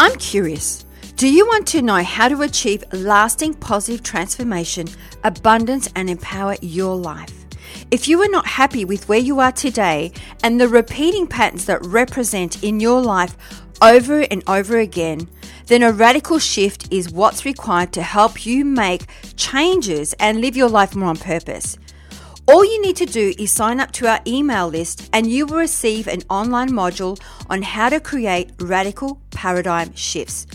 I'm 0.00 0.14
curious. 0.16 0.84
Do 1.16 1.28
you 1.28 1.44
want 1.44 1.66
to 1.68 1.82
know 1.82 2.04
how 2.04 2.28
to 2.28 2.42
achieve 2.42 2.84
lasting 2.92 3.54
positive 3.54 4.04
transformation, 4.04 4.86
abundance, 5.24 5.88
and 5.96 6.08
empower 6.08 6.54
your 6.62 6.94
life? 6.94 7.34
If 7.90 8.06
you 8.06 8.22
are 8.22 8.28
not 8.28 8.46
happy 8.46 8.84
with 8.84 9.08
where 9.08 9.18
you 9.18 9.40
are 9.40 9.50
today 9.50 10.12
and 10.44 10.60
the 10.60 10.68
repeating 10.68 11.26
patterns 11.26 11.64
that 11.64 11.84
represent 11.84 12.62
in 12.62 12.78
your 12.78 13.00
life 13.00 13.36
over 13.82 14.20
and 14.20 14.44
over 14.46 14.78
again, 14.78 15.28
then 15.66 15.82
a 15.82 15.90
radical 15.90 16.38
shift 16.38 16.92
is 16.92 17.10
what's 17.10 17.44
required 17.44 17.92
to 17.94 18.02
help 18.02 18.46
you 18.46 18.64
make 18.64 19.06
changes 19.34 20.12
and 20.20 20.40
live 20.40 20.56
your 20.56 20.68
life 20.68 20.94
more 20.94 21.08
on 21.08 21.16
purpose. 21.16 21.76
All 22.48 22.64
you 22.64 22.80
need 22.80 22.96
to 22.96 23.04
do 23.04 23.34
is 23.38 23.52
sign 23.52 23.78
up 23.78 23.92
to 23.92 24.06
our 24.06 24.20
email 24.26 24.68
list 24.68 25.10
and 25.12 25.26
you 25.26 25.44
will 25.44 25.58
receive 25.58 26.08
an 26.08 26.22
online 26.30 26.70
module 26.70 27.20
on 27.50 27.60
how 27.60 27.90
to 27.90 28.00
create 28.00 28.52
radical 28.58 29.20
paradigm 29.30 29.94
shifts. 29.94 30.46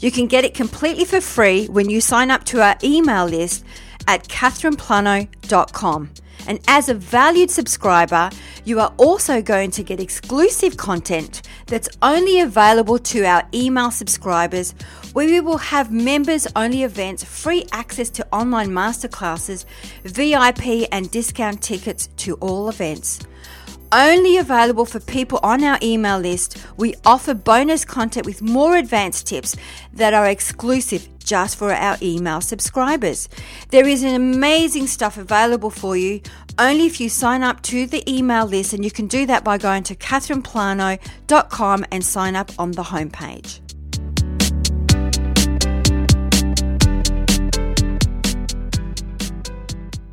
You 0.00 0.10
can 0.10 0.26
get 0.26 0.44
it 0.44 0.52
completely 0.52 1.06
for 1.06 1.22
free 1.22 1.66
when 1.68 1.88
you 1.88 2.02
sign 2.02 2.30
up 2.30 2.44
to 2.44 2.60
our 2.60 2.76
email 2.84 3.24
list 3.24 3.64
at 4.06 4.28
catherineplano.com. 4.28 6.10
And 6.46 6.60
as 6.68 6.90
a 6.90 6.94
valued 6.94 7.50
subscriber, 7.50 8.28
you 8.66 8.78
are 8.78 8.92
also 8.98 9.40
going 9.40 9.70
to 9.72 9.82
get 9.82 9.98
exclusive 9.98 10.76
content 10.76 11.40
that's 11.66 11.88
only 12.02 12.40
available 12.40 12.98
to 12.98 13.24
our 13.24 13.48
email 13.54 13.90
subscribers, 13.90 14.74
where 15.12 15.26
we 15.26 15.40
will 15.40 15.58
have 15.58 15.90
members 15.90 16.46
only 16.56 16.82
events, 16.82 17.24
free 17.24 17.66
access 17.72 18.10
to 18.10 18.26
online 18.32 18.68
masterclasses, 18.70 19.64
VIP 20.04 20.88
and 20.92 21.10
discount 21.10 21.62
tickets 21.62 22.08
to 22.18 22.34
all 22.36 22.68
events. 22.68 23.20
Only 23.92 24.36
available 24.36 24.84
for 24.84 25.00
people 25.00 25.40
on 25.42 25.64
our 25.64 25.76
email 25.82 26.20
list, 26.20 26.64
we 26.76 26.94
offer 27.04 27.34
bonus 27.34 27.84
content 27.84 28.24
with 28.24 28.40
more 28.40 28.76
advanced 28.76 29.26
tips 29.26 29.56
that 29.94 30.14
are 30.14 30.26
exclusive 30.26 31.08
just 31.18 31.56
for 31.56 31.72
our 31.72 31.96
email 32.00 32.40
subscribers. 32.40 33.28
There 33.70 33.88
is 33.88 34.04
an 34.04 34.14
amazing 34.14 34.86
stuff 34.86 35.18
available 35.18 35.70
for 35.70 35.96
you 35.96 36.20
only 36.56 36.86
if 36.86 37.00
you 37.00 37.08
sign 37.08 37.42
up 37.42 37.62
to 37.62 37.86
the 37.86 38.08
email 38.08 38.46
list, 38.46 38.74
and 38.74 38.84
you 38.84 38.90
can 38.90 39.06
do 39.06 39.26
that 39.26 39.42
by 39.42 39.58
going 39.58 39.82
to 39.84 39.96
catherineplano.com 39.96 41.86
and 41.90 42.04
sign 42.04 42.36
up 42.36 42.52
on 42.58 42.72
the 42.72 42.82
homepage. 42.82 43.60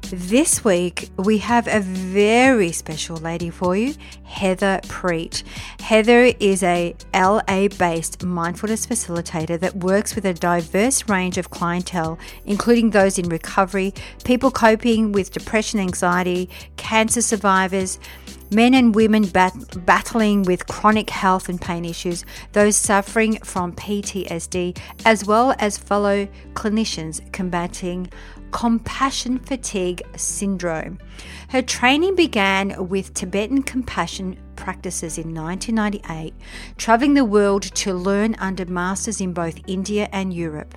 This 0.09 0.63
week, 0.63 1.09
we 1.17 1.37
have 1.39 1.67
a 1.67 1.81
very 1.81 2.71
special 2.71 3.17
lady 3.17 3.49
for 3.49 3.75
you, 3.75 3.93
Heather 4.23 4.79
Prete. 4.87 5.43
Heather 5.81 6.33
is 6.39 6.63
a 6.63 6.95
LA 7.13 7.67
based 7.67 8.23
mindfulness 8.23 8.87
facilitator 8.87 9.59
that 9.59 9.75
works 9.75 10.15
with 10.15 10.23
a 10.23 10.33
diverse 10.33 11.09
range 11.09 11.37
of 11.37 11.49
clientele, 11.49 12.17
including 12.45 12.91
those 12.91 13.19
in 13.19 13.27
recovery, 13.27 13.93
people 14.23 14.49
coping 14.49 15.11
with 15.11 15.33
depression, 15.33 15.81
anxiety, 15.81 16.49
cancer 16.77 17.21
survivors, 17.21 17.99
men 18.49 18.73
and 18.73 18.95
women 18.95 19.27
bat- 19.27 19.85
battling 19.85 20.43
with 20.43 20.67
chronic 20.67 21.09
health 21.09 21.49
and 21.49 21.59
pain 21.59 21.83
issues, 21.83 22.23
those 22.53 22.77
suffering 22.77 23.37
from 23.43 23.73
PTSD, 23.73 24.77
as 25.05 25.25
well 25.25 25.53
as 25.59 25.77
fellow 25.77 26.27
clinicians 26.53 27.19
combating 27.33 28.09
compassion 28.57 29.37
fatigue 29.37 30.01
syndrome. 30.15 30.97
Her 31.49 31.61
training 31.61 32.15
began 32.15 32.87
with 32.87 33.13
Tibetan 33.13 33.61
compassion 33.61 34.35
practices 34.55 35.19
in 35.19 35.31
1998, 35.35 36.33
traveling 36.75 37.13
the 37.13 37.23
world 37.23 37.61
to 37.61 37.93
learn 37.93 38.33
under 38.39 38.65
masters 38.65 39.21
in 39.21 39.31
both 39.31 39.59
India 39.67 40.09
and 40.11 40.33
Europe. 40.33 40.73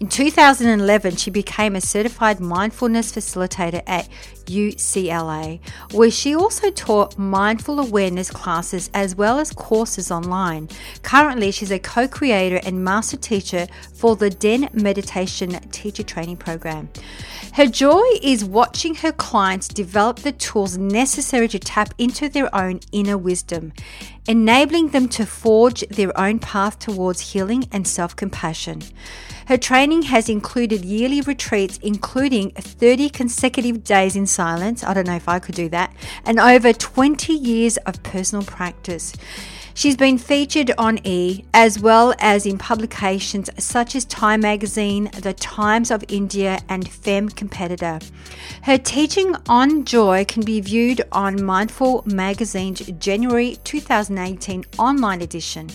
In 0.00 0.08
2011, 0.10 1.16
she 1.16 1.30
became 1.30 1.76
a 1.76 1.80
certified 1.80 2.40
mindfulness 2.40 3.10
facilitator 3.10 3.82
at 3.86 4.06
UCLA, 4.46 5.60
where 5.92 6.10
she 6.10 6.34
also 6.34 6.70
taught 6.70 7.18
mindful 7.18 7.78
awareness 7.80 8.30
classes 8.30 8.90
as 8.94 9.14
well 9.14 9.38
as 9.38 9.52
courses 9.52 10.10
online. 10.10 10.68
Currently, 11.02 11.50
she's 11.50 11.70
a 11.70 11.78
co 11.78 12.08
creator 12.08 12.60
and 12.64 12.84
master 12.84 13.16
teacher 13.16 13.66
for 13.92 14.16
the 14.16 14.30
Den 14.30 14.68
Meditation 14.72 15.50
Teacher 15.70 16.02
Training 16.02 16.36
Program. 16.36 16.88
Her 17.54 17.66
joy 17.66 18.02
is 18.20 18.44
watching 18.44 18.96
her 18.96 19.12
clients 19.12 19.68
develop 19.68 20.18
the 20.18 20.32
tools 20.32 20.76
necessary 20.76 21.46
to 21.48 21.58
tap 21.60 21.94
into 21.98 22.28
their 22.28 22.52
own 22.52 22.80
inner 22.90 23.16
wisdom, 23.16 23.72
enabling 24.26 24.88
them 24.88 25.08
to 25.10 25.24
forge 25.24 25.86
their 25.88 26.18
own 26.18 26.40
path 26.40 26.80
towards 26.80 27.32
healing 27.32 27.68
and 27.70 27.86
self 27.86 28.16
compassion. 28.16 28.82
Her 29.46 29.58
training 29.58 30.02
has 30.02 30.28
included 30.28 30.84
yearly 30.84 31.20
retreats, 31.20 31.78
including 31.82 32.50
30 32.52 33.10
consecutive 33.10 33.84
days 33.84 34.16
in 34.16 34.26
silence. 34.34 34.84
I 34.84 34.92
don't 34.94 35.06
know 35.06 35.16
if 35.16 35.28
I 35.28 35.38
could 35.38 35.54
do 35.54 35.68
that, 35.70 35.94
and 36.24 36.40
over 36.40 36.72
20 36.72 37.32
years 37.32 37.76
of 37.78 38.02
personal 38.02 38.44
practice. 38.44 39.14
She's 39.76 39.96
been 39.96 40.18
featured 40.18 40.70
on 40.78 41.00
E 41.04 41.44
as 41.52 41.80
well 41.80 42.14
as 42.20 42.46
in 42.46 42.58
publications 42.58 43.50
such 43.58 43.96
as 43.96 44.04
Time 44.04 44.40
Magazine, 44.42 45.10
The 45.20 45.32
Times 45.32 45.90
of 45.90 46.04
India, 46.06 46.60
and 46.68 46.88
Femme 46.88 47.28
Competitor. 47.28 47.98
Her 48.62 48.78
teaching 48.78 49.34
on 49.48 49.84
joy 49.84 50.26
can 50.26 50.44
be 50.44 50.60
viewed 50.60 51.02
on 51.10 51.44
Mindful 51.44 52.04
Magazine's 52.06 52.86
January 53.00 53.56
2018 53.64 54.64
online 54.78 55.22
edition. 55.22 55.68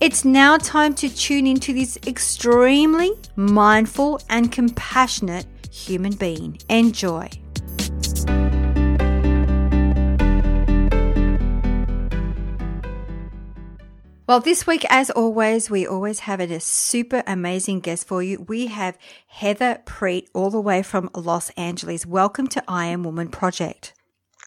It's 0.00 0.24
now 0.24 0.56
time 0.56 0.94
to 0.94 1.14
tune 1.14 1.46
into 1.46 1.74
this 1.74 1.98
extremely 2.06 3.12
mindful 3.36 4.18
and 4.30 4.50
compassionate 4.50 5.46
human 5.70 6.14
being. 6.14 6.58
Enjoy. 6.70 7.28
Well, 14.30 14.38
this 14.38 14.64
week, 14.64 14.86
as 14.88 15.10
always, 15.10 15.70
we 15.70 15.84
always 15.84 16.20
have 16.20 16.38
a 16.38 16.60
super 16.60 17.24
amazing 17.26 17.80
guest 17.80 18.06
for 18.06 18.22
you. 18.22 18.44
We 18.46 18.68
have 18.68 18.96
Heather 19.26 19.82
Prete 19.84 20.28
all 20.32 20.50
the 20.50 20.60
way 20.60 20.84
from 20.84 21.10
Los 21.16 21.50
Angeles. 21.56 22.06
Welcome 22.06 22.46
to 22.50 22.62
I 22.68 22.86
Am 22.86 23.02
Woman 23.02 23.26
Project. 23.26 23.92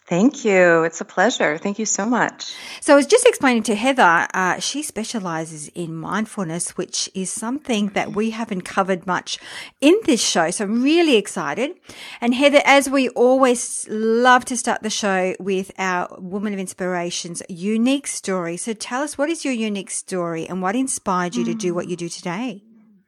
Thank 0.06 0.44
you. 0.44 0.82
It's 0.82 1.00
a 1.00 1.04
pleasure. 1.04 1.56
Thank 1.56 1.78
you 1.78 1.86
so 1.86 2.04
much. 2.04 2.54
So, 2.82 2.92
I 2.92 2.96
was 2.96 3.06
just 3.06 3.24
explaining 3.24 3.62
to 3.64 3.74
Heather, 3.74 4.26
uh, 4.34 4.58
she 4.58 4.82
specializes 4.82 5.68
in 5.68 5.94
mindfulness, 5.94 6.76
which 6.76 7.08
is 7.14 7.30
something 7.32 7.88
that 7.94 8.12
we 8.14 8.30
haven't 8.30 8.62
covered 8.62 9.06
much 9.06 9.38
in 9.80 9.94
this 10.04 10.22
show. 10.22 10.50
So, 10.50 10.64
I'm 10.64 10.82
really 10.82 11.16
excited. 11.16 11.76
And 12.20 12.34
Heather, 12.34 12.60
as 12.66 12.90
we 12.90 13.08
always 13.10 13.86
love 13.88 14.44
to 14.46 14.58
start 14.58 14.82
the 14.82 14.90
show 14.90 15.34
with 15.40 15.72
our 15.78 16.14
Woman 16.18 16.52
of 16.52 16.58
Inspiration's 16.58 17.42
unique 17.48 18.06
story. 18.06 18.58
So, 18.58 18.74
tell 18.74 19.02
us 19.02 19.16
what 19.16 19.30
is 19.30 19.42
your 19.42 19.54
unique 19.54 19.90
story 19.90 20.46
and 20.46 20.60
what 20.60 20.76
inspired 20.76 21.34
you 21.34 21.44
mm. 21.44 21.46
to 21.46 21.54
do 21.54 21.72
what 21.72 21.88
you 21.88 21.96
do 21.96 22.10
today? 22.10 22.62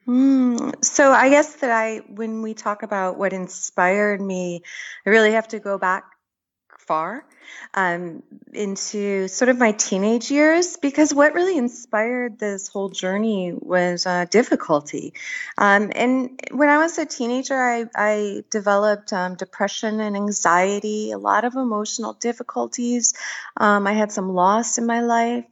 Mm, 0.09 0.85
so 0.85 1.13
I 1.13 1.29
guess 1.31 1.57
that 1.57 1.71
I, 1.71 1.99
when 2.09 2.41
we 2.41 2.55
talk 2.55 2.85
about 2.85 3.19
what 3.19 3.33
inspired 3.33 4.21
me, 4.21 4.63
I 5.05 5.11
really 5.11 5.33
have 5.33 5.49
to 5.49 5.59
go 5.59 5.79
back 5.79 6.16
far 6.87 7.25
um, 7.75 8.23
into 8.53 9.29
sort 9.29 9.49
of 9.49 9.59
my 9.59 9.73
teenage 9.73 10.31
years 10.31 10.77
because 10.77 11.13
what 11.13 11.35
really 11.35 11.57
inspired 11.57 12.39
this 12.39 12.69
whole 12.69 12.89
journey 12.89 13.53
was 13.55 14.07
uh, 14.07 14.25
difficulty. 14.31 15.15
Um, 15.59 15.93
and 15.95 16.41
when 16.51 16.69
I 16.69 16.79
was 16.79 16.99
a 16.99 17.07
teenager, 17.07 17.55
I, 17.55 17.85
I 17.95 18.45
developed 18.51 19.13
um, 19.13 19.35
depression 19.35 20.01
and 20.01 20.17
anxiety, 20.17 21.11
a 21.11 21.19
lot 21.19 21.45
of 21.45 21.55
emotional 21.55 22.15
difficulties. 22.15 23.15
Um, 23.57 23.87
I 23.87 23.93
had 23.93 24.13
some 24.13 24.33
loss 24.33 24.79
in 24.79 24.87
my 24.87 25.01
life, 25.01 25.45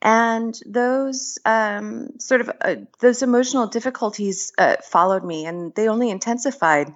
and 0.00 0.58
those 0.66 1.38
um, 1.44 2.18
sort 2.18 2.42
of 2.42 2.50
uh, 2.60 2.76
those 3.00 3.22
emotional 3.22 3.66
difficulties 3.66 4.52
uh, 4.58 4.76
followed 4.82 5.24
me, 5.24 5.46
and 5.46 5.74
they 5.74 5.88
only 5.88 6.10
intensified. 6.10 6.94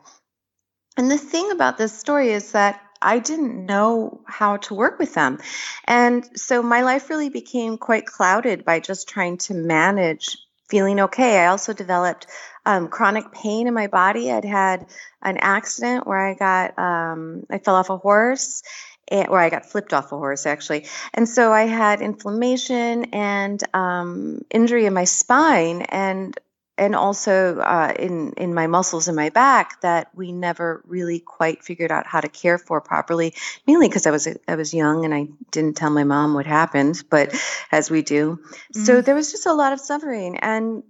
And 0.96 1.10
the 1.10 1.18
thing 1.18 1.50
about 1.50 1.76
this 1.76 1.92
story 1.92 2.30
is 2.30 2.52
that 2.52 2.80
I 3.00 3.18
didn't 3.18 3.66
know 3.66 4.20
how 4.26 4.58
to 4.58 4.74
work 4.74 4.98
with 4.98 5.14
them. 5.14 5.38
And 5.84 6.26
so 6.38 6.62
my 6.62 6.82
life 6.82 7.10
really 7.10 7.28
became 7.28 7.78
quite 7.78 8.06
clouded 8.06 8.64
by 8.64 8.80
just 8.80 9.08
trying 9.08 9.38
to 9.38 9.54
manage 9.54 10.38
feeling 10.68 11.00
okay. 11.00 11.38
I 11.38 11.46
also 11.46 11.72
developed 11.72 12.26
um, 12.64 12.88
chronic 12.88 13.30
pain 13.32 13.68
in 13.68 13.74
my 13.74 13.86
body. 13.86 14.32
I'd 14.32 14.44
had 14.44 14.86
an 15.22 15.36
accident 15.38 16.06
where 16.06 16.18
I 16.18 16.34
got, 16.34 16.78
um, 16.78 17.44
I 17.48 17.58
fell 17.58 17.76
off 17.76 17.90
a 17.90 17.96
horse. 17.96 18.62
or 19.10 19.38
I 19.38 19.50
got 19.50 19.66
flipped 19.66 19.92
off 19.92 20.10
a 20.10 20.18
horse 20.18 20.46
actually. 20.46 20.86
And 21.14 21.28
so 21.28 21.52
I 21.52 21.62
had 21.62 22.00
inflammation 22.00 23.04
and 23.12 23.62
um, 23.72 24.42
injury 24.50 24.86
in 24.86 24.94
my 24.94 25.04
spine. 25.04 25.82
And 25.82 26.36
and 26.78 26.94
also 26.94 27.58
uh, 27.58 27.92
in 27.98 28.32
in 28.36 28.54
my 28.54 28.66
muscles 28.66 29.08
in 29.08 29.14
my 29.14 29.30
back 29.30 29.80
that 29.80 30.08
we 30.14 30.32
never 30.32 30.82
really 30.86 31.20
quite 31.20 31.64
figured 31.64 31.90
out 31.90 32.06
how 32.06 32.20
to 32.20 32.28
care 32.28 32.58
for 32.58 32.80
properly. 32.80 33.34
Mainly 33.66 33.88
because 33.88 34.06
I 34.06 34.10
was 34.10 34.28
I 34.46 34.56
was 34.56 34.74
young 34.74 35.04
and 35.04 35.14
I 35.14 35.28
didn't 35.50 35.76
tell 35.76 35.90
my 35.90 36.04
mom 36.04 36.34
what 36.34 36.46
happened, 36.46 37.02
but 37.10 37.34
as 37.72 37.90
we 37.90 38.02
do, 38.02 38.36
mm-hmm. 38.36 38.84
so 38.84 39.00
there 39.00 39.14
was 39.14 39.30
just 39.32 39.46
a 39.46 39.54
lot 39.54 39.72
of 39.72 39.80
suffering 39.80 40.38
and. 40.38 40.82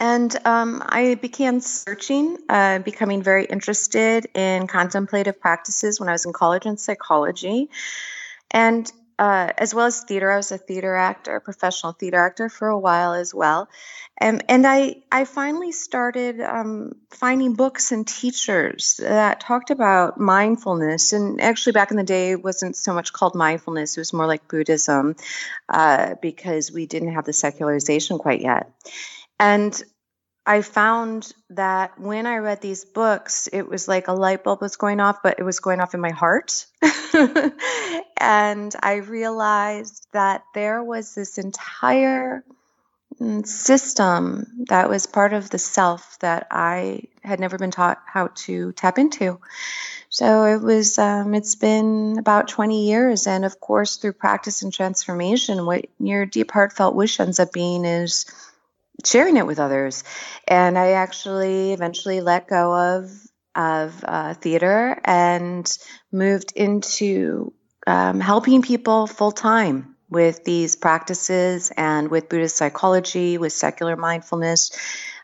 And 0.00 0.32
um, 0.46 0.80
I 0.86 1.16
began 1.16 1.60
searching, 1.60 2.38
uh, 2.48 2.78
becoming 2.78 3.20
very 3.20 3.46
interested 3.46 4.28
in 4.32 4.68
contemplative 4.68 5.40
practices 5.40 5.98
when 5.98 6.08
I 6.08 6.12
was 6.12 6.24
in 6.24 6.32
college 6.32 6.66
in 6.66 6.76
psychology. 6.76 7.68
And 8.52 8.90
uh, 9.18 9.52
as 9.58 9.74
well 9.74 9.86
as 9.86 10.02
theater. 10.02 10.30
I 10.30 10.36
was 10.36 10.52
a 10.52 10.58
theater 10.58 10.94
actor, 10.94 11.36
a 11.36 11.40
professional 11.40 11.92
theater 11.92 12.18
actor 12.18 12.48
for 12.48 12.68
a 12.68 12.78
while 12.78 13.14
as 13.14 13.34
well. 13.34 13.68
Um, 14.20 14.40
and 14.48 14.66
I, 14.66 15.02
I 15.12 15.24
finally 15.24 15.72
started 15.72 16.40
um, 16.40 16.92
finding 17.10 17.54
books 17.54 17.92
and 17.92 18.06
teachers 18.06 18.98
that 19.02 19.40
talked 19.40 19.70
about 19.70 20.18
mindfulness. 20.18 21.12
And 21.12 21.40
actually, 21.40 21.72
back 21.72 21.90
in 21.90 21.96
the 21.96 22.02
day, 22.02 22.32
it 22.32 22.42
wasn't 22.42 22.76
so 22.76 22.92
much 22.94 23.12
called 23.12 23.34
mindfulness, 23.34 23.96
it 23.96 24.00
was 24.00 24.12
more 24.12 24.26
like 24.26 24.48
Buddhism 24.48 25.14
uh, 25.68 26.14
because 26.20 26.72
we 26.72 26.86
didn't 26.86 27.14
have 27.14 27.24
the 27.24 27.32
secularization 27.32 28.18
quite 28.18 28.40
yet. 28.40 28.72
And 29.38 29.80
I 30.48 30.62
found 30.62 31.30
that 31.50 32.00
when 32.00 32.24
I 32.24 32.38
read 32.38 32.62
these 32.62 32.86
books, 32.86 33.50
it 33.52 33.68
was 33.68 33.86
like 33.86 34.08
a 34.08 34.14
light 34.14 34.44
bulb 34.44 34.62
was 34.62 34.76
going 34.76 34.98
off, 34.98 35.18
but 35.22 35.38
it 35.38 35.42
was 35.42 35.60
going 35.60 35.78
off 35.78 35.92
in 35.92 36.00
my 36.00 36.10
heart. 36.10 36.64
and 38.16 38.74
I 38.82 39.02
realized 39.06 40.06
that 40.12 40.44
there 40.54 40.82
was 40.82 41.14
this 41.14 41.36
entire 41.36 42.44
mm, 43.20 43.46
system 43.46 44.46
that 44.70 44.88
was 44.88 45.04
part 45.04 45.34
of 45.34 45.50
the 45.50 45.58
self 45.58 46.18
that 46.20 46.46
I 46.50 47.02
had 47.22 47.40
never 47.40 47.58
been 47.58 47.70
taught 47.70 48.00
how 48.06 48.28
to 48.46 48.72
tap 48.72 48.98
into. 48.98 49.40
So 50.08 50.46
it 50.46 50.62
was, 50.62 50.98
um, 50.98 51.34
it's 51.34 51.56
been 51.56 52.16
about 52.18 52.48
20 52.48 52.86
years. 52.86 53.26
And 53.26 53.44
of 53.44 53.60
course, 53.60 53.96
through 53.96 54.14
practice 54.14 54.62
and 54.62 54.72
transformation, 54.72 55.66
what 55.66 55.84
your 55.98 56.24
deep 56.24 56.52
heartfelt 56.52 56.94
wish 56.94 57.20
ends 57.20 57.38
up 57.38 57.52
being 57.52 57.84
is 57.84 58.24
sharing 59.04 59.36
it 59.36 59.46
with 59.46 59.58
others. 59.58 60.04
And 60.46 60.78
I 60.78 60.92
actually 60.92 61.72
eventually 61.72 62.20
let 62.20 62.48
go 62.48 62.74
of 62.74 63.10
of 63.54 64.04
uh, 64.06 64.34
theater 64.34 65.00
and 65.04 65.78
moved 66.12 66.52
into 66.54 67.52
um, 67.86 68.20
helping 68.20 68.62
people 68.62 69.06
full 69.06 69.32
time 69.32 69.96
with 70.10 70.44
these 70.44 70.76
practices 70.76 71.72
and 71.76 72.08
with 72.08 72.28
Buddhist 72.28 72.56
psychology, 72.56 73.36
with 73.36 73.52
secular 73.52 73.96
mindfulness, 73.96 74.70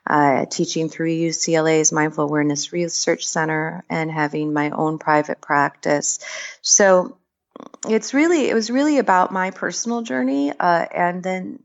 uh, 0.06 0.46
teaching 0.46 0.88
through 0.88 1.10
UCLA's 1.10 1.92
Mindful 1.92 2.24
Awareness 2.24 2.72
Research 2.72 3.26
Center, 3.26 3.84
and 3.88 4.10
having 4.10 4.52
my 4.52 4.70
own 4.70 4.98
private 4.98 5.40
practice. 5.40 6.18
So 6.60 7.16
it's 7.88 8.14
really 8.14 8.48
it 8.48 8.54
was 8.54 8.70
really 8.70 8.98
about 8.98 9.32
my 9.32 9.50
personal 9.50 10.02
journey 10.02 10.52
uh, 10.58 10.86
and 10.94 11.22
then 11.22 11.58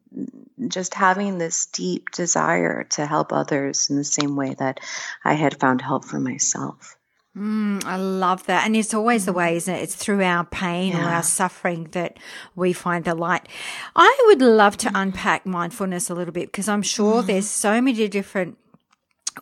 just 0.67 0.93
having 0.93 1.37
this 1.37 1.67
deep 1.67 2.11
desire 2.11 2.83
to 2.83 3.05
help 3.05 3.31
others 3.31 3.89
in 3.89 3.95
the 3.95 4.03
same 4.03 4.35
way 4.35 4.53
that 4.55 4.79
I 5.23 5.33
had 5.33 5.59
found 5.59 5.81
help 5.81 6.05
for 6.05 6.19
myself. 6.19 6.97
Mm, 7.37 7.85
I 7.85 7.95
love 7.95 8.45
that. 8.47 8.65
And 8.65 8.75
it's 8.75 8.93
always 8.93 9.25
the 9.25 9.33
way, 9.33 9.55
isn't 9.55 9.73
it? 9.73 9.81
It's 9.83 9.95
through 9.95 10.23
our 10.23 10.43
pain 10.43 10.93
yeah. 10.93 11.05
or 11.05 11.09
our 11.09 11.23
suffering 11.23 11.85
that 11.91 12.17
we 12.55 12.73
find 12.73 13.05
the 13.05 13.15
light. 13.15 13.47
I 13.95 14.23
would 14.27 14.41
love 14.41 14.77
to 14.77 14.91
unpack 14.93 15.45
mindfulness 15.45 16.09
a 16.09 16.15
little 16.15 16.33
bit 16.33 16.47
because 16.47 16.67
I'm 16.67 16.81
sure 16.81 17.21
mm. 17.21 17.25
there's 17.27 17.49
so 17.49 17.79
many 17.81 18.07
different 18.09 18.57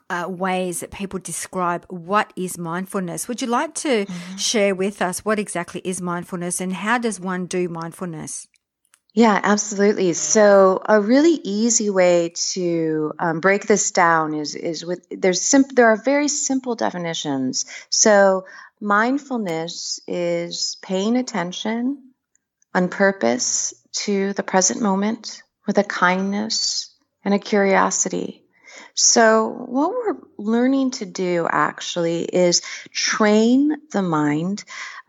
uh, 0.10 0.26
ways 0.28 0.80
that 0.82 0.92
people 0.92 1.20
describe 1.20 1.86
what 1.90 2.32
is 2.36 2.58
mindfulness. 2.58 3.28
Would 3.28 3.42
you 3.42 3.48
like 3.48 3.74
to 3.76 4.06
mm-hmm. 4.06 4.36
share 4.38 4.76
with 4.76 5.02
us 5.02 5.26
what 5.26 5.40
exactly 5.40 5.82
is 5.84 6.02
mindfulness 6.02 6.62
and 6.62 6.74
how 6.74 6.98
does 6.98 7.20
one 7.20 7.46
do 7.46 7.70
mindfulness? 7.70 8.48
Yeah, 9.14 9.40
absolutely. 9.44 10.14
So 10.14 10.80
a 10.86 11.02
really 11.02 11.40
easy 11.44 11.90
way 11.90 12.34
to 12.54 13.14
um, 13.18 13.40
break 13.40 13.66
this 13.66 13.90
down 13.90 14.36
is 14.36 14.54
is 14.54 14.86
with 14.86 15.08
there's 15.10 15.42
sim- 15.42 15.74
there 15.74 15.88
are 15.88 15.98
very 15.98 16.28
simple 16.28 16.76
definitions. 16.76 17.66
So 17.90 18.46
mindfulness 18.80 20.00
is 20.08 20.78
paying 20.84 21.18
attention 21.18 22.12
on 22.76 22.90
purpose 22.90 23.74
to 24.04 24.34
the 24.34 24.44
present 24.44 24.82
moment 24.84 25.42
with 25.66 25.80
a 25.80 25.84
kindness 25.84 26.94
and 27.26 27.34
a 27.34 27.40
curiosity. 27.40 28.44
So, 29.00 29.48
what 29.48 29.92
we're 29.92 30.16
learning 30.40 30.90
to 30.92 31.06
do 31.06 31.48
actually 31.48 32.24
is 32.24 32.64
train 32.90 33.78
the 33.92 34.02
mind. 34.02 34.64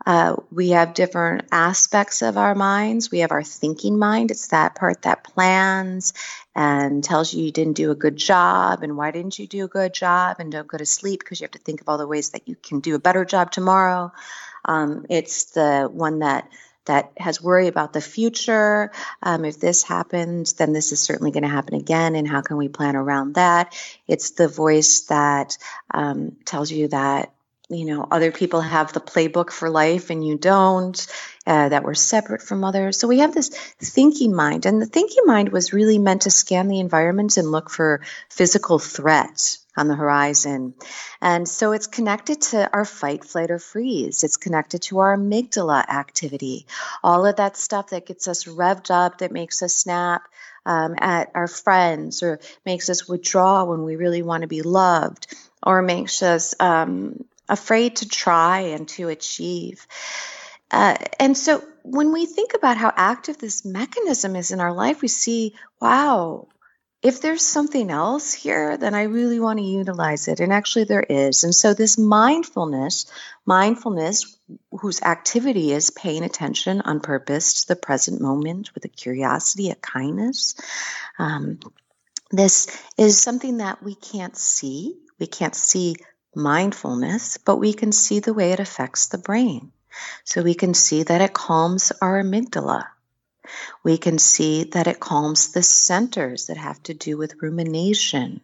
Uh, 0.05 0.35
we 0.51 0.69
have 0.69 0.93
different 0.93 1.45
aspects 1.51 2.21
of 2.21 2.37
our 2.37 2.53
minds. 2.53 3.09
We 3.09 3.19
have 3.21 3.31
our 3.31 3.41
thinking 3.41 3.97
mind, 3.97 4.29
it's 4.29 4.49
that 4.49 4.75
part 4.75 5.01
that 5.01 5.23
plans 5.23 6.13
and 6.55 7.03
tells 7.03 7.33
you 7.33 7.43
you 7.43 7.51
didn't 7.51 7.77
do 7.77 7.89
a 7.89 7.95
good 7.95 8.15
job 8.15 8.83
and 8.83 8.95
why 8.95 9.09
didn't 9.09 9.39
you 9.39 9.47
do 9.47 9.65
a 9.65 9.67
good 9.67 9.95
job 9.95 10.35
and 10.37 10.51
don't 10.51 10.67
go 10.67 10.77
to 10.77 10.85
sleep 10.85 11.21
because 11.21 11.41
you 11.41 11.45
have 11.45 11.51
to 11.51 11.57
think 11.59 11.81
of 11.81 11.89
all 11.89 11.97
the 11.97 12.05
ways 12.05 12.29
that 12.29 12.47
you 12.47 12.55
can 12.55 12.81
do 12.81 12.93
a 12.93 12.99
better 12.99 13.25
job 13.25 13.49
tomorrow. 13.49 14.11
Um, 14.65 15.07
it's 15.09 15.45
the 15.45 15.89
one 15.91 16.19
that 16.19 16.47
that 16.89 17.11
has 17.17 17.39
worry 17.41 17.67
about 17.67 17.93
the 17.93 18.01
future. 18.01 18.91
Um, 19.21 19.45
if 19.45 19.59
this 19.59 19.83
happens, 19.83 20.53
then 20.53 20.73
this 20.73 20.91
is 20.91 20.99
certainly 20.99 21.29
going 21.29 21.43
to 21.43 21.49
happen 21.49 21.75
again, 21.75 22.15
and 22.15 22.27
how 22.27 22.41
can 22.41 22.57
we 22.57 22.67
plan 22.67 22.95
around 22.95 23.35
that? 23.35 23.75
It's 24.07 24.31
the 24.31 24.47
voice 24.47 25.01
that 25.01 25.57
um, 25.93 26.35
tells 26.45 26.71
you 26.71 26.87
that 26.87 27.31
you 27.69 27.85
know 27.85 28.07
other 28.09 28.31
people 28.31 28.61
have 28.61 28.93
the 28.93 28.99
playbook 28.99 29.51
for 29.51 29.69
life 29.69 30.09
and 30.09 30.25
you 30.25 30.37
don't 30.37 31.07
uh, 31.45 31.69
that 31.69 31.83
we're 31.83 31.93
separate 31.93 32.41
from 32.41 32.63
others 32.63 32.97
so 32.97 33.07
we 33.07 33.19
have 33.19 33.33
this 33.33 33.49
thinking 33.49 34.35
mind 34.35 34.65
and 34.65 34.81
the 34.81 34.85
thinking 34.85 35.23
mind 35.25 35.49
was 35.49 35.73
really 35.73 35.99
meant 35.99 36.23
to 36.23 36.31
scan 36.31 36.67
the 36.67 36.79
environment 36.79 37.37
and 37.37 37.51
look 37.51 37.69
for 37.69 38.01
physical 38.29 38.79
threats 38.79 39.65
on 39.79 39.87
the 39.87 39.95
horizon. 39.95 40.73
And 41.21 41.47
so 41.47 41.71
it's 41.71 41.87
connected 41.87 42.41
to 42.41 42.69
our 42.71 42.83
fight, 42.83 43.23
flight, 43.23 43.49
or 43.49 43.59
freeze. 43.59 44.23
It's 44.23 44.35
connected 44.35 44.81
to 44.83 44.99
our 44.99 45.17
amygdala 45.17 45.87
activity. 45.87 46.67
All 47.01 47.25
of 47.25 47.37
that 47.37 47.55
stuff 47.55 47.91
that 47.91 48.05
gets 48.05 48.27
us 48.27 48.43
revved 48.43 48.91
up, 48.91 49.19
that 49.19 49.31
makes 49.31 49.63
us 49.63 49.75
snap 49.75 50.23
um, 50.65 50.95
at 50.97 51.31
our 51.33 51.47
friends, 51.47 52.21
or 52.21 52.41
makes 52.65 52.89
us 52.89 53.07
withdraw 53.07 53.63
when 53.63 53.83
we 53.83 53.95
really 53.95 54.21
want 54.21 54.41
to 54.41 54.47
be 54.47 54.61
loved, 54.61 55.33
or 55.63 55.81
makes 55.81 56.21
us 56.21 56.53
um, 56.59 57.23
afraid 57.49 57.97
to 57.97 58.07
try 58.07 58.59
and 58.59 58.87
to 58.89 59.09
achieve. 59.09 59.85
Uh, 60.71 60.95
and 61.19 61.35
so 61.35 61.63
when 61.83 62.13
we 62.13 62.25
think 62.25 62.53
about 62.53 62.77
how 62.77 62.93
active 62.95 63.37
this 63.37 63.65
mechanism 63.65 64.35
is 64.35 64.51
in 64.51 64.59
our 64.59 64.73
life, 64.73 65.01
we 65.01 65.07
see, 65.07 65.55
wow, 65.81 66.47
if 67.01 67.21
there's 67.21 67.45
something 67.45 67.89
else 67.89 68.33
here, 68.33 68.77
then 68.77 68.93
I 68.93 69.03
really 69.03 69.39
want 69.39 69.59
to 69.59 69.65
utilize 69.65 70.27
it. 70.27 70.41
And 70.41 70.51
actually, 70.51 70.83
there 70.83 71.05
is. 71.07 71.45
And 71.45 71.55
so, 71.55 71.73
this 71.73 71.97
mindfulness, 71.97 73.05
mindfulness, 73.45 74.37
whose 74.71 75.01
activity 75.01 75.71
is 75.71 75.91
paying 75.91 76.23
attention 76.23 76.81
on 76.81 76.99
purpose 76.99 77.61
to 77.61 77.69
the 77.69 77.75
present 77.77 78.19
moment 78.19 78.73
with 78.75 78.83
a 78.83 78.89
curiosity, 78.89 79.69
a 79.69 79.75
kindness, 79.75 80.55
um, 81.17 81.59
this 82.31 82.67
is 82.97 83.19
something 83.19 83.57
that 83.57 83.81
we 83.81 83.95
can't 83.95 84.37
see. 84.37 84.97
We 85.19 85.27
can't 85.27 85.55
see 85.55 85.95
mindfulness, 86.35 87.37
but 87.37 87.57
we 87.57 87.73
can 87.73 87.91
see 87.91 88.19
the 88.19 88.33
way 88.33 88.51
it 88.51 88.59
affects 88.59 89.07
the 89.07 89.17
brain. 89.17 89.71
So 90.23 90.43
we 90.43 90.53
can 90.53 90.73
see 90.73 91.03
that 91.03 91.21
it 91.21 91.33
calms 91.33 91.91
our 92.01 92.21
amygdala. 92.21 92.85
We 93.83 93.97
can 93.97 94.19
see 94.19 94.65
that 94.65 94.87
it 94.87 94.99
calms 94.99 95.51
the 95.51 95.63
centers 95.63 96.47
that 96.47 96.57
have 96.57 96.81
to 96.83 96.93
do 96.93 97.17
with 97.17 97.41
rumination 97.41 98.41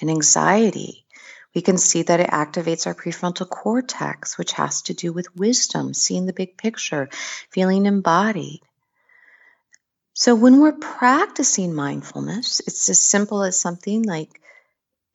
and 0.00 0.10
anxiety. 0.10 1.04
We 1.54 1.62
can 1.62 1.78
see 1.78 2.02
that 2.02 2.20
it 2.20 2.30
activates 2.30 2.86
our 2.86 2.94
prefrontal 2.94 3.48
cortex, 3.48 4.38
which 4.38 4.52
has 4.52 4.82
to 4.82 4.94
do 4.94 5.12
with 5.12 5.34
wisdom, 5.34 5.94
seeing 5.94 6.26
the 6.26 6.32
big 6.32 6.56
picture, 6.56 7.08
feeling 7.50 7.86
embodied. 7.86 8.60
So 10.12 10.34
when 10.34 10.60
we're 10.60 10.72
practicing 10.72 11.74
mindfulness, 11.74 12.60
it's 12.66 12.88
as 12.88 13.00
simple 13.00 13.42
as 13.42 13.58
something 13.58 14.02
like 14.02 14.40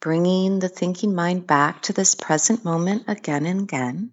bringing 0.01 0.57
the 0.57 0.67
thinking 0.67 1.13
mind 1.13 1.45
back 1.45 1.83
to 1.83 1.93
this 1.93 2.15
present 2.15 2.65
moment 2.65 3.03
again 3.07 3.45
and 3.45 3.61
again. 3.61 4.11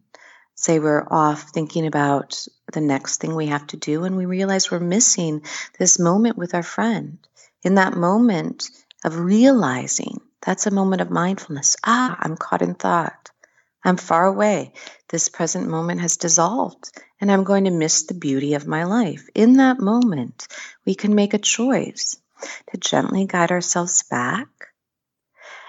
Say 0.55 0.79
we're 0.79 1.07
off 1.11 1.49
thinking 1.55 1.87
about 1.87 2.47
the 2.73 2.83
next 2.83 3.21
thing 3.21 3.35
we 3.35 3.47
have 3.47 3.67
to 3.69 3.79
do, 3.79 4.05
and 4.05 4.17
we 4.17 4.27
realize 4.27 4.71
we're 4.71 4.81
missing 4.81 5.43
this 5.79 5.99
moment 5.99 6.37
with 6.37 6.55
our 6.55 6.63
friend. 6.63 7.19
In 7.63 7.77
that 7.77 7.97
moment 7.97 8.69
of 9.03 9.19
realizing, 9.19 10.21
that's 10.43 10.67
a 10.67 10.71
moment 10.71 11.01
of 11.01 11.11
mindfulness. 11.11 11.77
Ah, 11.85 12.17
I'm 12.21 12.37
caught 12.37 12.61
in 12.61 12.75
thought. 12.75 13.31
I'm 13.83 13.97
far 13.97 14.27
away. 14.27 14.75
This 15.09 15.31
present 15.31 15.69
moment 15.69 16.03
has 16.03 16.19
dissolved, 16.19 16.91
and 17.19 17.33
I'm 17.33 17.45
going 17.45 17.65
to 17.65 17.71
miss 17.71 18.03
the 18.03 18.15
beauty 18.15 18.55
of 18.55 18.67
my 18.67 18.85
life. 18.85 19.27
In 19.35 19.55
that 19.55 19.81
moment, 19.81 20.49
we 20.85 20.95
can 20.95 21.15
make 21.15 21.33
a 21.33 21.39
choice 21.39 22.19
to 22.71 22.77
gently 22.77 23.25
guide 23.25 23.53
ourselves 23.53 24.03
back 24.03 24.49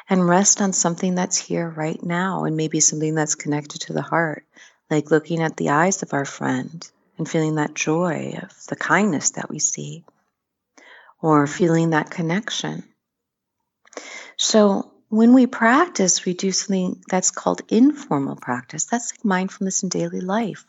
and 0.09 0.27
rest 0.27 0.59
on 0.59 0.73
something 0.73 1.15
that's 1.15 1.37
here 1.37 1.69
right 1.69 2.01
now 2.01 2.45
and 2.45 2.57
maybe 2.57 2.79
something 2.79 3.13
that's 3.13 3.35
connected 3.35 3.81
to 3.81 3.93
the 3.93 4.01
heart, 4.01 4.43
like 4.89 5.11
looking 5.11 5.41
at 5.41 5.55
the 5.55 5.69
eyes 5.69 6.01
of 6.01 6.13
our 6.13 6.25
friend 6.25 6.89
and 7.17 7.29
feeling 7.29 7.55
that 7.55 7.75
joy 7.75 8.37
of 8.41 8.65
the 8.67 8.75
kindness 8.75 9.31
that 9.31 9.49
we 9.49 9.59
see, 9.59 10.03
or 11.21 11.45
feeling 11.45 11.91
that 11.91 12.09
connection. 12.09 12.83
So, 14.37 14.91
when 15.09 15.33
we 15.33 15.47
practice, 15.47 16.23
we 16.23 16.33
do 16.33 16.51
something 16.51 17.01
that's 17.09 17.31
called 17.31 17.61
informal 17.67 18.35
practice. 18.35 18.85
That's 18.85 19.11
like 19.11 19.25
mindfulness 19.25 19.83
in 19.83 19.89
daily 19.89 20.21
life. 20.21 20.65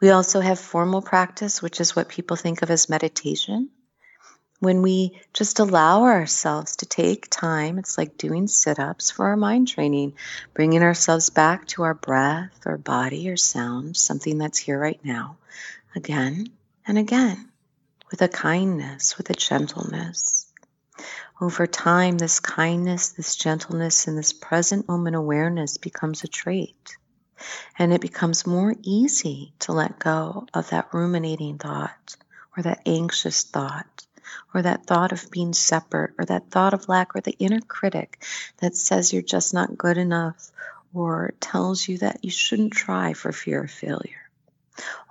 We 0.00 0.10
also 0.10 0.40
have 0.40 0.58
formal 0.58 1.02
practice, 1.02 1.62
which 1.62 1.80
is 1.80 1.94
what 1.94 2.08
people 2.08 2.36
think 2.36 2.62
of 2.62 2.70
as 2.70 2.88
meditation 2.88 3.70
when 4.64 4.80
we 4.80 5.20
just 5.34 5.58
allow 5.58 6.04
ourselves 6.04 6.76
to 6.76 6.86
take 6.86 7.28
time, 7.28 7.78
it's 7.78 7.98
like 7.98 8.16
doing 8.16 8.48
sit 8.48 8.78
ups 8.78 9.10
for 9.10 9.26
our 9.26 9.36
mind 9.36 9.68
training, 9.68 10.14
bringing 10.54 10.82
ourselves 10.82 11.28
back 11.28 11.66
to 11.66 11.82
our 11.82 11.92
breath 11.92 12.62
or 12.64 12.78
body 12.78 13.28
or 13.28 13.36
sound, 13.36 13.94
something 13.94 14.38
that's 14.38 14.58
here 14.58 14.80
right 14.80 15.00
now, 15.04 15.36
again 15.94 16.46
and 16.86 16.96
again, 16.96 17.50
with 18.10 18.22
a 18.22 18.28
kindness, 18.28 19.18
with 19.18 19.28
a 19.28 19.34
gentleness. 19.34 20.46
Over 21.42 21.66
time, 21.66 22.16
this 22.16 22.40
kindness, 22.40 23.10
this 23.10 23.36
gentleness, 23.36 24.06
and 24.06 24.16
this 24.16 24.32
present 24.32 24.88
moment 24.88 25.14
awareness 25.14 25.76
becomes 25.76 26.24
a 26.24 26.28
trait. 26.28 26.96
And 27.78 27.92
it 27.92 28.00
becomes 28.00 28.46
more 28.46 28.74
easy 28.82 29.52
to 29.58 29.72
let 29.72 29.98
go 29.98 30.46
of 30.54 30.70
that 30.70 30.94
ruminating 30.94 31.58
thought 31.58 32.16
or 32.56 32.62
that 32.62 32.80
anxious 32.86 33.42
thought 33.42 34.06
or 34.52 34.62
that 34.62 34.86
thought 34.86 35.12
of 35.12 35.30
being 35.30 35.52
separate, 35.52 36.12
or 36.18 36.24
that 36.24 36.50
thought 36.50 36.74
of 36.74 36.88
lack, 36.88 37.14
or 37.14 37.20
the 37.20 37.36
inner 37.38 37.60
critic 37.60 38.22
that 38.58 38.76
says 38.76 39.12
you're 39.12 39.22
just 39.22 39.54
not 39.54 39.76
good 39.76 39.98
enough, 39.98 40.50
or 40.92 41.34
tells 41.40 41.88
you 41.88 41.98
that 41.98 42.18
you 42.22 42.30
shouldn't 42.30 42.72
try 42.72 43.12
for 43.12 43.32
fear 43.32 43.64
of 43.64 43.70
failure. 43.70 44.30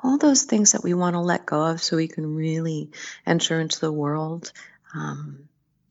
All 0.04 0.18
those 0.18 0.44
things 0.44 0.74
that 0.74 0.84
we 0.84 0.94
want 0.94 1.16
to 1.16 1.22
let 1.22 1.46
go 1.46 1.66
of 1.66 1.82
so 1.82 1.96
we 1.96 2.08
can 2.08 2.36
really 2.36 2.92
enter 3.26 3.60
into 3.60 3.80
the 3.80 3.92
world 3.92 4.52
um, 4.94 5.48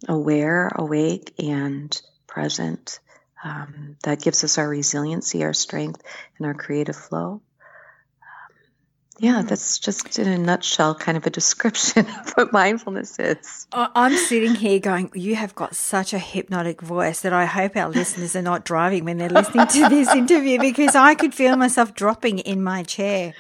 aware, 0.08 0.70
awake, 0.74 1.32
and 1.38 2.00
present. 2.26 3.00
Um, 3.44 3.96
that 4.04 4.22
gives 4.22 4.44
us 4.44 4.58
our 4.58 4.68
resiliency, 4.68 5.42
our 5.42 5.52
strength, 5.52 6.02
and 6.38 6.46
our 6.46 6.54
creative 6.54 6.96
flow. 6.96 7.42
Yeah, 9.22 9.42
that's 9.42 9.78
just 9.78 10.18
in 10.18 10.26
a 10.26 10.36
nutshell 10.36 10.96
kind 10.96 11.16
of 11.16 11.24
a 11.24 11.30
description 11.30 12.06
of 12.20 12.32
what 12.32 12.52
mindfulness 12.52 13.20
is. 13.20 13.68
I'm 13.72 14.16
sitting 14.16 14.56
here 14.56 14.80
going, 14.80 15.12
You 15.14 15.36
have 15.36 15.54
got 15.54 15.76
such 15.76 16.12
a 16.12 16.18
hypnotic 16.18 16.80
voice 16.80 17.20
that 17.20 17.32
I 17.32 17.44
hope 17.44 17.76
our 17.76 17.88
listeners 17.88 18.34
are 18.34 18.42
not 18.42 18.64
driving 18.64 19.04
when 19.04 19.18
they're 19.18 19.30
listening 19.30 19.68
to 19.68 19.88
this 19.88 20.08
interview 20.14 20.58
because 20.58 20.96
I 20.96 21.14
could 21.14 21.34
feel 21.34 21.54
myself 21.54 21.94
dropping 21.94 22.40
in 22.40 22.64
my 22.64 22.82
chair. 22.82 23.34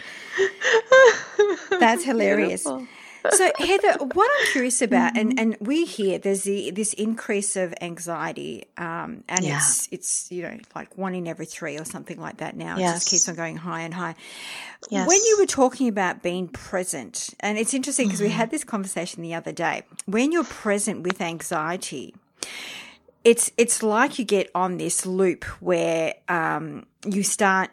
That's 1.70 2.04
hilarious. 2.04 2.62
Beautiful 2.62 2.86
so 3.30 3.50
Heather, 3.58 4.04
what 4.12 4.30
I'm 4.40 4.46
curious 4.52 4.82
about, 4.82 5.16
and, 5.16 5.38
and 5.38 5.56
we 5.60 5.84
hear 5.84 6.18
there's 6.18 6.42
the, 6.42 6.70
this 6.70 6.92
increase 6.94 7.56
of 7.56 7.74
anxiety, 7.80 8.64
um, 8.76 9.24
and 9.28 9.44
yeah. 9.44 9.56
it's 9.56 9.88
it's 9.90 10.30
you 10.30 10.42
know 10.42 10.58
like 10.74 10.96
one 10.98 11.14
in 11.14 11.26
every 11.26 11.46
three 11.46 11.78
or 11.78 11.84
something 11.84 12.20
like 12.20 12.38
that 12.38 12.56
now. 12.56 12.76
Yes. 12.78 12.90
It 12.90 12.94
just 12.96 13.10
keeps 13.10 13.28
on 13.28 13.34
going 13.34 13.56
high 13.56 13.82
and 13.82 13.94
high. 13.94 14.14
Yes. 14.90 15.08
When 15.08 15.18
you 15.18 15.36
were 15.38 15.46
talking 15.46 15.88
about 15.88 16.22
being 16.22 16.48
present, 16.48 17.30
and 17.40 17.58
it's 17.58 17.74
interesting 17.74 18.08
because 18.08 18.20
mm-hmm. 18.20 18.28
we 18.28 18.34
had 18.34 18.50
this 18.50 18.64
conversation 18.64 19.22
the 19.22 19.34
other 19.34 19.52
day. 19.52 19.84
When 20.06 20.32
you're 20.32 20.44
present 20.44 21.02
with 21.02 21.20
anxiety, 21.20 22.14
it's 23.24 23.52
it's 23.56 23.82
like 23.82 24.18
you 24.18 24.24
get 24.24 24.50
on 24.54 24.78
this 24.78 25.06
loop 25.06 25.44
where 25.60 26.14
um, 26.28 26.86
you 27.06 27.22
start 27.22 27.70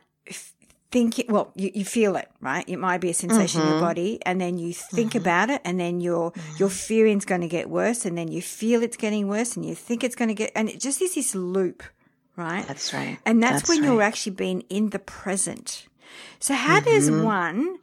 think 0.92 1.20
it, 1.20 1.30
well, 1.30 1.52
you, 1.56 1.72
you 1.74 1.86
feel 1.86 2.16
it, 2.16 2.30
right? 2.42 2.68
It 2.68 2.78
might 2.78 3.00
be 3.00 3.10
a 3.10 3.14
sensation 3.14 3.62
mm-hmm. 3.62 3.68
in 3.68 3.74
your 3.74 3.82
mm-hmm. 3.82 3.86
body 3.88 4.20
and 4.26 4.42
then 4.42 4.58
you 4.58 4.74
think 4.74 5.12
mm-hmm. 5.12 5.20
about 5.20 5.50
it 5.50 5.62
and 5.64 5.80
then 5.80 6.02
your, 6.02 6.32
mm-hmm. 6.32 6.56
your 6.58 6.70
fearing's 6.70 7.26
going 7.26 7.42
to 7.42 7.48
get 7.48 7.70
worse 7.70 8.06
and 8.06 8.18
then 8.18 8.30
you 8.30 8.42
feel 8.42 8.82
it's 8.82 8.98
getting 8.98 9.28
worse 9.28 9.56
and 9.56 9.66
you 9.66 9.76
think 9.76 10.04
it's 10.04 10.16
going 10.16 10.30
to 10.30 10.34
get, 10.34 10.52
and 10.56 10.70
it 10.70 10.80
just 10.80 11.02
is 11.02 11.16
this 11.16 11.36
loop, 11.36 11.84
right? 12.36 12.68
That's 12.68 12.94
right. 12.94 13.20
And 13.26 13.42
that's, 13.42 13.62
that's 13.62 13.70
when 13.70 13.82
right. 13.82 13.88
you're 13.88 14.02
actually 14.02 14.36
being 14.36 14.62
in 14.70 14.90
the 14.90 15.00
present. 15.00 15.88
So 16.40 16.56
how 16.56 16.80
does 16.80 17.10
mm-hmm. 17.10 17.24
one, 17.24 17.78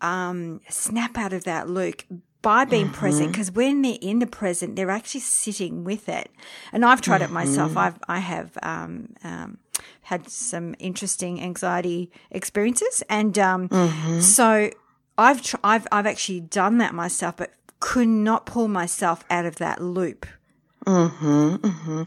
um, 0.00 0.60
snap 0.68 1.18
out 1.18 1.32
of 1.32 1.44
that 1.44 1.68
loop 1.68 2.02
by 2.44 2.66
being 2.66 2.84
mm-hmm. 2.86 2.94
present 2.94 3.32
because 3.32 3.50
when 3.50 3.80
they're 3.80 3.96
in 4.02 4.18
the 4.18 4.26
present 4.26 4.76
they're 4.76 4.90
actually 4.90 5.22
sitting 5.22 5.82
with 5.82 6.10
it 6.10 6.30
and 6.74 6.84
i've 6.84 7.00
tried 7.00 7.22
mm-hmm. 7.22 7.30
it 7.30 7.40
myself 7.46 7.70
mm-hmm. 7.70 7.78
i've 7.78 7.98
i 8.06 8.18
have 8.18 8.58
um, 8.62 9.14
um, 9.24 9.56
had 10.04 10.28
some 10.28 10.74
interesting 10.78 11.40
anxiety 11.40 12.10
experiences, 12.30 13.02
and 13.08 13.38
um, 13.38 13.68
mm-hmm. 13.68 14.20
so 14.20 14.70
I've 15.18 15.42
tr- 15.42 15.56
I've 15.64 15.86
I've 15.92 16.06
actually 16.06 16.40
done 16.40 16.78
that 16.78 16.94
myself, 16.94 17.36
but 17.36 17.52
could 17.80 18.08
not 18.08 18.46
pull 18.46 18.68
myself 18.68 19.24
out 19.30 19.46
of 19.46 19.56
that 19.56 19.82
loop. 19.82 20.26
Mm-hmm, 20.86 21.54
mm-hmm. 21.54 22.02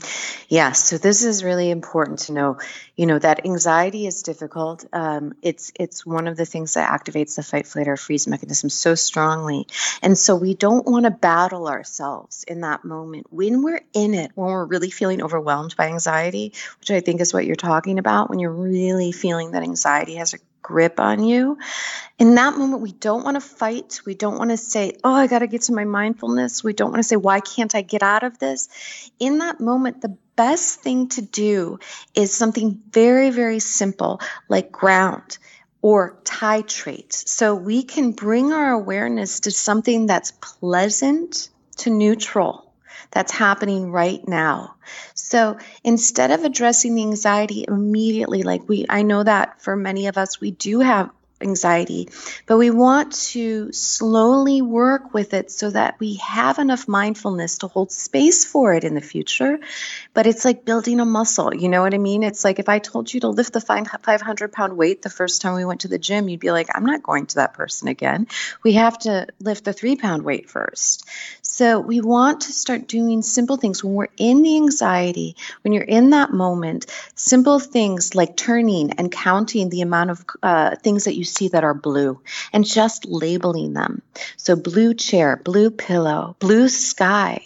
Yeah, 0.50 0.72
so 0.74 1.00
this 1.00 1.24
is 1.24 1.43
really 1.43 1.72
important 1.72 2.19
to 2.19 2.34
know. 2.34 2.60
You 2.96 3.07
know 3.07 3.17
that 3.17 3.43
anxiety 3.43 4.05
is 4.05 4.22
difficult. 4.22 4.86
Um, 4.93 5.34
it's 5.41 5.72
it's 5.79 6.05
one 6.05 6.27
of 6.27 6.38
the 6.38 6.46
things 6.46 6.75
that 6.75 6.88
activates 6.88 7.36
the 7.36 7.43
fight, 7.43 7.65
flight, 7.65 7.88
or 7.88 7.98
freeze 7.98 8.27
mechanism 8.27 8.69
so 8.69 8.93
strongly, 8.93 9.65
and 10.03 10.15
so 10.15 10.36
we 10.36 10.53
don't 10.53 10.86
want 10.86 11.05
to 11.05 11.12
battle 11.12 11.67
ourselves 11.67 12.43
in 12.48 12.62
that 12.62 12.86
moment 12.86 13.25
when 13.31 13.63
we're 13.63 13.81
in 13.93 14.13
it. 14.13 14.31
When 14.36 14.48
we're 14.48 14.65
really 14.65 14.91
feeling 14.91 15.24
overwhelmed 15.24 15.75
by 15.75 15.88
anxiety, 15.88 16.53
which 16.79 16.91
I 16.91 17.00
think 17.00 17.19
is 17.19 17.34
what 17.34 17.46
you're 17.46 17.55
talking 17.55 17.98
about. 17.98 18.29
When 18.29 18.38
you're 18.38 18.51
really 18.51 19.12
feeling 19.12 19.51
that 19.51 19.63
anxiety 19.63 20.15
has 20.15 20.36
a 20.36 20.38
grip 20.67 21.00
on 21.00 21.24
you. 21.24 21.57
In 22.19 22.36
that 22.36 22.57
moment, 22.57 22.81
we 22.81 22.91
don't 22.91 23.24
want 23.24 23.36
to 23.36 23.41
fight. 23.41 24.01
We 24.05 24.15
don't 24.15 24.38
want 24.38 24.51
to 24.51 24.57
say, 24.57 24.97
Oh, 25.01 25.13
I 25.13 25.27
got 25.27 25.39
to 25.39 25.47
get 25.47 25.62
to 25.63 25.74
my 25.74 25.86
mindfulness. 25.86 26.62
We 26.62 26.74
don't 26.74 26.91
want 26.91 27.00
to 27.00 27.07
say, 27.07 27.15
Why 27.15 27.39
can't 27.39 27.74
I 27.74 27.81
get 27.81 28.03
out 28.03 28.24
of 28.24 28.38
this? 28.38 28.67
In 29.17 29.38
that 29.38 29.62
moment, 29.62 30.01
the 30.01 30.17
best 30.36 30.81
thing 30.81 31.07
to 31.09 31.21
do 31.21 31.79
is 32.13 32.33
something 32.33 32.81
very, 32.91 33.29
very 33.29 33.59
simple 33.59 34.19
like 34.50 34.69
ground 34.71 35.38
or 35.81 36.19
titrate. 36.25 37.13
So 37.13 37.55
we 37.55 37.83
can 37.83 38.12
bring 38.12 38.51
our 38.51 38.71
awareness 38.71 39.41
to 39.41 39.51
something 39.51 40.05
that's 40.05 40.31
pleasant 40.31 41.50
to 41.77 41.89
neutral 41.89 42.66
that's 43.11 43.31
happening 43.31 43.91
right 43.91 44.25
now. 44.27 44.75
So 45.13 45.57
instead 45.83 46.31
of 46.31 46.43
addressing 46.43 46.95
the 46.95 47.03
anxiety 47.03 47.65
immediately, 47.67 48.43
like 48.43 48.67
we, 48.67 48.85
I 48.89 49.01
know 49.01 49.23
that 49.23 49.61
for 49.61 49.75
many 49.75 50.07
of 50.07 50.17
us, 50.17 50.39
we 50.39 50.51
do 50.51 50.79
have 50.79 51.11
anxiety, 51.41 52.09
but 52.45 52.57
we 52.57 52.69
want 52.71 53.13
to 53.13 53.71
slowly 53.71 54.61
work 54.61 55.13
with 55.13 55.33
it 55.33 55.51
so 55.51 55.69
that 55.69 55.99
we 55.99 56.15
have 56.15 56.57
enough 56.57 56.87
mindfulness 56.87 57.59
to 57.59 57.67
hold 57.67 57.91
space 57.91 58.45
for 58.45 58.73
it 58.73 58.83
in 58.83 58.95
the 58.95 59.01
future. 59.01 59.59
But 60.13 60.25
it's 60.25 60.45
like 60.45 60.65
building 60.65 60.99
a 60.99 61.05
muscle. 61.05 61.53
You 61.53 61.69
know 61.69 61.81
what 61.81 61.93
I 61.93 61.99
mean? 61.99 62.23
It's 62.23 62.43
like 62.43 62.59
if 62.59 62.69
I 62.69 62.79
told 62.79 63.13
you 63.13 63.19
to 63.21 63.29
lift 63.29 63.53
the 63.53 63.61
500 63.61 64.51
pound 64.51 64.77
weight 64.77 65.01
the 65.01 65.09
first 65.09 65.41
time 65.41 65.55
we 65.55 65.65
went 65.65 65.81
to 65.81 65.87
the 65.87 65.99
gym, 65.99 66.27
you'd 66.27 66.39
be 66.39 66.51
like, 66.51 66.67
I'm 66.73 66.85
not 66.85 67.03
going 67.03 67.27
to 67.27 67.35
that 67.35 67.53
person 67.53 67.87
again. 67.87 68.27
We 68.63 68.73
have 68.73 68.97
to 68.99 69.27
lift 69.39 69.65
the 69.65 69.73
three 69.73 69.95
pound 69.95 70.23
weight 70.23 70.49
first. 70.49 71.07
So 71.57 71.79
we 71.79 72.01
want 72.01 72.41
to 72.41 72.53
start 72.53 72.87
doing 72.87 73.23
simple 73.23 73.57
things 73.57 73.83
when 73.83 73.95
we're 73.95 74.09
in 74.15 74.43
the 74.43 74.57
anxiety, 74.57 75.35
when 75.63 75.73
you're 75.73 75.81
in 75.81 76.11
that 76.11 76.31
moment, 76.31 76.85
simple 77.15 77.57
things 77.57 78.13
like 78.13 78.37
turning 78.37 78.91
and 78.91 79.11
counting 79.11 79.69
the 79.69 79.81
amount 79.81 80.11
of 80.11 80.23
uh, 80.43 80.75
things 80.75 81.05
that 81.05 81.15
you 81.15 81.23
see 81.23 81.47
that 81.47 81.63
are 81.63 81.73
blue 81.73 82.21
and 82.53 82.63
just 82.63 83.07
labeling 83.07 83.73
them. 83.73 84.03
So 84.35 84.55
blue 84.55 84.93
chair, 84.93 85.41
blue 85.43 85.71
pillow, 85.71 86.35
blue 86.37 86.69
sky. 86.69 87.43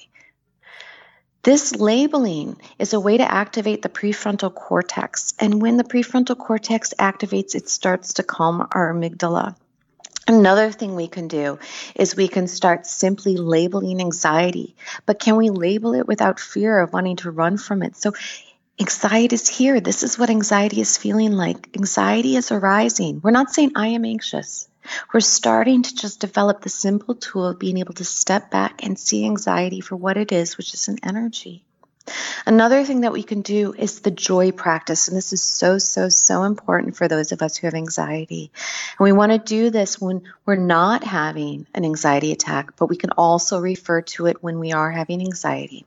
This 1.43 1.73
labeling 1.77 2.57
is 2.79 2.91
a 2.91 2.99
way 2.99 3.15
to 3.15 3.33
activate 3.33 3.81
the 3.81 3.87
prefrontal 3.87 4.53
cortex. 4.53 5.33
And 5.39 5.61
when 5.61 5.77
the 5.77 5.85
prefrontal 5.85 6.37
cortex 6.37 6.93
activates, 6.99 7.55
it 7.55 7.69
starts 7.69 8.15
to 8.15 8.23
calm 8.23 8.67
our 8.73 8.93
amygdala. 8.93 9.55
Another 10.27 10.71
thing 10.71 10.95
we 10.95 11.07
can 11.07 11.27
do 11.27 11.57
is 11.95 12.15
we 12.15 12.27
can 12.27 12.47
start 12.47 12.85
simply 12.85 13.37
labeling 13.37 13.99
anxiety, 13.99 14.75
but 15.05 15.19
can 15.19 15.35
we 15.35 15.49
label 15.49 15.95
it 15.95 16.07
without 16.07 16.39
fear 16.39 16.79
of 16.79 16.93
wanting 16.93 17.15
to 17.17 17.31
run 17.31 17.57
from 17.57 17.81
it? 17.81 17.95
So, 17.95 18.13
anxiety 18.79 19.33
is 19.33 19.47
here. 19.47 19.79
This 19.79 20.03
is 20.03 20.19
what 20.19 20.29
anxiety 20.29 20.79
is 20.79 20.97
feeling 20.97 21.31
like. 21.31 21.75
Anxiety 21.75 22.35
is 22.35 22.51
arising. 22.51 23.21
We're 23.23 23.31
not 23.31 23.51
saying 23.51 23.71
I 23.75 23.87
am 23.87 24.05
anxious. 24.05 24.67
We're 25.11 25.21
starting 25.21 25.83
to 25.83 25.95
just 25.95 26.19
develop 26.19 26.61
the 26.61 26.69
simple 26.69 27.15
tool 27.15 27.47
of 27.47 27.59
being 27.59 27.79
able 27.79 27.93
to 27.95 28.05
step 28.05 28.51
back 28.51 28.83
and 28.85 28.97
see 28.99 29.25
anxiety 29.25 29.81
for 29.81 29.95
what 29.95 30.17
it 30.17 30.31
is, 30.31 30.57
which 30.57 30.73
is 30.73 30.87
an 30.87 30.97
energy. 31.03 31.65
Another 32.45 32.83
thing 32.83 33.01
that 33.01 33.13
we 33.13 33.23
can 33.23 33.41
do 33.41 33.73
is 33.73 33.99
the 33.99 34.11
joy 34.11 34.51
practice. 34.51 35.07
And 35.07 35.15
this 35.15 35.33
is 35.33 35.41
so, 35.41 35.77
so, 35.77 36.09
so 36.09 36.43
important 36.43 36.95
for 36.95 37.07
those 37.07 37.31
of 37.31 37.41
us 37.41 37.55
who 37.57 37.67
have 37.67 37.73
anxiety. 37.73 38.51
And 38.97 39.03
we 39.03 39.11
want 39.11 39.31
to 39.31 39.37
do 39.37 39.69
this 39.69 40.01
when 40.01 40.23
we're 40.45 40.55
not 40.55 41.03
having 41.03 41.67
an 41.73 41.85
anxiety 41.85 42.31
attack, 42.31 42.75
but 42.77 42.87
we 42.87 42.97
can 42.97 43.11
also 43.11 43.59
refer 43.59 44.01
to 44.01 44.25
it 44.25 44.41
when 44.43 44.59
we 44.59 44.73
are 44.73 44.89
having 44.91 45.21
anxiety. 45.21 45.85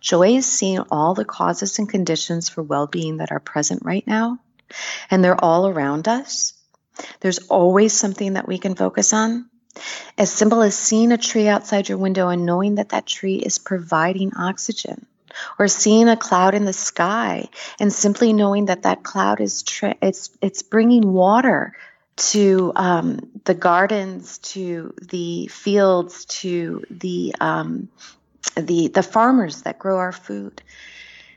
Joy 0.00 0.36
is 0.36 0.46
seeing 0.46 0.80
all 0.90 1.14
the 1.14 1.24
causes 1.24 1.78
and 1.78 1.88
conditions 1.88 2.48
for 2.48 2.62
well 2.62 2.86
being 2.86 3.18
that 3.18 3.32
are 3.32 3.40
present 3.40 3.82
right 3.84 4.06
now, 4.06 4.38
and 5.10 5.24
they're 5.24 5.42
all 5.42 5.66
around 5.66 6.06
us. 6.08 6.52
There's 7.20 7.38
always 7.48 7.92
something 7.92 8.34
that 8.34 8.46
we 8.46 8.58
can 8.58 8.74
focus 8.74 9.12
on. 9.12 9.48
As 10.16 10.30
simple 10.30 10.62
as 10.62 10.76
seeing 10.76 11.10
a 11.10 11.18
tree 11.18 11.48
outside 11.48 11.88
your 11.88 11.98
window 11.98 12.28
and 12.28 12.46
knowing 12.46 12.76
that 12.76 12.90
that 12.90 13.06
tree 13.06 13.36
is 13.36 13.58
providing 13.58 14.34
oxygen, 14.36 15.06
or 15.58 15.68
seeing 15.68 16.08
a 16.08 16.16
cloud 16.16 16.54
in 16.54 16.64
the 16.64 16.72
sky 16.72 17.48
and 17.80 17.92
simply 17.92 18.32
knowing 18.32 18.66
that 18.66 18.82
that 18.82 19.02
cloud 19.02 19.40
is 19.40 19.62
tra- 19.62 19.96
it's 20.02 20.30
it's 20.40 20.62
bringing 20.62 21.12
water 21.12 21.74
to 22.16 22.72
um, 22.76 23.18
the 23.44 23.54
gardens, 23.54 24.38
to 24.38 24.94
the 25.02 25.48
fields, 25.48 26.24
to 26.26 26.84
the 26.90 27.34
um, 27.40 27.88
the 28.56 28.88
the 28.88 29.02
farmers 29.02 29.62
that 29.62 29.78
grow 29.78 29.98
our 29.98 30.12
food. 30.12 30.62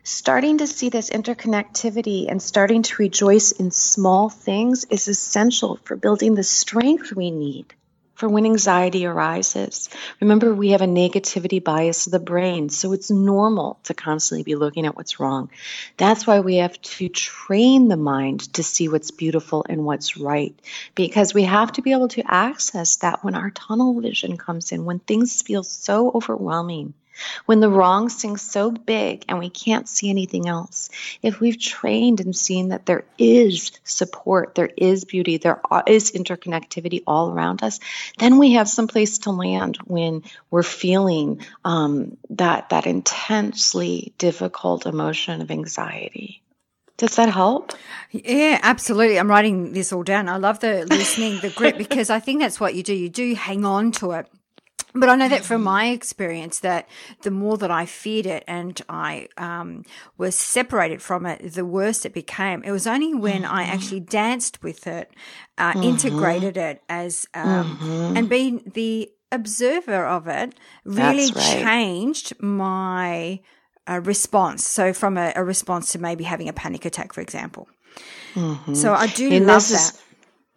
Starting 0.03 0.59
to 0.59 0.67
see 0.67 0.87
this 0.87 1.09
interconnectivity 1.09 2.31
and 2.31 2.41
starting 2.41 2.81
to 2.81 2.95
rejoice 2.97 3.51
in 3.51 3.71
small 3.71 4.29
things 4.29 4.85
is 4.89 5.07
essential 5.09 5.79
for 5.83 5.97
building 5.97 6.33
the 6.33 6.43
strength 6.43 7.11
we 7.11 7.29
need 7.29 7.73
for 8.17 8.27
when 8.27 8.45
anxiety 8.45 9.05
arises. 9.05 9.89
Remember, 10.19 10.51
we 10.51 10.69
have 10.71 10.81
a 10.81 10.87
negativity 10.87 11.63
bias 11.63 12.07
of 12.07 12.11
the 12.11 12.19
brain, 12.19 12.67
so 12.69 12.91
it's 12.91 13.11
normal 13.11 13.79
to 13.83 13.93
constantly 13.93 14.41
be 14.41 14.55
looking 14.55 14.87
at 14.87 14.95
what's 14.95 15.19
wrong. 15.19 15.51
That's 15.97 16.25
why 16.25 16.39
we 16.39 16.55
have 16.55 16.81
to 16.81 17.09
train 17.09 17.89
the 17.89 17.95
mind 17.95 18.51
to 18.55 18.63
see 18.63 18.89
what's 18.89 19.11
beautiful 19.11 19.63
and 19.69 19.85
what's 19.85 20.17
right, 20.17 20.59
because 20.95 21.35
we 21.35 21.43
have 21.43 21.71
to 21.73 21.83
be 21.83 21.91
able 21.91 22.07
to 22.09 22.23
access 22.25 22.95
that 22.97 23.23
when 23.23 23.35
our 23.35 23.51
tunnel 23.51 24.01
vision 24.01 24.35
comes 24.35 24.71
in, 24.71 24.83
when 24.83 24.97
things 24.97 25.43
feel 25.43 25.61
so 25.61 26.11
overwhelming 26.15 26.95
when 27.45 27.59
the 27.59 27.69
wrong 27.69 28.09
seems 28.09 28.41
so 28.41 28.71
big 28.71 29.25
and 29.27 29.39
we 29.39 29.49
can't 29.49 29.87
see 29.87 30.09
anything 30.09 30.47
else, 30.47 30.89
if 31.21 31.39
we've 31.39 31.59
trained 31.59 32.19
and 32.19 32.35
seen 32.35 32.69
that 32.69 32.85
there 32.85 33.03
is 33.17 33.71
support, 33.83 34.55
there 34.55 34.69
is 34.77 35.05
beauty, 35.05 35.37
there 35.37 35.61
is 35.85 36.11
interconnectivity 36.11 37.03
all 37.07 37.31
around 37.31 37.63
us, 37.63 37.79
then 38.19 38.37
we 38.37 38.53
have 38.53 38.69
some 38.69 38.87
place 38.87 39.19
to 39.19 39.31
land 39.31 39.77
when 39.85 40.23
we're 40.51 40.63
feeling 40.63 41.45
um, 41.65 42.17
that 42.31 42.69
that 42.69 42.85
intensely 42.85 44.13
difficult 44.17 44.85
emotion 44.85 45.41
of 45.41 45.51
anxiety. 45.51 46.41
Does 46.97 47.15
that 47.17 47.29
help? 47.29 47.73
Yeah, 48.09 48.59
absolutely. 48.63 49.19
I'm 49.19 49.29
writing 49.29 49.73
this 49.73 49.93
all 49.93 50.01
down. 50.01 50.27
I 50.27 50.37
love 50.37 50.59
the 50.61 50.85
listening, 50.85 51.39
the 51.41 51.51
grip, 51.51 51.77
because 51.89 52.09
I 52.09 52.19
think 52.19 52.41
that's 52.41 52.59
what 52.59 52.73
you 52.73 52.81
do. 52.81 52.93
You 52.93 53.09
do 53.09 53.35
hang 53.35 53.65
on 53.65 53.91
to 53.93 54.13
it 54.13 54.27
but 54.99 55.09
I 55.09 55.15
know 55.15 55.29
that 55.29 55.45
from 55.45 55.63
my 55.63 55.87
experience, 55.87 56.59
that 56.59 56.87
the 57.21 57.31
more 57.31 57.57
that 57.57 57.71
I 57.71 57.85
feared 57.85 58.25
it 58.25 58.43
and 58.47 58.79
I 58.89 59.27
um, 59.37 59.83
was 60.17 60.35
separated 60.35 61.01
from 61.01 61.25
it, 61.25 61.53
the 61.53 61.65
worse 61.65 62.05
it 62.05 62.13
became. 62.13 62.63
It 62.63 62.71
was 62.71 62.87
only 62.87 63.13
when 63.13 63.43
mm-hmm. 63.43 63.53
I 63.53 63.63
actually 63.63 64.01
danced 64.01 64.63
with 64.63 64.87
it, 64.87 65.11
uh, 65.57 65.73
mm-hmm. 65.73 65.83
integrated 65.83 66.57
it 66.57 66.81
as, 66.89 67.27
um, 67.33 67.77
mm-hmm. 67.77 68.17
and 68.17 68.29
being 68.29 68.71
the 68.73 69.11
observer 69.31 70.05
of 70.05 70.27
it, 70.27 70.55
really 70.85 71.31
right. 71.33 71.63
changed 71.63 72.33
my 72.41 73.39
uh, 73.89 74.01
response. 74.03 74.65
So 74.65 74.93
from 74.93 75.17
a, 75.17 75.33
a, 75.35 75.43
response 75.43 75.91
to 75.93 75.99
maybe 75.99 76.23
having 76.23 76.49
a 76.49 76.53
panic 76.53 76.85
attack, 76.85 77.13
for 77.13 77.21
example. 77.21 77.67
Mm-hmm. 78.35 78.73
So 78.73 78.93
I 78.93 79.07
do 79.07 79.31
and 79.31 79.47
love 79.47 79.67
that. 79.69 79.93
Is- 79.93 80.03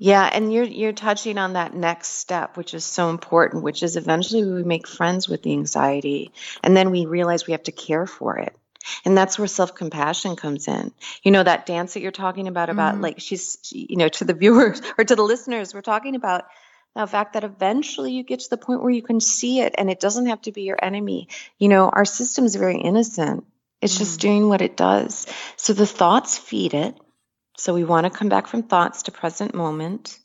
yeah, 0.02 0.30
and 0.32 0.50
you're 0.50 0.64
you're 0.64 0.94
touching 0.94 1.36
on 1.36 1.52
that 1.52 1.74
next 1.74 2.08
step, 2.08 2.56
which 2.56 2.72
is 2.72 2.86
so 2.86 3.10
important, 3.10 3.62
which 3.62 3.82
is 3.82 3.96
eventually 3.96 4.42
we 4.42 4.62
make 4.62 4.88
friends 4.88 5.28
with 5.28 5.42
the 5.42 5.52
anxiety, 5.52 6.32
and 6.64 6.74
then 6.74 6.90
we 6.90 7.04
realize 7.04 7.46
we 7.46 7.52
have 7.52 7.64
to 7.64 7.72
care 7.72 8.06
for 8.06 8.38
it. 8.38 8.56
And 9.04 9.14
that's 9.14 9.38
where 9.38 9.46
self-compassion 9.46 10.36
comes 10.36 10.68
in. 10.68 10.92
You 11.22 11.32
know 11.32 11.42
that 11.42 11.66
dance 11.66 11.92
that 11.92 12.00
you're 12.00 12.12
talking 12.12 12.48
about 12.48 12.70
about 12.70 12.94
mm-hmm. 12.94 13.02
like 13.02 13.20
she's 13.20 13.58
you 13.72 13.98
know 13.98 14.08
to 14.08 14.24
the 14.24 14.32
viewers 14.32 14.80
or 14.98 15.04
to 15.04 15.14
the 15.14 15.22
listeners, 15.22 15.74
we're 15.74 15.82
talking 15.82 16.14
about 16.14 16.46
the 16.96 17.06
fact 17.06 17.34
that 17.34 17.44
eventually 17.44 18.12
you 18.12 18.22
get 18.22 18.40
to 18.40 18.48
the 18.48 18.56
point 18.56 18.82
where 18.82 18.90
you 18.90 19.02
can 19.02 19.20
see 19.20 19.60
it 19.60 19.74
and 19.76 19.90
it 19.90 20.00
doesn't 20.00 20.28
have 20.28 20.40
to 20.42 20.52
be 20.52 20.62
your 20.62 20.82
enemy. 20.82 21.28
You 21.58 21.68
know, 21.68 21.90
our 21.90 22.06
system 22.06 22.46
is 22.46 22.56
very 22.56 22.78
innocent. 22.78 23.44
It's 23.82 23.92
mm-hmm. 23.92 24.04
just 24.04 24.20
doing 24.20 24.48
what 24.48 24.62
it 24.62 24.78
does. 24.78 25.26
So 25.56 25.74
the 25.74 25.86
thoughts 25.86 26.38
feed 26.38 26.72
it 26.72 26.96
so 27.60 27.74
we 27.74 27.84
want 27.84 28.04
to 28.04 28.10
come 28.10 28.30
back 28.30 28.46
from 28.46 28.62
thoughts 28.62 29.02
to 29.02 29.12
present 29.12 29.54
moment. 29.54 30.18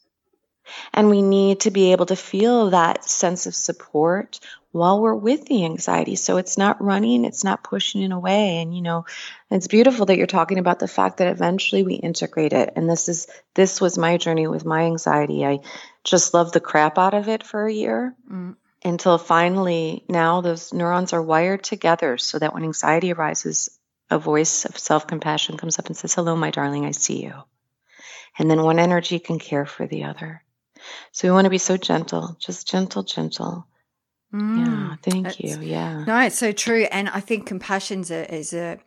And 0.93 1.09
we 1.09 1.21
need 1.21 1.59
to 1.61 1.69
be 1.69 1.91
able 1.91 2.05
to 2.05 2.15
feel 2.15 2.69
that 2.69 3.03
sense 3.03 3.45
of 3.45 3.53
support 3.53 4.39
while 4.71 5.01
we're 5.01 5.13
with 5.13 5.45
the 5.45 5.65
anxiety. 5.65 6.15
So 6.15 6.37
it's 6.37 6.57
not 6.57 6.81
running, 6.81 7.25
it's 7.25 7.43
not 7.43 7.61
pushing 7.61 8.03
it 8.03 8.13
away. 8.13 8.61
And 8.61 8.73
you 8.73 8.81
know, 8.81 9.05
it's 9.51 9.67
beautiful 9.67 10.05
that 10.05 10.17
you're 10.17 10.27
talking 10.27 10.59
about 10.59 10.79
the 10.79 10.87
fact 10.87 11.17
that 11.17 11.27
eventually 11.27 11.83
we 11.83 11.95
integrate 11.95 12.53
it. 12.53 12.71
And 12.77 12.89
this 12.89 13.09
is 13.09 13.27
this 13.53 13.81
was 13.81 13.97
my 13.97 14.15
journey 14.15 14.47
with 14.47 14.63
my 14.63 14.83
anxiety. 14.83 15.45
I 15.45 15.59
just 16.05 16.33
loved 16.33 16.53
the 16.53 16.61
crap 16.61 16.97
out 16.97 17.13
of 17.13 17.27
it 17.27 17.43
for 17.43 17.65
a 17.65 17.73
year. 17.73 18.15
Mm. 18.31 18.55
Until 18.83 19.17
finally, 19.17 20.05
now 20.07 20.39
those 20.39 20.71
neurons 20.71 21.11
are 21.11 21.21
wired 21.21 21.63
together 21.63 22.17
so 22.17 22.39
that 22.39 22.53
when 22.53 22.63
anxiety 22.63 23.11
arises, 23.11 23.77
a 24.09 24.19
voice 24.19 24.65
of 24.65 24.77
self 24.77 25.07
compassion 25.07 25.57
comes 25.57 25.79
up 25.79 25.87
and 25.87 25.97
says, 25.97 26.13
Hello, 26.13 26.35
my 26.35 26.51
darling, 26.51 26.85
I 26.85 26.91
see 26.91 27.23
you. 27.23 27.33
And 28.37 28.49
then 28.49 28.61
one 28.61 28.79
energy 28.79 29.19
can 29.19 29.39
care 29.39 29.65
for 29.65 29.87
the 29.87 30.03
other. 30.03 30.43
So 31.11 31.27
we 31.27 31.31
want 31.31 31.45
to 31.45 31.49
be 31.49 31.57
so 31.57 31.77
gentle, 31.77 32.35
just 32.39 32.67
gentle, 32.67 33.03
gentle. 33.03 33.65
Mm, 34.33 34.65
yeah, 34.65 34.95
thank 35.01 35.39
you. 35.39 35.59
Yeah. 35.61 36.03
No, 36.03 36.19
it's 36.19 36.37
so 36.37 36.51
true. 36.51 36.87
And 36.91 37.07
I 37.07 37.21
think 37.21 37.45
compassion 37.45 38.01
is 38.01 38.11
a, 38.11 38.33
is 38.33 38.53
a, 38.53 38.77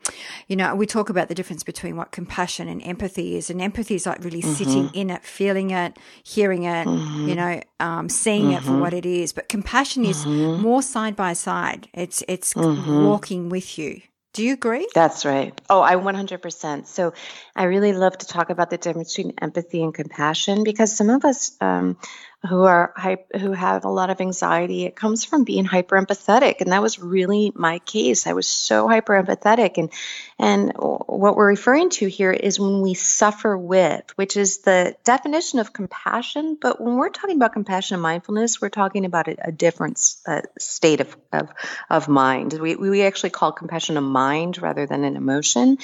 you 0.46 0.56
know, 0.56 0.74
we 0.74 0.84
talk 0.84 1.08
about 1.08 1.28
the 1.28 1.34
difference 1.34 1.62
between 1.62 1.96
what 1.96 2.12
compassion 2.12 2.68
and 2.68 2.82
empathy 2.82 3.36
is. 3.36 3.48
And 3.48 3.62
empathy 3.62 3.94
is 3.94 4.04
like 4.04 4.22
really 4.22 4.42
mm-hmm. 4.42 4.52
sitting 4.52 4.90
in 4.92 5.08
it, 5.08 5.24
feeling 5.24 5.70
it, 5.70 5.96
hearing 6.22 6.64
it, 6.64 6.86
mm-hmm. 6.86 7.28
you 7.28 7.34
know, 7.34 7.62
um, 7.80 8.10
seeing 8.10 8.46
mm-hmm. 8.46 8.52
it 8.54 8.62
for 8.62 8.72
mm-hmm. 8.72 8.80
what 8.80 8.92
it 8.92 9.06
is. 9.06 9.32
But 9.32 9.48
compassion 9.48 10.04
is 10.04 10.24
mm-hmm. 10.24 10.60
more 10.60 10.82
side 10.82 11.16
by 11.16 11.32
side. 11.32 11.88
It's, 11.94 12.22
it's 12.28 12.52
mm-hmm. 12.52 13.04
walking 13.06 13.48
with 13.48 13.78
you. 13.78 14.02
Do 14.34 14.44
you 14.44 14.54
agree? 14.54 14.88
That's 14.94 15.24
right. 15.24 15.58
Oh, 15.68 15.80
I 15.80 15.96
100%. 15.96 16.86
So 16.86 17.12
I 17.56 17.64
really 17.64 17.92
love 17.92 18.16
to 18.18 18.26
talk 18.26 18.50
about 18.50 18.70
the 18.70 18.78
difference 18.78 19.16
between 19.16 19.34
empathy 19.40 19.82
and 19.82 19.92
compassion 19.92 20.64
because 20.64 20.96
some 20.96 21.10
of 21.10 21.24
us 21.24 21.56
um, 21.60 21.96
who 22.46 22.62
are 22.62 22.94
who 23.34 23.52
have 23.52 23.84
a 23.84 23.88
lot 23.88 24.10
of 24.10 24.20
anxiety, 24.20 24.84
it 24.84 24.94
comes 24.94 25.24
from 25.24 25.44
being 25.44 25.64
hyper 25.64 26.00
empathetic, 26.00 26.60
and 26.60 26.72
that 26.72 26.82
was 26.82 26.98
really 26.98 27.52
my 27.54 27.80
case. 27.80 28.26
I 28.26 28.32
was 28.32 28.46
so 28.46 28.86
hyper 28.88 29.20
empathetic, 29.20 29.76
and 29.76 29.90
and 30.38 30.72
what 30.76 31.36
we're 31.36 31.48
referring 31.48 31.90
to 31.90 32.08
here 32.08 32.30
is 32.30 32.60
when 32.60 32.80
we 32.80 32.94
suffer 32.94 33.58
with, 33.58 34.04
which 34.14 34.36
is 34.36 34.58
the 34.58 34.94
definition 35.02 35.58
of 35.58 35.72
compassion. 35.72 36.56
But 36.60 36.80
when 36.80 36.94
we're 36.94 37.08
talking 37.08 37.34
about 37.34 37.54
compassion 37.54 37.94
and 37.94 38.02
mindfulness, 38.02 38.60
we're 38.60 38.68
talking 38.68 39.04
about 39.04 39.26
a, 39.26 39.48
a 39.48 39.52
different 39.52 40.00
uh, 40.26 40.42
state 40.58 41.00
of, 41.00 41.16
of, 41.32 41.48
of 41.90 42.08
mind. 42.08 42.52
We, 42.52 42.76
we 42.76 43.02
actually 43.02 43.30
call 43.30 43.50
compassion 43.50 43.96
a 43.96 44.00
mind 44.00 44.62
rather 44.62 44.86
than 44.86 45.02
an 45.02 45.16
emotion. 45.16 45.78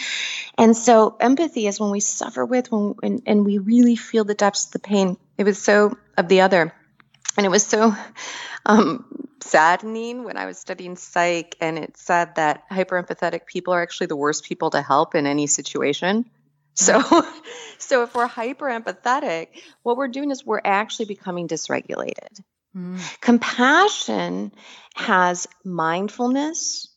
And 0.57 0.77
so 0.77 1.17
empathy 1.19 1.67
is 1.67 1.81
when 1.81 1.91
we 1.91 2.01
suffer 2.01 2.45
with, 2.45 2.71
when, 2.71 2.95
and, 3.03 3.23
and 3.27 3.45
we 3.45 3.59
really 3.59 3.97
feel 3.97 4.25
the 4.25 4.35
depths 4.35 4.67
of 4.67 4.73
the 4.73 4.79
pain. 4.79 5.17
It 5.37 5.45
was 5.45 5.61
so 5.61 5.97
of 6.17 6.29
the 6.29 6.43
other. 6.43 6.73
And 7.37 7.45
it 7.45 7.49
was 7.49 7.67
so 7.67 7.95
um, 8.67 9.29
saddening 9.43 10.25
when 10.25 10.37
I 10.37 10.47
was 10.47 10.59
studying 10.59 10.97
psych, 10.97 11.57
and 11.61 11.79
it 11.79 11.97
said 11.97 12.37
that 12.37 12.69
hyperempathetic 12.71 13.47
people 13.47 13.75
are 13.75 13.83
actually 13.83 14.07
the 14.07 14.17
worst 14.17 14.45
people 14.45 14.71
to 14.71 14.83
help 14.83 15.15
in 15.15 15.27
any 15.27 15.47
situation. 15.47 16.25
So, 16.75 17.03
so 17.79 18.03
if 18.05 18.15
we're 18.15 18.27
hyper 18.27 18.67
empathetic, 18.67 19.49
what 19.83 19.97
we're 19.97 20.09
doing 20.09 20.31
is 20.31 20.45
we're 20.45 20.61
actually 20.65 21.07
becoming 21.07 21.49
dysregulated. 21.49 22.41
Mm. 22.77 23.21
Compassion 23.21 24.53
has 24.95 25.47
mindfulness, 25.65 26.89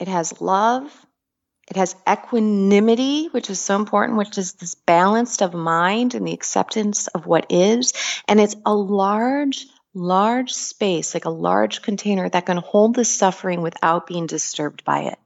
it 0.00 0.08
has 0.08 0.40
love, 0.40 0.90
it 1.70 1.76
has 1.76 1.94
equanimity, 2.10 3.26
which 3.26 3.50
is 3.50 3.60
so 3.60 3.76
important, 3.76 4.18
which 4.18 4.38
is 4.38 4.54
this 4.54 4.74
balance 4.74 5.42
of 5.42 5.52
mind 5.52 6.14
and 6.14 6.26
the 6.26 6.32
acceptance 6.32 7.08
of 7.08 7.26
what 7.26 7.46
is. 7.50 7.92
And 8.26 8.40
it's 8.40 8.56
a 8.64 8.74
large, 8.74 9.66
large 9.92 10.52
space, 10.52 11.12
like 11.12 11.26
a 11.26 11.30
large 11.30 11.82
container 11.82 12.28
that 12.28 12.46
can 12.46 12.56
hold 12.56 12.94
the 12.94 13.04
suffering 13.04 13.60
without 13.60 14.06
being 14.06 14.26
disturbed 14.26 14.84
by 14.84 15.00
it. 15.02 15.18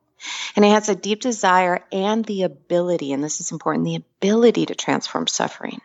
And 0.57 0.65
it 0.65 0.71
has 0.71 0.89
a 0.89 0.97
deep 0.97 1.21
desire 1.21 1.85
and 1.93 2.25
the 2.25 2.43
ability, 2.43 3.13
and 3.13 3.23
this 3.23 3.41
is 3.41 3.53
important, 3.53 3.85
the 3.85 3.97
ability 3.97 4.67
to 4.67 4.75
transform 4.75 5.27
suffering. 5.27 5.81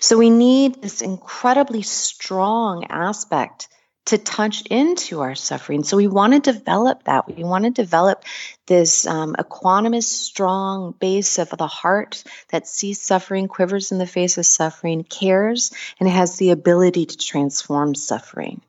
So 0.00 0.18
we 0.18 0.30
need 0.30 0.82
this 0.82 1.02
incredibly 1.02 1.82
strong 1.82 2.86
aspect 2.88 3.68
to 4.06 4.18
touch 4.18 4.62
into 4.66 5.20
our 5.20 5.34
suffering. 5.34 5.84
So 5.84 5.96
we 5.96 6.08
want 6.08 6.32
to 6.32 6.52
develop 6.52 7.04
that. 7.04 7.34
We 7.34 7.44
want 7.44 7.64
to 7.64 7.70
develop 7.70 8.24
this 8.66 9.06
um, 9.06 9.36
equanimous, 9.38 10.04
strong 10.04 10.94
base 10.98 11.38
of 11.38 11.50
the 11.50 11.66
heart 11.66 12.24
that 12.48 12.66
sees 12.66 13.00
suffering, 13.00 13.46
quivers 13.46 13.92
in 13.92 13.98
the 13.98 14.06
face 14.06 14.38
of 14.38 14.46
suffering, 14.46 15.04
cares, 15.04 15.72
and 16.00 16.08
has 16.08 16.36
the 16.38 16.50
ability 16.50 17.06
to 17.06 17.16
transform 17.16 17.94
suffering. 17.94 18.62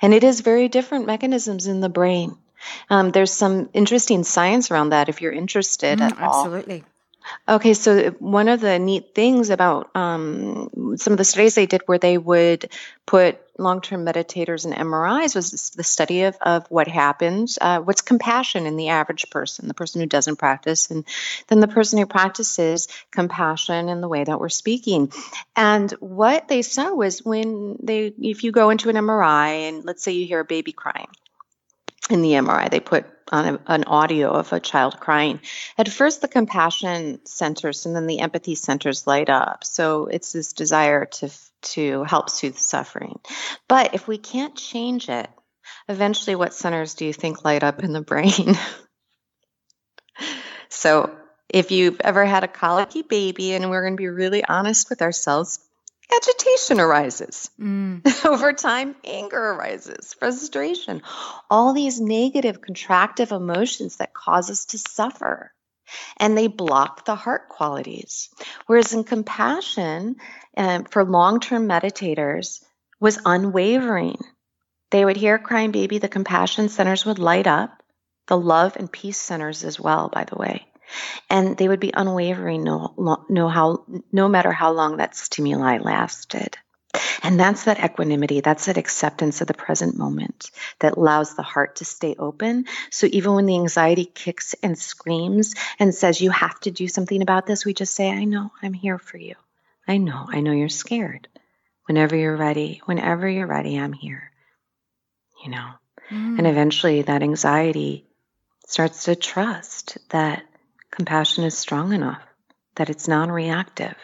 And 0.00 0.14
it 0.14 0.24
is 0.24 0.40
very 0.40 0.68
different 0.68 1.06
mechanisms 1.06 1.66
in 1.66 1.80
the 1.80 1.88
brain. 1.88 2.36
Um, 2.88 3.10
there's 3.10 3.32
some 3.32 3.68
interesting 3.74 4.24
science 4.24 4.70
around 4.70 4.90
that 4.90 5.08
if 5.08 5.20
you're 5.20 5.32
interested 5.32 5.98
mm, 5.98 6.06
at 6.06 6.18
all. 6.18 6.44
Absolutely. 6.44 6.84
Okay, 7.48 7.74
so 7.74 8.10
one 8.18 8.48
of 8.48 8.60
the 8.60 8.78
neat 8.78 9.14
things 9.14 9.50
about 9.50 9.94
um, 9.94 10.96
some 10.96 11.12
of 11.12 11.18
the 11.18 11.24
studies 11.24 11.54
they 11.54 11.66
did 11.66 11.82
where 11.86 11.98
they 11.98 12.16
would 12.16 12.70
put 13.06 13.38
long 13.58 13.80
term 13.80 14.04
meditators 14.04 14.64
and 14.64 14.74
MRIs 14.74 15.36
was 15.36 15.70
the 15.70 15.84
study 15.84 16.22
of, 16.22 16.36
of 16.40 16.66
what 16.70 16.88
happens, 16.88 17.58
uh, 17.60 17.80
what's 17.80 18.00
compassion 18.00 18.66
in 18.66 18.76
the 18.76 18.88
average 18.88 19.30
person, 19.30 19.68
the 19.68 19.74
person 19.74 20.00
who 20.00 20.06
doesn't 20.06 20.36
practice, 20.36 20.90
and 20.90 21.04
then 21.48 21.60
the 21.60 21.68
person 21.68 21.98
who 21.98 22.06
practices 22.06 22.88
compassion 23.10 23.88
in 23.88 24.00
the 24.00 24.08
way 24.08 24.24
that 24.24 24.40
we're 24.40 24.48
speaking. 24.48 25.12
And 25.54 25.90
what 25.92 26.48
they 26.48 26.62
saw 26.62 26.94
was 26.94 27.24
when 27.24 27.76
they, 27.82 28.12
if 28.20 28.44
you 28.44 28.52
go 28.52 28.70
into 28.70 28.88
an 28.88 28.96
MRI 28.96 29.68
and 29.68 29.84
let's 29.84 30.02
say 30.02 30.12
you 30.12 30.26
hear 30.26 30.40
a 30.40 30.44
baby 30.44 30.72
crying, 30.72 31.08
in 32.10 32.22
the 32.22 32.32
MRI, 32.32 32.70
they 32.70 32.80
put 32.80 33.06
on 33.32 33.46
a, 33.46 33.60
an 33.66 33.84
audio 33.84 34.30
of 34.30 34.52
a 34.52 34.60
child 34.60 35.00
crying. 35.00 35.40
At 35.78 35.88
first, 35.88 36.20
the 36.20 36.28
compassion 36.28 37.24
centers 37.24 37.86
and 37.86 37.96
then 37.96 38.06
the 38.06 38.20
empathy 38.20 38.54
centers 38.54 39.06
light 39.06 39.30
up. 39.30 39.64
So 39.64 40.06
it's 40.06 40.32
this 40.32 40.52
desire 40.52 41.06
to 41.06 41.30
to 41.62 42.04
help 42.04 42.28
soothe 42.28 42.58
suffering. 42.58 43.18
But 43.68 43.94
if 43.94 44.06
we 44.06 44.18
can't 44.18 44.54
change 44.54 45.08
it, 45.08 45.30
eventually, 45.88 46.36
what 46.36 46.52
centers 46.52 46.94
do 46.94 47.06
you 47.06 47.12
think 47.12 47.44
light 47.44 47.62
up 47.62 47.82
in 47.82 47.92
the 47.92 48.02
brain? 48.02 48.58
so 50.68 51.10
if 51.48 51.70
you've 51.70 52.00
ever 52.00 52.26
had 52.26 52.44
a 52.44 52.48
colicky 52.48 53.02
baby, 53.02 53.54
and 53.54 53.70
we're 53.70 53.82
going 53.82 53.96
to 53.96 54.00
be 54.00 54.08
really 54.08 54.44
honest 54.44 54.90
with 54.90 55.00
ourselves, 55.00 55.58
agitation 56.12 56.80
arises. 56.80 57.50
Mm. 57.60 58.26
Over 58.26 58.52
time, 58.52 58.96
anger 59.04 59.52
arises, 59.52 60.14
frustration, 60.14 61.02
all 61.50 61.72
these 61.72 62.00
negative, 62.00 62.60
contractive 62.60 63.32
emotions 63.32 63.96
that 63.96 64.14
cause 64.14 64.50
us 64.50 64.66
to 64.66 64.78
suffer. 64.78 65.52
And 66.16 66.36
they 66.36 66.46
block 66.46 67.04
the 67.04 67.14
heart 67.14 67.48
qualities. 67.48 68.30
Whereas 68.66 68.94
in 68.94 69.04
compassion, 69.04 70.16
um, 70.56 70.84
for 70.84 71.04
long 71.04 71.40
term 71.40 71.68
meditators, 71.68 72.64
was 73.00 73.20
unwavering. 73.24 74.18
They 74.90 75.04
would 75.04 75.16
hear 75.16 75.38
crying 75.38 75.72
baby, 75.72 75.98
the 75.98 76.08
compassion 76.08 76.68
centers 76.68 77.04
would 77.04 77.18
light 77.18 77.46
up, 77.46 77.82
the 78.28 78.38
love 78.38 78.76
and 78.76 78.90
peace 78.90 79.20
centers 79.20 79.62
as 79.64 79.78
well, 79.78 80.08
by 80.08 80.24
the 80.24 80.36
way 80.36 80.66
and 81.30 81.56
they 81.56 81.68
would 81.68 81.80
be 81.80 81.92
unwavering 81.94 82.64
no, 82.64 83.24
no, 83.28 83.48
how, 83.48 83.84
no 84.12 84.28
matter 84.28 84.52
how 84.52 84.72
long 84.72 84.98
that 84.98 85.16
stimuli 85.16 85.78
lasted. 85.78 86.56
And 87.22 87.40
that's 87.40 87.64
that 87.64 87.82
equanimity, 87.82 88.40
that's 88.40 88.66
that 88.66 88.76
acceptance 88.76 89.40
of 89.40 89.46
the 89.46 89.54
present 89.54 89.96
moment 89.96 90.50
that 90.80 90.96
allows 90.96 91.34
the 91.34 91.42
heart 91.42 91.76
to 91.76 91.84
stay 91.84 92.14
open. 92.18 92.66
So 92.90 93.08
even 93.10 93.34
when 93.34 93.46
the 93.46 93.56
anxiety 93.56 94.04
kicks 94.04 94.54
and 94.62 94.78
screams 94.78 95.54
and 95.78 95.94
says, 95.94 96.20
You 96.20 96.30
have 96.30 96.58
to 96.60 96.70
do 96.70 96.86
something 96.86 97.22
about 97.22 97.46
this, 97.46 97.64
we 97.64 97.74
just 97.74 97.94
say, 97.94 98.10
I 98.10 98.24
know, 98.24 98.52
I'm 98.62 98.74
here 98.74 98.98
for 98.98 99.16
you. 99.16 99.34
I 99.88 99.96
know, 99.96 100.26
I 100.28 100.40
know 100.40 100.52
you're 100.52 100.68
scared. 100.68 101.28
Whenever 101.86 102.16
you're 102.16 102.36
ready, 102.36 102.80
whenever 102.84 103.28
you're 103.28 103.46
ready, 103.46 103.78
I'm 103.78 103.92
here. 103.92 104.30
You 105.44 105.50
know? 105.50 105.70
Mm. 106.10 106.38
And 106.38 106.46
eventually 106.46 107.02
that 107.02 107.22
anxiety 107.22 108.06
starts 108.66 109.04
to 109.04 109.16
trust 109.16 109.98
that 110.10 110.44
compassion 110.94 111.44
is 111.44 111.58
strong 111.58 111.92
enough, 111.92 112.22
that 112.76 112.90
it's 112.90 113.08
non 113.08 113.30
reactive, 113.30 113.96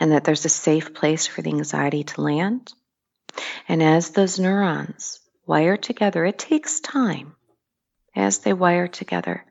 and 0.00 0.12
that 0.12 0.24
there's 0.24 0.44
a 0.44 0.50
safe 0.50 0.92
place 0.94 1.26
for 1.26 1.42
the 1.42 1.50
anxiety 1.50 2.04
to 2.04 2.20
land. 2.20 2.72
And 3.68 3.82
as 3.82 4.10
those 4.10 4.38
neurons 4.38 5.20
wire 5.46 5.76
together, 5.76 6.24
it 6.24 6.38
takes 6.38 6.80
time 6.80 7.36
as 8.14 8.38
they 8.38 8.52
wire 8.52 8.88
together. 8.88 9.44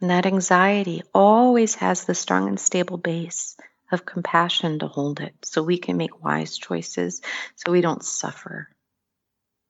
And 0.00 0.10
that 0.10 0.26
anxiety 0.26 1.02
always 1.14 1.76
has 1.76 2.04
the 2.04 2.14
strong 2.14 2.48
and 2.48 2.60
stable 2.60 2.98
base 2.98 3.56
of 3.92 4.04
compassion 4.04 4.80
to 4.80 4.88
hold 4.88 5.20
it 5.20 5.34
so 5.42 5.62
we 5.62 5.78
can 5.78 5.96
make 5.96 6.24
wise 6.24 6.58
choices 6.58 7.22
so 7.56 7.72
we 7.72 7.80
don't 7.80 8.04
suffer. 8.04 8.68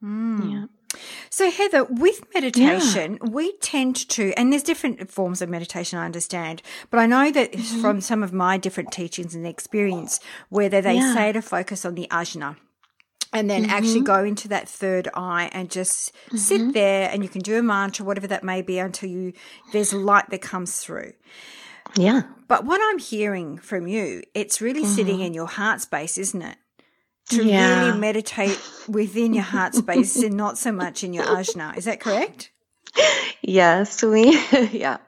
Mm. 0.02 0.50
Yeah. 0.50 0.66
So, 1.31 1.50
Heather, 1.50 1.85
with 1.85 2.24
meditation, 2.35 3.18
yeah. 3.22 3.31
we 3.31 3.57
tend 3.59 3.96
to, 4.11 4.33
and 4.37 4.52
there's 4.52 4.62
different 4.62 5.11
forms 5.11 5.40
of 5.42 5.48
meditation, 5.48 5.98
I 5.98 6.05
understand, 6.05 6.62
but 6.90 7.00
I 7.00 7.07
know 7.07 7.31
that 7.31 7.52
mm-hmm. 7.52 7.81
from 7.81 8.00
some 8.00 8.22
of 8.22 8.33
my 8.33 8.59
different 8.59 8.92
teachings 8.92 9.35
and 9.35 9.46
experience, 9.46 10.20
whether 10.48 10.81
they 10.81 10.96
yeah. 10.96 11.14
say 11.14 11.33
to 11.33 11.42
focus 11.42 11.85
on 11.85 11.94
the 11.94 12.07
ajna, 12.11 12.57
and 13.33 13.48
then 13.48 13.62
mm-hmm. 13.62 13.72
actually 13.72 14.02
go 14.02 14.22
into 14.24 14.48
that 14.48 14.68
third 14.68 15.09
eye 15.14 15.48
and 15.52 15.70
just 15.70 16.14
mm-hmm. 16.26 16.37
sit 16.37 16.74
there 16.74 17.09
and 17.11 17.22
you 17.22 17.28
can 17.28 17.40
do 17.40 17.59
a 17.59 17.62
mantra 17.62 18.05
whatever 18.05 18.26
that 18.26 18.44
may 18.44 18.62
be 18.62 18.78
until 18.78 19.09
you 19.09 19.33
there's 19.72 19.92
light 19.92 20.28
that 20.31 20.42
comes 20.42 20.81
through 20.81 21.12
yeah 21.96 22.22
but 22.48 22.64
what 22.64 22.81
i'm 22.83 22.98
hearing 22.98 23.59
from 23.59 23.87
you 23.87 24.22
it's 24.35 24.61
really 24.61 24.83
mm-hmm. 24.83 24.94
sitting 24.94 25.20
in 25.20 25.35
your 25.35 25.46
heart 25.46 25.81
space 25.81 26.18
isn't 26.18 26.42
it 26.42 26.57
to 27.36 27.44
yeah. 27.44 27.86
really 27.86 27.98
meditate 27.98 28.60
within 28.88 29.34
your 29.34 29.44
heart 29.44 29.74
space 29.74 30.16
and 30.22 30.36
not 30.36 30.58
so 30.58 30.72
much 30.72 31.04
in 31.04 31.12
your 31.12 31.24
ajna. 31.24 31.76
Is 31.76 31.84
that 31.84 32.00
correct? 32.00 32.50
Yes, 33.42 34.02
we 34.02 34.38
yeah. 34.72 34.98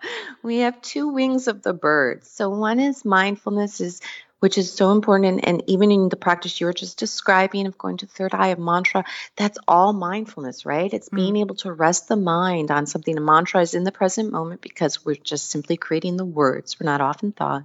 We 0.43 0.59
have 0.59 0.81
two 0.83 1.09
wings 1.09 1.49
of 1.49 1.63
the 1.63 1.73
bird. 1.73 2.25
So 2.25 2.51
one 2.51 2.81
is 2.81 3.05
mindfulness 3.05 3.81
is 3.81 4.01
which 4.41 4.59
is 4.59 4.73
so 4.73 4.93
important. 4.93 5.27
And, 5.27 5.49
and, 5.49 5.63
even 5.67 5.91
in 5.91 6.09
the 6.09 6.17
practice 6.17 6.61
you 6.61 6.67
were 6.67 6.73
just 6.73 6.99
describing 6.99 7.67
of 7.67 7.79
going 7.79 7.99
to 7.99 8.07
third 8.07 8.35
eye 8.35 8.49
of 8.49 8.59
mantra, 8.59 9.05
that's 9.37 9.59
all 9.67 9.93
mindfulness, 9.93 10.67
right? 10.67 10.93
It's 10.93 11.09
mm. 11.09 11.17
being 11.17 11.37
able 11.37 11.55
to 11.57 11.73
rest 11.73 12.09
the 12.09 12.17
mind 12.17 12.71
on 12.71 12.87
something. 12.87 13.17
A 13.17 13.21
mantra 13.21 13.63
is 13.63 13.75
in 13.75 13.85
the 13.85 13.93
present 13.93 14.31
moment 14.33 14.61
because 14.61 15.05
we're 15.05 15.15
just 15.15 15.51
simply 15.51 15.77
creating 15.77 16.17
the 16.17 16.25
words. 16.25 16.79
We're 16.79 16.91
not 16.91 17.01
often 17.01 17.33
thought. 17.33 17.65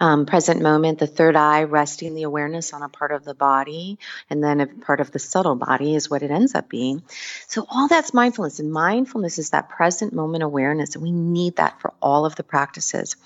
Um, 0.00 0.26
present 0.26 0.60
moment, 0.60 0.98
the 0.98 1.06
third 1.06 1.36
eye, 1.36 1.64
resting 1.64 2.14
the 2.14 2.24
awareness 2.24 2.72
on 2.72 2.82
a 2.82 2.88
part 2.88 3.12
of 3.12 3.24
the 3.24 3.34
body, 3.34 3.98
and 4.28 4.42
then 4.42 4.60
a 4.60 4.66
part 4.66 5.00
of 5.00 5.10
the 5.12 5.18
subtle 5.18 5.56
body 5.56 5.94
is 5.94 6.10
what 6.10 6.22
it 6.22 6.30
ends 6.30 6.54
up 6.54 6.68
being. 6.68 7.02
So 7.48 7.66
all 7.70 7.88
that's 7.88 8.12
mindfulness. 8.12 8.58
And 8.60 8.72
mindfulness 8.72 9.38
is 9.38 9.50
that 9.50 9.68
present 9.68 10.12
moment 10.12 10.42
awareness. 10.42 10.94
And 10.94 11.02
we 11.02 11.12
need 11.12 11.56
that 11.56 11.80
for 11.80 11.92
all 12.00 12.26
of 12.26 12.36
the 12.36 12.42
practices. 12.42 13.16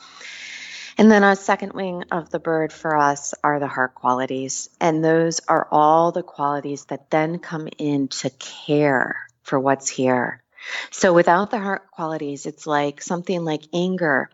And 0.99 1.11
then 1.11 1.25
a 1.25 1.37
second 1.37 1.75
wing 1.75 2.05
of 2.11 2.31
the 2.31 2.39
bird 2.39 2.73
for 2.73 2.97
us 2.97 3.35
are 3.45 3.61
the 3.61 3.67
heart 3.67 3.95
qualities. 3.95 4.71
And 4.81 5.05
those 5.05 5.41
are 5.47 5.69
all 5.71 6.11
the 6.11 6.23
qualities 6.23 6.87
that 6.87 7.11
then 7.11 7.39
come 7.39 7.69
in 7.79 8.09
to 8.09 8.31
care 8.31 9.29
for 9.43 9.61
what's 9.61 9.91
here. 9.91 10.43
So 10.91 11.13
without 11.13 11.51
the 11.51 11.59
heart 11.59 11.91
qualities, 11.91 12.47
it's 12.47 12.67
like 12.67 13.03
something 13.03 13.45
like 13.45 13.63
anger. 13.75 14.31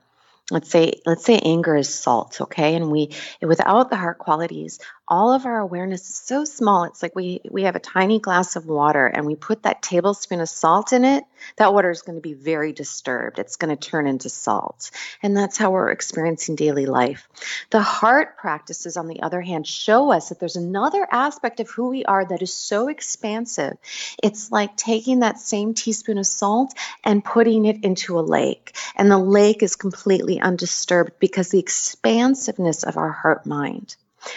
Let's 0.50 0.70
say 0.70 1.00
let's 1.04 1.24
say 1.24 1.38
anger 1.38 1.76
is 1.76 1.92
salt, 1.92 2.40
okay? 2.40 2.74
And 2.76 2.90
we 2.90 3.10
without 3.40 3.90
the 3.90 3.96
heart 3.96 4.18
qualities, 4.18 4.78
all 5.08 5.32
of 5.32 5.46
our 5.46 5.58
awareness 5.58 6.08
is 6.08 6.16
so 6.16 6.44
small. 6.44 6.84
It's 6.84 7.02
like 7.02 7.16
we 7.16 7.40
we 7.50 7.64
have 7.64 7.74
a 7.74 7.80
tiny 7.80 8.20
glass 8.20 8.54
of 8.54 8.66
water 8.66 9.06
and 9.06 9.26
we 9.26 9.34
put 9.34 9.64
that 9.64 9.82
tablespoon 9.82 10.40
of 10.40 10.48
salt 10.48 10.92
in 10.92 11.04
it. 11.04 11.24
That 11.56 11.74
water 11.74 11.90
is 11.90 12.02
going 12.02 12.16
to 12.16 12.22
be 12.22 12.34
very 12.34 12.72
disturbed. 12.72 13.40
It's 13.40 13.56
going 13.56 13.76
to 13.76 13.90
turn 13.90 14.06
into 14.06 14.28
salt. 14.28 14.92
And 15.22 15.36
that's 15.36 15.58
how 15.58 15.72
we're 15.72 15.90
experiencing 15.90 16.54
daily 16.54 16.86
life. 16.86 17.28
The 17.70 17.82
heart 17.82 18.36
practices, 18.36 18.96
on 18.96 19.08
the 19.08 19.22
other 19.22 19.40
hand, 19.40 19.66
show 19.66 20.12
us 20.12 20.28
that 20.28 20.38
there's 20.38 20.56
another 20.56 21.06
aspect 21.10 21.58
of 21.58 21.68
who 21.68 21.88
we 21.88 22.04
are 22.04 22.24
that 22.24 22.42
is 22.42 22.54
so 22.54 22.88
expansive. 22.88 23.76
It's 24.22 24.52
like 24.52 24.76
taking 24.76 25.20
that 25.20 25.40
same 25.40 25.74
teaspoon 25.74 26.18
of 26.18 26.26
salt 26.26 26.74
and 27.02 27.24
putting 27.24 27.64
it 27.64 27.82
into 27.82 28.18
a 28.18 28.22
lake. 28.22 28.76
And 28.94 29.10
the 29.10 29.18
lake 29.18 29.64
is 29.64 29.74
completely 29.74 30.40
undisturbed 30.40 31.18
because 31.18 31.48
the 31.48 31.58
expansiveness 31.58 32.84
of 32.84 32.96
our 32.96 33.10
heart 33.10 33.46
mind 33.46 33.96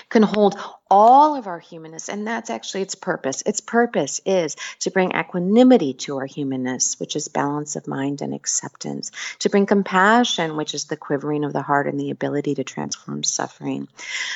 can 0.09 0.23
hold 0.23 0.57
all 0.89 1.35
of 1.35 1.47
our 1.47 1.59
humanness 1.59 2.09
and 2.09 2.27
that's 2.27 2.49
actually 2.49 2.81
its 2.81 2.95
purpose. 2.95 3.41
Its 3.45 3.59
purpose 3.59 4.21
is 4.25 4.55
to 4.79 4.91
bring 4.91 5.15
equanimity 5.15 5.93
to 5.93 6.17
our 6.17 6.25
humanness 6.25 6.99
which 6.99 7.15
is 7.15 7.27
balance 7.27 7.75
of 7.75 7.87
mind 7.87 8.21
and 8.21 8.33
acceptance 8.33 9.11
to 9.39 9.49
bring 9.49 9.65
compassion 9.65 10.55
which 10.55 10.73
is 10.73 10.85
the 10.85 10.97
quivering 10.97 11.43
of 11.43 11.53
the 11.53 11.61
heart 11.61 11.87
and 11.87 11.99
the 11.99 12.11
ability 12.11 12.55
to 12.55 12.63
transform 12.63 13.23
suffering 13.23 13.87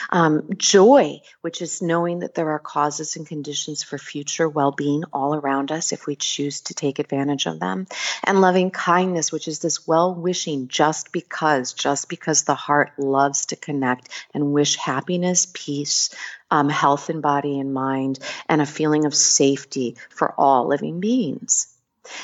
um, 0.10 0.50
joy 0.58 1.22
which 1.42 1.62
is 1.62 1.82
knowing 1.82 2.20
that 2.20 2.34
there 2.34 2.50
are 2.50 2.60
causes 2.60 3.16
and 3.16 3.28
conditions 3.28 3.84
for 3.84 3.98
future 3.98 4.50
well-being 4.50 5.04
all 5.14 5.36
around 5.36 5.72
us 5.72 5.92
if 5.92 6.08
we 6.08 6.16
choose 6.16 6.62
to 6.62 6.74
take 6.74 6.98
advantage 6.98 7.46
of 7.46 7.60
them 7.60 7.86
and 8.24 8.42
loving 8.42 8.72
kindness 8.72 9.32
which 9.32 9.48
is 9.48 9.60
this 9.60 9.88
well-wishing 9.88 10.68
just 10.68 11.12
because 11.12 11.74
just 11.74 12.10
because 12.10 12.44
the 12.44 12.56
heart 12.56 12.92
loves 12.98 13.48
to 13.48 13.56
connect 13.56 14.10
and 14.34 14.52
wish 14.52 14.78
happiness 14.78 15.48
peace 15.54 16.10
um, 16.52 16.70
health 16.70 17.10
in 17.10 17.22
body 17.22 17.60
and 17.60 17.74
mind, 17.74 18.20
and 18.48 18.62
a 18.62 18.66
feeling 18.66 19.06
of 19.06 19.16
safety 19.16 19.96
for 20.10 20.34
all 20.38 20.68
living 20.68 21.00
beings. 21.00 21.76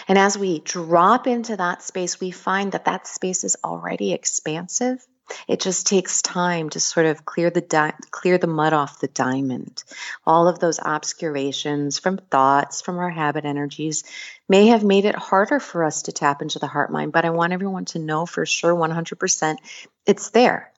And 0.07 0.17
as 0.17 0.37
we 0.37 0.59
drop 0.59 1.27
into 1.27 1.57
that 1.57 1.83
space, 1.83 2.19
we 2.19 2.31
find 2.31 2.71
that 2.71 2.85
that 2.85 3.07
space 3.07 3.43
is 3.43 3.57
already 3.63 4.13
expansive. 4.13 5.05
It 5.47 5.59
just 5.59 5.87
takes 5.87 6.21
time 6.21 6.69
to 6.71 6.79
sort 6.79 7.07
of 7.07 7.25
clear 7.25 7.49
the 7.49 7.61
di- 7.61 7.93
clear 8.11 8.37
the 8.37 8.47
mud 8.47 8.73
off 8.73 8.99
the 8.99 9.07
diamond. 9.07 9.83
All 10.25 10.47
of 10.47 10.59
those 10.59 10.79
obscurations 10.83 11.97
from 11.97 12.17
thoughts, 12.17 12.81
from 12.81 12.99
our 12.99 13.09
habit 13.09 13.43
energies, 13.43 14.03
may 14.47 14.67
have 14.67 14.83
made 14.83 15.05
it 15.05 15.15
harder 15.15 15.59
for 15.59 15.83
us 15.83 16.03
to 16.03 16.11
tap 16.11 16.43
into 16.43 16.59
the 16.59 16.67
heart 16.67 16.91
mind. 16.91 17.11
But 17.11 17.25
I 17.25 17.31
want 17.31 17.53
everyone 17.53 17.85
to 17.85 17.99
know 17.99 18.27
for 18.27 18.45
sure, 18.45 18.75
100%, 18.75 19.57
it's 20.05 20.29
there. 20.29 20.71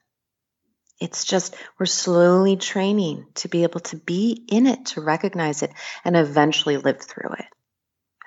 It's 0.99 1.25
just 1.25 1.55
we're 1.79 1.85
slowly 1.85 2.55
training 2.55 3.27
to 3.35 3.47
be 3.47 3.63
able 3.63 3.81
to 3.81 3.97
be 3.97 4.45
in 4.49 4.67
it, 4.67 4.87
to 4.87 5.01
recognize 5.01 5.61
it, 5.61 5.71
and 6.03 6.15
eventually 6.15 6.77
live 6.77 7.01
through 7.01 7.33
it. 7.37 7.45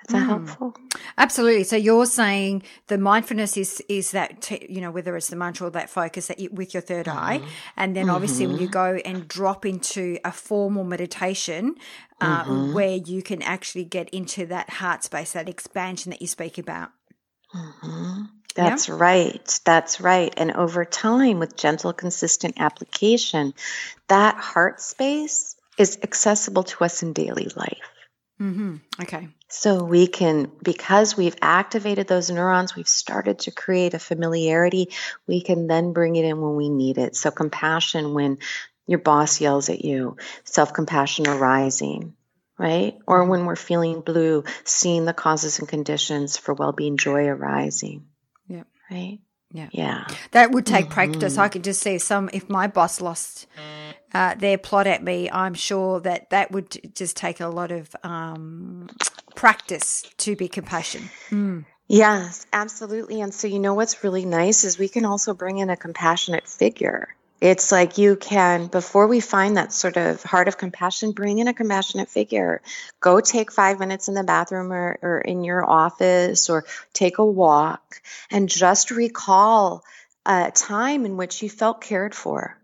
Is 0.07 0.13
that 0.13 0.23
mm. 0.23 0.27
helpful? 0.27 0.75
Absolutely. 1.17 1.63
So 1.63 1.75
you're 1.75 2.07
saying 2.07 2.63
the 2.87 2.97
mindfulness 2.97 3.55
is 3.55 3.83
is 3.87 4.11
that 4.11 4.41
t- 4.41 4.65
you 4.67 4.81
know 4.81 4.89
whether 4.89 5.15
it's 5.15 5.27
the 5.27 5.35
mantra 5.35 5.67
or 5.67 5.69
that 5.71 5.89
focus 5.89 6.27
that 6.27 6.39
you, 6.39 6.49
with 6.51 6.73
your 6.73 6.81
3rd 6.81 7.05
mm-hmm. 7.05 7.17
eye, 7.17 7.41
and 7.77 7.95
then 7.95 8.09
obviously 8.09 8.45
mm-hmm. 8.45 8.53
when 8.53 8.61
you 8.61 8.67
mm-hmm. 8.67 8.95
go 8.95 9.01
and 9.05 9.27
drop 9.27 9.65
into 9.65 10.17
a 10.25 10.31
formal 10.31 10.83
meditation 10.83 11.75
uh, 12.19 12.43
mm-hmm. 12.43 12.73
where 12.73 12.95
you 12.95 13.21
can 13.21 13.41
actually 13.43 13.85
get 13.85 14.09
into 14.09 14.45
that 14.47 14.69
heart 14.69 15.03
space, 15.03 15.33
that 15.33 15.47
expansion 15.47 16.09
that 16.09 16.21
you 16.21 16.27
speak 16.27 16.57
about. 16.57 16.89
That's 18.55 18.87
yeah. 18.87 18.95
right. 18.97 19.59
That's 19.65 20.01
right. 20.01 20.33
And 20.35 20.51
over 20.51 20.85
time, 20.85 21.39
with 21.39 21.55
gentle, 21.55 21.93
consistent 21.93 22.55
application, 22.59 23.53
that 24.07 24.35
heart 24.35 24.81
space 24.81 25.55
is 25.77 25.99
accessible 26.03 26.63
to 26.63 26.83
us 26.83 27.03
in 27.03 27.13
daily 27.13 27.49
life. 27.55 27.89
Mm-hmm. 28.41 28.77
Okay. 29.01 29.29
So 29.49 29.83
we 29.83 30.07
can, 30.07 30.51
because 30.63 31.15
we've 31.15 31.35
activated 31.41 32.07
those 32.07 32.31
neurons, 32.31 32.75
we've 32.75 32.87
started 32.87 33.39
to 33.39 33.51
create 33.51 33.93
a 33.93 33.99
familiarity, 33.99 34.87
we 35.27 35.41
can 35.41 35.67
then 35.67 35.93
bring 35.93 36.15
it 36.15 36.25
in 36.25 36.41
when 36.41 36.55
we 36.55 36.69
need 36.69 36.97
it. 36.97 37.15
So 37.15 37.29
compassion 37.29 38.13
when 38.13 38.39
your 38.87 38.99
boss 38.99 39.39
yells 39.39 39.69
at 39.69 39.85
you, 39.85 40.17
self 40.43 40.73
compassion 40.73 41.27
arising, 41.27 42.15
right? 42.57 42.97
Or 43.05 43.21
mm-hmm. 43.21 43.29
when 43.29 43.45
we're 43.45 43.55
feeling 43.55 44.01
blue, 44.01 44.43
seeing 44.63 45.05
the 45.05 45.13
causes 45.13 45.59
and 45.59 45.67
conditions 45.67 46.37
for 46.37 46.53
well 46.55 46.71
being, 46.71 46.97
joy 46.97 47.27
arising 47.27 48.07
right? 48.91 49.19
Yeah. 49.53 49.69
Yeah. 49.71 50.07
That 50.31 50.51
would 50.51 50.65
take 50.65 50.85
mm-hmm. 50.85 50.93
practice. 50.93 51.37
I 51.37 51.49
could 51.49 51.63
just 51.63 51.81
see 51.81 51.97
some, 51.97 52.29
if 52.31 52.49
my 52.49 52.67
boss 52.67 53.01
lost 53.01 53.47
uh, 54.13 54.35
their 54.35 54.57
plot 54.57 54.87
at 54.87 55.03
me, 55.03 55.29
I'm 55.29 55.53
sure 55.53 55.99
that 56.01 56.29
that 56.29 56.51
would 56.51 56.95
just 56.95 57.17
take 57.17 57.39
a 57.39 57.47
lot 57.47 57.71
of 57.71 57.93
um, 58.03 58.89
practice 59.35 60.05
to 60.17 60.35
be 60.35 60.47
compassion. 60.47 61.09
Mm. 61.29 61.65
Yes, 61.87 62.45
absolutely. 62.53 63.19
And 63.19 63.33
so, 63.33 63.47
you 63.47 63.59
know, 63.59 63.73
what's 63.73 64.03
really 64.03 64.23
nice 64.23 64.63
is 64.63 64.79
we 64.79 64.87
can 64.87 65.03
also 65.03 65.33
bring 65.33 65.57
in 65.57 65.69
a 65.69 65.75
compassionate 65.75 66.47
figure 66.47 67.09
it's 67.41 67.71
like 67.71 67.97
you 67.97 68.15
can, 68.15 68.67
before 68.67 69.07
we 69.07 69.19
find 69.19 69.57
that 69.57 69.73
sort 69.73 69.97
of 69.97 70.21
heart 70.21 70.47
of 70.47 70.59
compassion, 70.59 71.11
bring 71.11 71.39
in 71.39 71.47
a 71.47 71.53
compassionate 71.55 72.07
figure. 72.07 72.61
Go 72.99 73.19
take 73.19 73.51
five 73.51 73.79
minutes 73.79 74.07
in 74.07 74.13
the 74.13 74.23
bathroom 74.23 74.71
or, 74.71 74.99
or 75.01 75.19
in 75.19 75.43
your 75.43 75.67
office 75.67 76.51
or 76.51 76.65
take 76.93 77.17
a 77.17 77.25
walk 77.25 78.01
and 78.29 78.47
just 78.47 78.91
recall 78.91 79.83
a 80.23 80.51
time 80.53 81.03
in 81.05 81.17
which 81.17 81.41
you 81.41 81.49
felt 81.49 81.81
cared 81.81 82.13
for. 82.13 82.57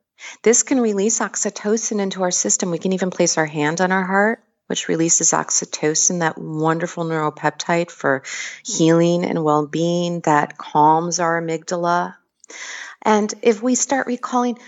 This 0.44 0.62
can 0.62 0.80
release 0.80 1.20
oxytocin 1.20 2.00
into 2.00 2.22
our 2.22 2.32
system. 2.32 2.70
We 2.70 2.78
can 2.78 2.94
even 2.94 3.10
place 3.10 3.40
our 3.40 3.46
hand 3.48 3.82
on 3.82 3.92
our 3.92 4.06
heart, 4.06 4.44
which 4.68 4.90
releases 4.90 5.32
oxytocin, 5.32 6.20
that 6.20 6.38
wonderful 6.38 7.04
neuropeptide 7.04 7.90
for 7.90 8.22
healing 8.64 9.26
and 9.26 9.44
well 9.44 9.66
being 9.66 10.22
that 10.22 10.58
calms 10.58 11.20
our 11.20 11.42
amygdala. 11.42 12.16
And 13.08 13.34
if 13.42 13.64
we 13.64 13.76
start 13.76 14.06
recalling 14.06 14.60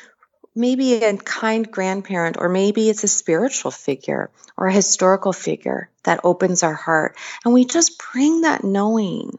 maybe 0.56 0.94
a 1.04 1.18
kind 1.18 1.70
grandparent, 1.70 2.38
or 2.40 2.48
maybe 2.48 2.90
it's 2.90 3.04
a 3.04 3.10
spiritual 3.10 3.70
figure 3.70 4.32
or 4.56 4.68
a 4.68 4.74
historical 4.74 5.34
figure 5.34 5.90
that 6.06 6.22
opens 6.24 6.64
our 6.64 6.74
heart, 6.74 7.18
and 7.44 7.54
we 7.54 7.66
just 7.66 8.02
bring 8.14 8.42
that 8.42 8.64
knowing 8.64 9.38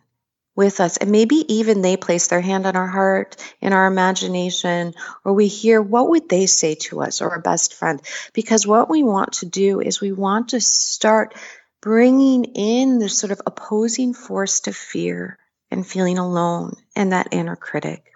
with 0.54 0.80
us. 0.80 0.98
And 0.98 1.10
maybe 1.10 1.36
even 1.48 1.80
they 1.80 1.96
place 1.96 2.26
their 2.28 2.42
hand 2.42 2.66
on 2.66 2.76
our 2.76 2.86
heart 2.86 3.36
in 3.62 3.72
our 3.72 3.86
imagination, 3.86 4.92
or 5.24 5.32
we 5.32 5.46
hear 5.46 5.80
what 5.80 6.10
would 6.10 6.28
they 6.28 6.44
say 6.44 6.74
to 6.74 7.00
us 7.00 7.22
or 7.22 7.34
a 7.34 7.40
best 7.40 7.72
friend. 7.72 8.02
Because 8.34 8.66
what 8.66 8.90
we 8.90 9.02
want 9.02 9.32
to 9.34 9.46
do 9.46 9.80
is 9.80 10.02
we 10.02 10.12
want 10.12 10.50
to 10.50 10.60
start 10.60 11.34
bringing 11.80 12.44
in 12.44 12.98
this 12.98 13.16
sort 13.16 13.30
of 13.30 13.40
opposing 13.46 14.12
force 14.12 14.60
to 14.60 14.74
fear 14.74 15.38
and 15.70 15.86
feeling 15.86 16.18
alone 16.18 16.74
and 16.94 17.12
that 17.12 17.28
inner 17.30 17.56
critic. 17.56 18.09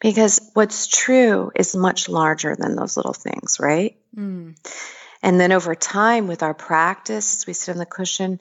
Because 0.00 0.50
what's 0.54 0.86
true 0.86 1.50
is 1.54 1.76
much 1.76 2.08
larger 2.08 2.56
than 2.56 2.76
those 2.76 2.96
little 2.96 3.12
things, 3.14 3.58
right? 3.60 3.96
Mm. 4.16 4.56
And 5.22 5.40
then 5.40 5.52
over 5.52 5.74
time, 5.74 6.26
with 6.26 6.42
our 6.42 6.54
practice, 6.54 7.36
as 7.36 7.46
we 7.46 7.52
sit 7.54 7.72
on 7.72 7.78
the 7.78 7.86
cushion, 7.86 8.40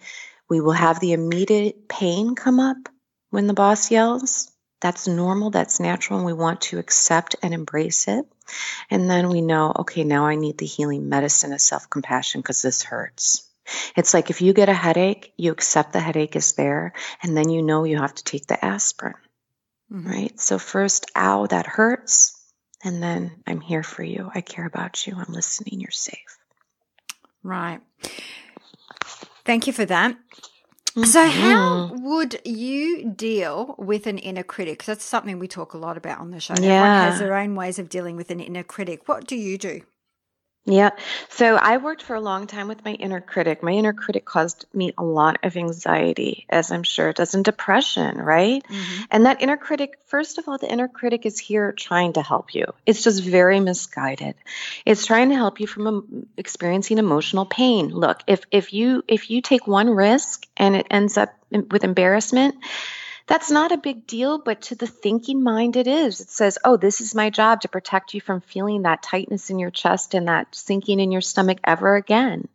we 0.49 0.59
will 0.59 0.73
have 0.73 0.99
the 0.99 1.13
immediate 1.13 1.87
pain 1.87 2.35
come 2.35 2.59
up 2.59 2.89
when 3.29 3.47
the 3.47 3.53
boss 3.53 3.89
yells. 3.89 4.51
That's 4.81 5.07
normal, 5.07 5.49
that's 5.49 5.79
natural, 5.79 6.19
and 6.19 6.25
we 6.25 6.33
want 6.33 6.61
to 6.61 6.77
accept 6.77 7.37
and 7.41 7.53
embrace 7.53 8.09
it. 8.09 8.25
And 8.89 9.09
then 9.09 9.29
we 9.29 9.41
know, 9.41 9.71
okay, 9.79 10.03
now 10.03 10.25
I 10.25 10.35
need 10.35 10.57
the 10.57 10.65
healing 10.65 11.07
medicine 11.07 11.53
of 11.53 11.61
self 11.61 11.89
compassion 11.89 12.41
because 12.41 12.61
this 12.61 12.83
hurts. 12.83 13.49
It's 13.95 14.13
like 14.13 14.29
if 14.29 14.41
you 14.41 14.51
get 14.51 14.67
a 14.67 14.73
headache, 14.73 15.33
you 15.37 15.51
accept 15.53 15.93
the 15.93 16.01
headache 16.01 16.35
is 16.35 16.53
there, 16.53 16.93
and 17.21 17.35
then 17.35 17.49
you 17.49 17.61
know 17.61 17.85
you 17.85 17.97
have 17.97 18.13
to 18.13 18.23
take 18.23 18.45
the 18.47 18.63
aspirin. 18.63 19.15
Right? 19.89 20.39
So, 20.39 20.57
first, 20.57 21.11
ow, 21.15 21.45
that 21.47 21.65
hurts. 21.65 22.39
And 22.83 23.01
then, 23.01 23.31
I'm 23.47 23.61
here 23.61 23.83
for 23.83 24.03
you. 24.03 24.29
I 24.33 24.41
care 24.41 24.65
about 24.65 25.07
you. 25.07 25.15
I'm 25.15 25.31
listening. 25.31 25.79
You're 25.79 25.91
safe. 25.91 26.37
Right. 27.43 27.79
Thank 29.45 29.67
you 29.67 29.73
for 29.73 29.85
that. 29.85 30.17
Mm-hmm. 30.95 31.03
So, 31.05 31.27
how 31.27 31.91
would 31.93 32.39
you 32.45 33.09
deal 33.09 33.75
with 33.79 34.05
an 34.05 34.19
inner 34.19 34.43
critic? 34.43 34.83
That's 34.83 35.03
something 35.03 35.39
we 35.39 35.47
talk 35.47 35.73
a 35.73 35.77
lot 35.77 35.97
about 35.97 36.19
on 36.19 36.31
the 36.31 36.39
show. 36.39 36.53
Yeah. 36.59 36.73
Everyone 36.73 37.11
has 37.11 37.19
their 37.19 37.35
own 37.35 37.55
ways 37.55 37.79
of 37.79 37.89
dealing 37.89 38.15
with 38.15 38.29
an 38.29 38.39
inner 38.39 38.63
critic. 38.63 39.07
What 39.07 39.25
do 39.25 39.35
you 39.35 39.57
do? 39.57 39.81
Yeah. 40.65 40.91
So 41.27 41.57
I 41.57 41.75
worked 41.75 42.01
for 42.03 42.15
a 42.15 42.21
long 42.21 42.47
time 42.47 42.69
with 42.69 42.85
my 42.85 42.93
inner 42.93 43.19
critic. 43.19 43.61
My 43.61 43.71
inner 43.71 43.91
critic 43.91 44.23
caused 44.23 44.65
me 44.73 44.93
a 44.97 45.03
lot 45.03 45.39
of 45.43 45.57
anxiety, 45.57 46.45
as 46.49 46.71
I'm 46.71 46.83
sure 46.83 47.09
it 47.09 47.17
does, 47.17 47.35
and 47.35 47.43
depression, 47.43 48.17
right? 48.17 48.63
Mm-hmm. 48.63 49.03
And 49.11 49.25
that 49.25 49.41
inner 49.41 49.57
critic, 49.57 49.99
first 50.05 50.37
of 50.37 50.47
all, 50.47 50.57
the 50.57 50.71
inner 50.71 50.87
critic 50.87 51.25
is 51.25 51.37
here 51.37 51.73
trying 51.73 52.13
to 52.13 52.21
help 52.21 52.55
you. 52.55 52.65
It's 52.85 53.03
just 53.03 53.23
very 53.23 53.59
misguided. 53.59 54.35
It's 54.85 55.05
trying 55.05 55.29
to 55.29 55.35
help 55.35 55.59
you 55.59 55.67
from 55.67 55.87
um, 55.87 56.27
experiencing 56.37 56.97
emotional 56.97 57.45
pain. 57.45 57.89
Look, 57.89 58.21
if 58.25 58.45
if 58.49 58.71
you 58.71 59.03
if 59.05 59.29
you 59.29 59.41
take 59.41 59.67
one 59.67 59.89
risk 59.89 60.47
and 60.55 60.77
it 60.77 60.87
ends 60.89 61.17
up 61.17 61.33
with 61.51 61.83
embarrassment, 61.83 62.55
that's 63.25 63.49
not 63.49 63.71
a 63.71 63.77
big 63.77 64.05
deal, 64.05 64.37
but 64.37 64.63
to 64.63 64.75
the 64.75 64.87
thinking 64.87 65.43
mind, 65.43 65.75
it 65.75 65.87
is. 65.87 66.19
It 66.19 66.29
says, 66.29 66.57
oh, 66.63 66.77
this 66.77 67.01
is 67.01 67.15
my 67.15 67.29
job 67.29 67.61
to 67.61 67.67
protect 67.69 68.13
you 68.13 68.21
from 68.21 68.41
feeling 68.41 68.81
that 68.81 69.03
tightness 69.03 69.49
in 69.49 69.59
your 69.59 69.71
chest 69.71 70.13
and 70.13 70.27
that 70.27 70.53
sinking 70.53 70.99
in 70.99 71.11
your 71.11 71.21
stomach 71.21 71.59
ever 71.63 71.95
again. 71.95 72.47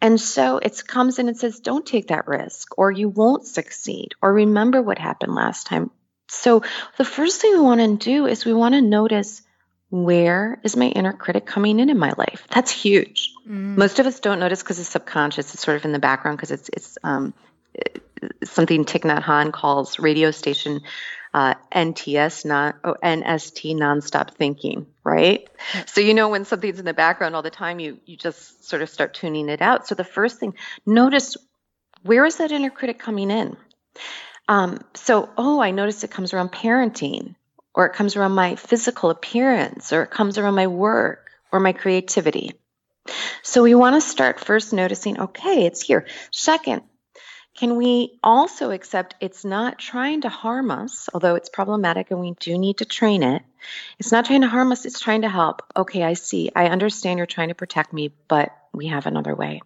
And 0.00 0.20
so 0.20 0.58
it 0.58 0.86
comes 0.86 1.18
in 1.18 1.28
and 1.28 1.36
says, 1.36 1.60
don't 1.60 1.84
take 1.86 2.08
that 2.08 2.28
risk, 2.28 2.78
or 2.78 2.90
you 2.90 3.08
won't 3.08 3.46
succeed, 3.46 4.14
or 4.22 4.32
remember 4.32 4.80
what 4.80 4.98
happened 4.98 5.34
last 5.34 5.66
time. 5.66 5.90
So 6.28 6.62
the 6.96 7.04
first 7.04 7.40
thing 7.40 7.52
we 7.52 7.60
want 7.60 7.80
to 7.80 7.96
do 7.96 8.26
is 8.26 8.44
we 8.44 8.52
want 8.52 8.74
to 8.74 8.80
notice 8.80 9.42
where 9.90 10.60
is 10.62 10.76
my 10.76 10.86
inner 10.88 11.14
critic 11.14 11.46
coming 11.46 11.80
in 11.80 11.88
in 11.88 11.98
my 11.98 12.12
life? 12.16 12.46
That's 12.50 12.70
huge. 12.70 13.32
Mm. 13.48 13.76
Most 13.76 13.98
of 13.98 14.06
us 14.06 14.20
don't 14.20 14.38
notice 14.38 14.62
because 14.62 14.78
it's 14.78 14.90
subconscious. 14.90 15.54
It's 15.54 15.62
sort 15.62 15.78
of 15.78 15.84
in 15.84 15.92
the 15.92 15.98
background 15.98 16.36
because 16.36 16.50
it's 16.50 16.68
it's 16.72 16.98
um, 17.02 17.32
something 18.44 18.84
Thich 18.84 19.02
Nhat 19.02 19.22
Hanh 19.22 19.52
calls 19.52 19.98
radio 19.98 20.30
station 20.30 20.80
uh, 21.34 21.54
NTS, 21.72 22.44
not 22.44 22.76
oh, 22.84 22.96
NST, 23.02 23.74
nonstop 23.74 24.32
thinking, 24.32 24.86
right? 25.04 25.48
So 25.86 26.00
you 26.00 26.14
know 26.14 26.28
when 26.28 26.44
something's 26.44 26.78
in 26.78 26.84
the 26.84 26.94
background 26.94 27.36
all 27.36 27.42
the 27.42 27.50
time, 27.50 27.80
you 27.80 27.98
you 28.06 28.16
just 28.16 28.66
sort 28.68 28.82
of 28.82 28.88
start 28.88 29.14
tuning 29.14 29.48
it 29.48 29.60
out. 29.60 29.86
So 29.86 29.94
the 29.94 30.04
first 30.04 30.38
thing, 30.38 30.54
notice 30.86 31.36
where 32.02 32.24
is 32.24 32.36
that 32.36 32.52
inner 32.52 32.70
critic 32.70 32.98
coming 32.98 33.30
in. 33.30 33.56
Um, 34.48 34.80
so 34.94 35.28
oh, 35.36 35.60
I 35.60 35.70
notice 35.70 36.02
it 36.04 36.10
comes 36.10 36.32
around 36.32 36.52
parenting, 36.52 37.34
or 37.74 37.86
it 37.86 37.92
comes 37.92 38.16
around 38.16 38.32
my 38.32 38.56
physical 38.56 39.10
appearance, 39.10 39.92
or 39.92 40.02
it 40.02 40.10
comes 40.10 40.38
around 40.38 40.54
my 40.54 40.66
work 40.66 41.30
or 41.52 41.60
my 41.60 41.72
creativity. 41.72 42.52
So 43.42 43.62
we 43.62 43.74
want 43.74 43.96
to 43.96 44.00
start 44.00 44.40
first 44.40 44.72
noticing, 44.72 45.18
okay, 45.18 45.64
it's 45.64 45.80
here. 45.80 46.06
Second, 46.30 46.82
can 47.58 47.74
we 47.74 48.20
also 48.22 48.70
accept 48.70 49.16
it's 49.20 49.44
not 49.44 49.80
trying 49.80 50.20
to 50.20 50.28
harm 50.28 50.70
us, 50.70 51.08
although 51.12 51.34
it's 51.34 51.48
problematic 51.48 52.12
and 52.12 52.20
we 52.20 52.36
do 52.38 52.56
need 52.56 52.78
to 52.78 52.84
train 52.84 53.24
it? 53.24 53.42
It's 53.98 54.12
not 54.12 54.26
trying 54.26 54.42
to 54.42 54.48
harm 54.48 54.70
us, 54.70 54.84
it's 54.84 55.00
trying 55.00 55.22
to 55.22 55.28
help. 55.28 55.62
Okay, 55.76 56.04
I 56.04 56.12
see. 56.12 56.52
I 56.54 56.68
understand 56.68 57.18
you're 57.18 57.26
trying 57.26 57.48
to 57.48 57.56
protect 57.56 57.92
me, 57.92 58.12
but 58.28 58.56
we 58.72 58.86
have 58.86 59.06
another 59.06 59.34
way. 59.34 59.60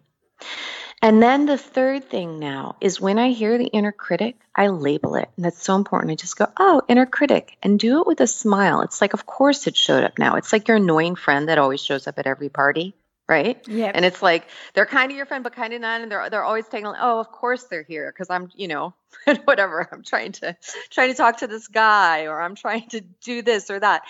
And 1.03 1.21
then 1.21 1.45
the 1.45 1.57
third 1.57 2.09
thing 2.09 2.39
now 2.39 2.77
is 2.81 2.99
when 2.99 3.19
I 3.19 3.29
hear 3.29 3.59
the 3.59 3.67
inner 3.67 3.91
critic, 3.91 4.37
I 4.55 4.69
label 4.69 5.13
it. 5.13 5.29
And 5.35 5.45
that's 5.45 5.61
so 5.61 5.75
important. 5.75 6.13
I 6.13 6.15
just 6.15 6.37
go, 6.37 6.47
oh, 6.57 6.81
inner 6.87 7.05
critic, 7.05 7.57
and 7.61 7.79
do 7.79 8.01
it 8.01 8.07
with 8.07 8.21
a 8.21 8.27
smile. 8.27 8.81
It's 8.81 9.01
like, 9.01 9.13
of 9.13 9.27
course 9.27 9.67
it 9.67 9.77
showed 9.77 10.03
up 10.03 10.17
now. 10.17 10.37
It's 10.37 10.51
like 10.51 10.67
your 10.67 10.77
annoying 10.77 11.15
friend 11.15 11.47
that 11.47 11.59
always 11.59 11.83
shows 11.83 12.07
up 12.07 12.17
at 12.17 12.25
every 12.25 12.49
party 12.49 12.95
right? 13.27 13.65
Yeah. 13.67 13.91
And 13.93 14.05
it's 14.05 14.21
like 14.21 14.47
they're 14.73 14.85
kind 14.85 15.11
of 15.11 15.17
your 15.17 15.25
friend, 15.25 15.43
but 15.43 15.53
kind 15.53 15.73
of 15.73 15.81
not, 15.81 16.01
and 16.01 16.11
they're 16.11 16.29
they're 16.29 16.43
always 16.43 16.67
taking. 16.67 16.87
Oh, 16.87 17.19
of 17.19 17.31
course 17.31 17.63
they're 17.63 17.83
here 17.83 18.11
because 18.11 18.29
I'm, 18.29 18.49
you 18.55 18.67
know, 18.67 18.93
whatever. 19.45 19.87
I'm 19.91 20.03
trying 20.03 20.33
to 20.33 20.55
trying 20.89 21.11
to 21.11 21.15
talk 21.15 21.37
to 21.37 21.47
this 21.47 21.67
guy, 21.67 22.25
or 22.25 22.41
I'm 22.41 22.55
trying 22.55 22.89
to 22.89 23.01
do 23.23 23.41
this 23.41 23.69
or 23.69 23.79
that, 23.79 24.03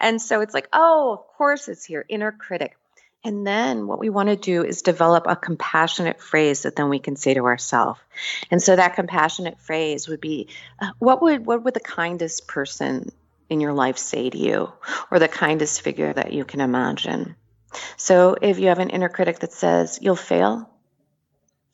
and 0.00 0.20
so 0.20 0.40
it's 0.40 0.54
like, 0.54 0.68
oh, 0.72 1.12
of 1.12 1.36
course 1.36 1.68
it's 1.68 1.84
here. 1.84 2.04
Inner 2.08 2.32
critic. 2.32 2.76
And 3.22 3.46
then 3.46 3.86
what 3.86 3.98
we 3.98 4.08
want 4.08 4.30
to 4.30 4.36
do 4.36 4.64
is 4.64 4.80
develop 4.80 5.26
a 5.26 5.36
compassionate 5.36 6.22
phrase 6.22 6.62
that 6.62 6.74
then 6.74 6.88
we 6.88 6.98
can 6.98 7.16
say 7.16 7.34
to 7.34 7.44
ourselves. 7.44 8.00
And 8.50 8.62
so 8.62 8.74
that 8.74 8.94
compassionate 8.94 9.60
phrase 9.60 10.08
would 10.08 10.22
be, 10.22 10.48
uh, 10.80 10.92
what 10.98 11.20
would 11.20 11.44
what 11.44 11.62
would 11.64 11.74
the 11.74 11.80
kindest 11.80 12.48
person 12.48 13.10
in 13.50 13.60
your 13.60 13.74
life 13.74 13.98
say 13.98 14.30
to 14.30 14.38
you, 14.38 14.72
or 15.10 15.18
the 15.18 15.28
kindest 15.28 15.82
figure 15.82 16.12
that 16.12 16.32
you 16.32 16.44
can 16.44 16.60
imagine? 16.60 17.36
So 17.96 18.36
if 18.40 18.58
you 18.58 18.68
have 18.68 18.78
an 18.78 18.90
inner 18.90 19.08
critic 19.08 19.40
that 19.40 19.52
says 19.52 19.98
you'll 20.00 20.16
fail, 20.16 20.68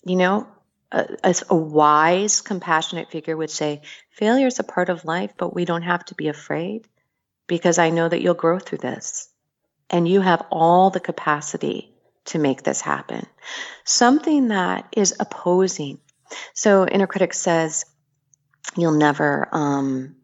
you 0.05 0.17
know, 0.17 0.47
a, 0.93 1.35
a, 1.51 1.57
wise, 1.57 2.41
compassionate 2.41 3.11
figure 3.11 3.37
would 3.37 3.51
say, 3.51 3.83
failure 4.11 4.47
is 4.47 4.59
a 4.59 4.65
part 4.65 4.89
of 4.89 5.05
life, 5.05 5.33
but 5.37 5.55
we 5.55 5.65
don't 5.65 5.83
have 5.83 6.05
to 6.07 6.15
be 6.15 6.29
afraid 6.29 6.87
because 7.47 7.79
I 7.79 7.91
know 7.91 8.09
that 8.09 8.23
you'll 8.23 8.35
grow 8.35 8.59
through 8.59 8.79
this 8.79 9.29
and 9.91 10.09
you 10.09 10.21
have 10.21 10.47
all 10.51 10.91
the 10.91 11.01
capacity 11.01 11.93
to 12.27 12.39
make 12.39 12.63
this 12.63 12.81
happen. 12.81 13.27
Something 13.85 14.49
that 14.49 14.89
is 14.97 15.15
opposing. 15.19 15.99
So 16.55 16.87
inner 16.87 17.07
critic 17.07 17.35
says, 17.35 17.85
you'll 18.77 18.93
never, 18.93 19.49
um, 19.53 20.17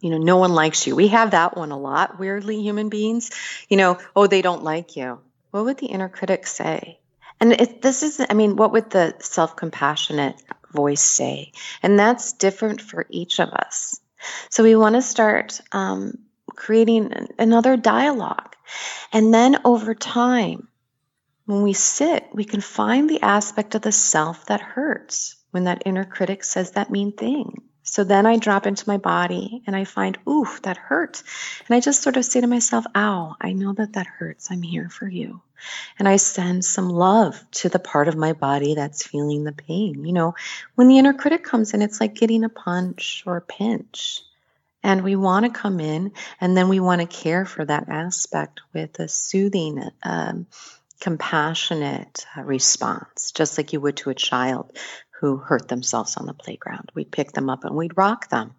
you 0.00 0.10
know, 0.10 0.18
no 0.18 0.38
one 0.38 0.52
likes 0.52 0.86
you. 0.86 0.96
We 0.96 1.08
have 1.08 1.32
that 1.32 1.56
one 1.56 1.72
a 1.72 1.78
lot, 1.78 2.18
weirdly, 2.18 2.60
human 2.62 2.88
beings. 2.88 3.30
You 3.68 3.76
know, 3.76 3.98
oh, 4.16 4.26
they 4.26 4.42
don't 4.42 4.64
like 4.64 4.96
you. 4.96 5.20
What 5.50 5.64
would 5.64 5.78
the 5.78 5.86
inner 5.86 6.08
critic 6.08 6.46
say? 6.46 7.00
And 7.40 7.52
it, 7.52 7.82
this 7.82 8.02
is, 8.02 8.20
I 8.28 8.34
mean, 8.34 8.56
what 8.56 8.72
would 8.72 8.90
the 8.90 9.14
self 9.20 9.56
compassionate 9.56 10.42
voice 10.72 11.00
say? 11.00 11.52
And 11.82 11.98
that's 11.98 12.32
different 12.34 12.80
for 12.80 13.06
each 13.10 13.40
of 13.40 13.50
us. 13.50 14.00
So 14.50 14.62
we 14.62 14.76
want 14.76 14.96
to 14.96 15.02
start 15.02 15.60
um, 15.72 16.18
creating 16.54 17.28
another 17.38 17.76
dialogue. 17.76 18.54
And 19.12 19.32
then 19.32 19.58
over 19.64 19.94
time, 19.94 20.68
when 21.46 21.62
we 21.62 21.72
sit, 21.72 22.28
we 22.32 22.44
can 22.44 22.60
find 22.60 23.08
the 23.08 23.22
aspect 23.22 23.74
of 23.74 23.82
the 23.82 23.92
self 23.92 24.46
that 24.46 24.60
hurts 24.60 25.36
when 25.50 25.64
that 25.64 25.82
inner 25.86 26.04
critic 26.04 26.44
says 26.44 26.72
that 26.72 26.90
mean 26.90 27.12
thing. 27.12 27.69
So 27.90 28.04
then 28.04 28.24
I 28.24 28.36
drop 28.36 28.68
into 28.68 28.88
my 28.88 28.98
body 28.98 29.64
and 29.66 29.74
I 29.74 29.82
find, 29.82 30.16
ooh, 30.28 30.46
that 30.62 30.76
hurt. 30.76 31.24
And 31.66 31.74
I 31.74 31.80
just 31.80 32.04
sort 32.04 32.16
of 32.16 32.24
say 32.24 32.40
to 32.40 32.46
myself, 32.46 32.84
ow, 32.94 33.34
I 33.40 33.52
know 33.52 33.72
that 33.72 33.94
that 33.94 34.06
hurts. 34.06 34.48
I'm 34.48 34.62
here 34.62 34.88
for 34.88 35.08
you. 35.08 35.40
And 35.98 36.08
I 36.08 36.14
send 36.14 36.64
some 36.64 36.88
love 36.88 37.44
to 37.50 37.68
the 37.68 37.80
part 37.80 38.06
of 38.06 38.14
my 38.16 38.32
body 38.32 38.76
that's 38.76 39.04
feeling 39.04 39.42
the 39.42 39.50
pain. 39.50 40.04
You 40.04 40.12
know, 40.12 40.36
when 40.76 40.86
the 40.86 40.98
inner 40.98 41.12
critic 41.12 41.42
comes 41.42 41.74
in, 41.74 41.82
it's 41.82 42.00
like 42.00 42.14
getting 42.14 42.44
a 42.44 42.48
punch 42.48 43.24
or 43.26 43.38
a 43.38 43.42
pinch. 43.42 44.20
And 44.84 45.02
we 45.02 45.16
want 45.16 45.46
to 45.46 45.60
come 45.60 45.80
in 45.80 46.12
and 46.40 46.56
then 46.56 46.68
we 46.68 46.78
want 46.78 47.00
to 47.00 47.08
care 47.08 47.44
for 47.44 47.64
that 47.64 47.88
aspect 47.88 48.60
with 48.72 49.00
a 49.00 49.08
soothing, 49.08 49.82
um, 50.04 50.46
compassionate 51.00 52.24
uh, 52.36 52.42
response, 52.42 53.32
just 53.32 53.58
like 53.58 53.72
you 53.72 53.80
would 53.80 53.96
to 53.96 54.10
a 54.10 54.14
child 54.14 54.78
who 55.20 55.36
hurt 55.36 55.68
themselves 55.68 56.16
on 56.16 56.24
the 56.24 56.32
playground. 56.32 56.90
We'd 56.94 57.12
pick 57.12 57.32
them 57.32 57.50
up 57.50 57.64
and 57.64 57.76
we'd 57.76 57.96
rock 57.96 58.30
them. 58.30 58.54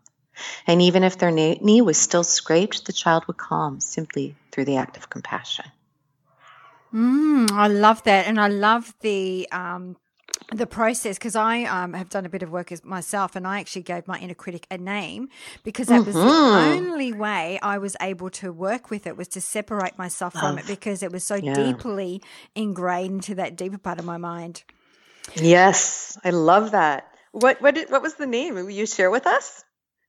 And 0.67 0.82
even 0.82 1.04
if 1.04 1.17
their 1.17 1.32
knee 1.32 1.82
was 1.82 1.97
still 1.97 2.24
scraped, 2.24 2.86
the 2.86 2.93
child 2.93 3.26
would 3.28 3.38
calm 3.38 3.80
simply 3.80 4.36
through 4.52 4.65
the 4.65 4.78
act 4.78 4.95
of 4.95 5.10
compassion. 5.10 5.65
Mm, 6.93 7.52
I 7.52 7.67
love 7.67 8.04
that. 8.04 8.28
And 8.28 8.39
I 8.39 8.47
love 8.47 8.93
the 9.02 9.47
um, 9.52 9.97
the 10.54 10.67
process 10.67 11.17
because 11.17 11.36
I 11.36 11.63
um, 11.63 11.93
have 11.93 12.10
done 12.10 12.26
a 12.26 12.30
bit 12.30 12.43
of 12.43 12.52
work 12.52 12.71
as 12.71 12.84
myself 12.84 13.36
and 13.36 13.47
I 13.47 13.60
actually 13.60 13.84
gave 13.84 14.08
my 14.08 14.19
inner 14.19 14.34
critic 14.34 14.67
a 14.69 14.78
name 14.78 15.30
because 15.63 15.88
that 15.88 16.02
mm-hmm. 16.02 16.06
was 16.06 16.15
the 16.15 16.21
mm-hmm. 16.21 16.91
only 16.91 17.13
way 17.13 17.58
I 17.62 17.78
was 17.78 17.95
able 18.02 18.30
to 18.32 18.52
work 18.52 18.89
with 18.89 19.08
it 19.08 19.15
was 19.15 19.30
to 19.30 19.41
separate 19.41 19.97
myself 19.97 20.36
Love. 20.36 20.43
from 20.43 20.58
it 20.60 20.67
because 20.67 21.04
it 21.04 21.12
was 21.12 21.24
so 21.24 21.36
yeah. 21.36 21.54
deeply 21.54 22.21
ingrained 22.54 23.12
into 23.15 23.36
that 23.36 23.56
deeper 23.56 23.78
part 23.78 24.00
of 24.00 24.06
my 24.06 24.17
mind. 24.17 24.63
Yes, 25.36 26.18
I 26.24 26.32
love 26.32 26.72
that. 26.72 27.08
What 27.32 27.62
what 27.62 27.78
what 27.90 28.02
was 28.02 28.16
the 28.16 28.28
name? 28.28 28.56
Will 28.56 28.70
you 28.70 28.86
share 28.86 29.10
with 29.10 29.26
us? 29.26 29.64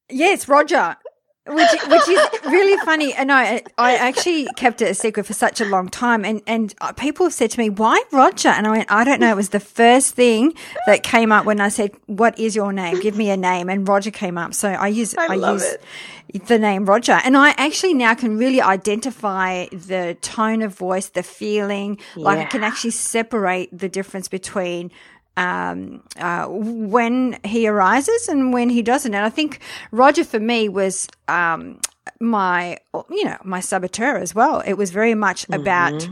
Yes, 0.08 0.48
Roger. 0.48 0.96
Which, 1.44 1.70
which 1.88 2.08
is 2.08 2.20
really 2.44 2.76
funny. 2.84 3.12
And 3.14 3.32
I, 3.32 3.62
I 3.76 3.96
actually 3.96 4.46
kept 4.56 4.80
it 4.80 4.90
a 4.90 4.94
secret 4.94 5.26
for 5.26 5.32
such 5.32 5.60
a 5.60 5.64
long 5.64 5.88
time. 5.88 6.24
And, 6.24 6.40
and 6.46 6.74
uh, 6.80 6.92
people 6.92 7.26
have 7.26 7.34
said 7.34 7.50
to 7.52 7.58
me, 7.58 7.68
why 7.68 8.02
Roger? 8.12 8.48
And 8.48 8.66
I 8.66 8.70
went, 8.70 8.92
I 8.92 9.04
don't 9.04 9.20
know. 9.20 9.32
It 9.32 9.36
was 9.36 9.48
the 9.48 9.60
first 9.60 10.14
thing 10.14 10.54
that 10.86 11.02
came 11.02 11.32
up 11.32 11.44
when 11.44 11.60
I 11.60 11.68
said, 11.68 11.92
what 12.06 12.38
is 12.38 12.54
your 12.54 12.72
name? 12.72 13.00
Give 13.00 13.16
me 13.16 13.30
a 13.30 13.36
name. 13.36 13.68
And 13.68 13.86
Roger 13.88 14.10
came 14.10 14.38
up. 14.38 14.54
So 14.54 14.68
I 14.68 14.88
use, 14.88 15.16
I, 15.16 15.26
I 15.26 15.52
use 15.52 15.64
it. 15.64 16.46
the 16.46 16.58
name 16.58 16.86
Roger. 16.86 17.20
And 17.24 17.36
I 17.36 17.50
actually 17.58 17.94
now 17.94 18.14
can 18.14 18.38
really 18.38 18.60
identify 18.60 19.66
the 19.66 20.16
tone 20.20 20.62
of 20.62 20.74
voice, 20.76 21.08
the 21.08 21.24
feeling. 21.24 21.98
Yeah. 22.16 22.24
Like 22.24 22.38
I 22.38 22.44
can 22.44 22.62
actually 22.62 22.92
separate 22.92 23.76
the 23.76 23.88
difference 23.88 24.28
between 24.28 24.92
um, 25.36 26.02
uh, 26.18 26.46
when 26.48 27.38
he 27.44 27.66
arises 27.66 28.28
and 28.28 28.52
when 28.52 28.68
he 28.68 28.82
doesn't. 28.82 29.14
And 29.14 29.24
I 29.24 29.30
think 29.30 29.60
Roger 29.90 30.24
for 30.24 30.40
me 30.40 30.68
was 30.68 31.08
um, 31.28 31.80
my, 32.20 32.78
you 33.10 33.24
know, 33.24 33.38
my 33.44 33.60
saboteur 33.60 34.16
as 34.16 34.34
well. 34.34 34.60
It 34.60 34.74
was 34.74 34.90
very 34.90 35.14
much 35.14 35.44
mm-hmm. 35.44 35.60
about 35.60 36.08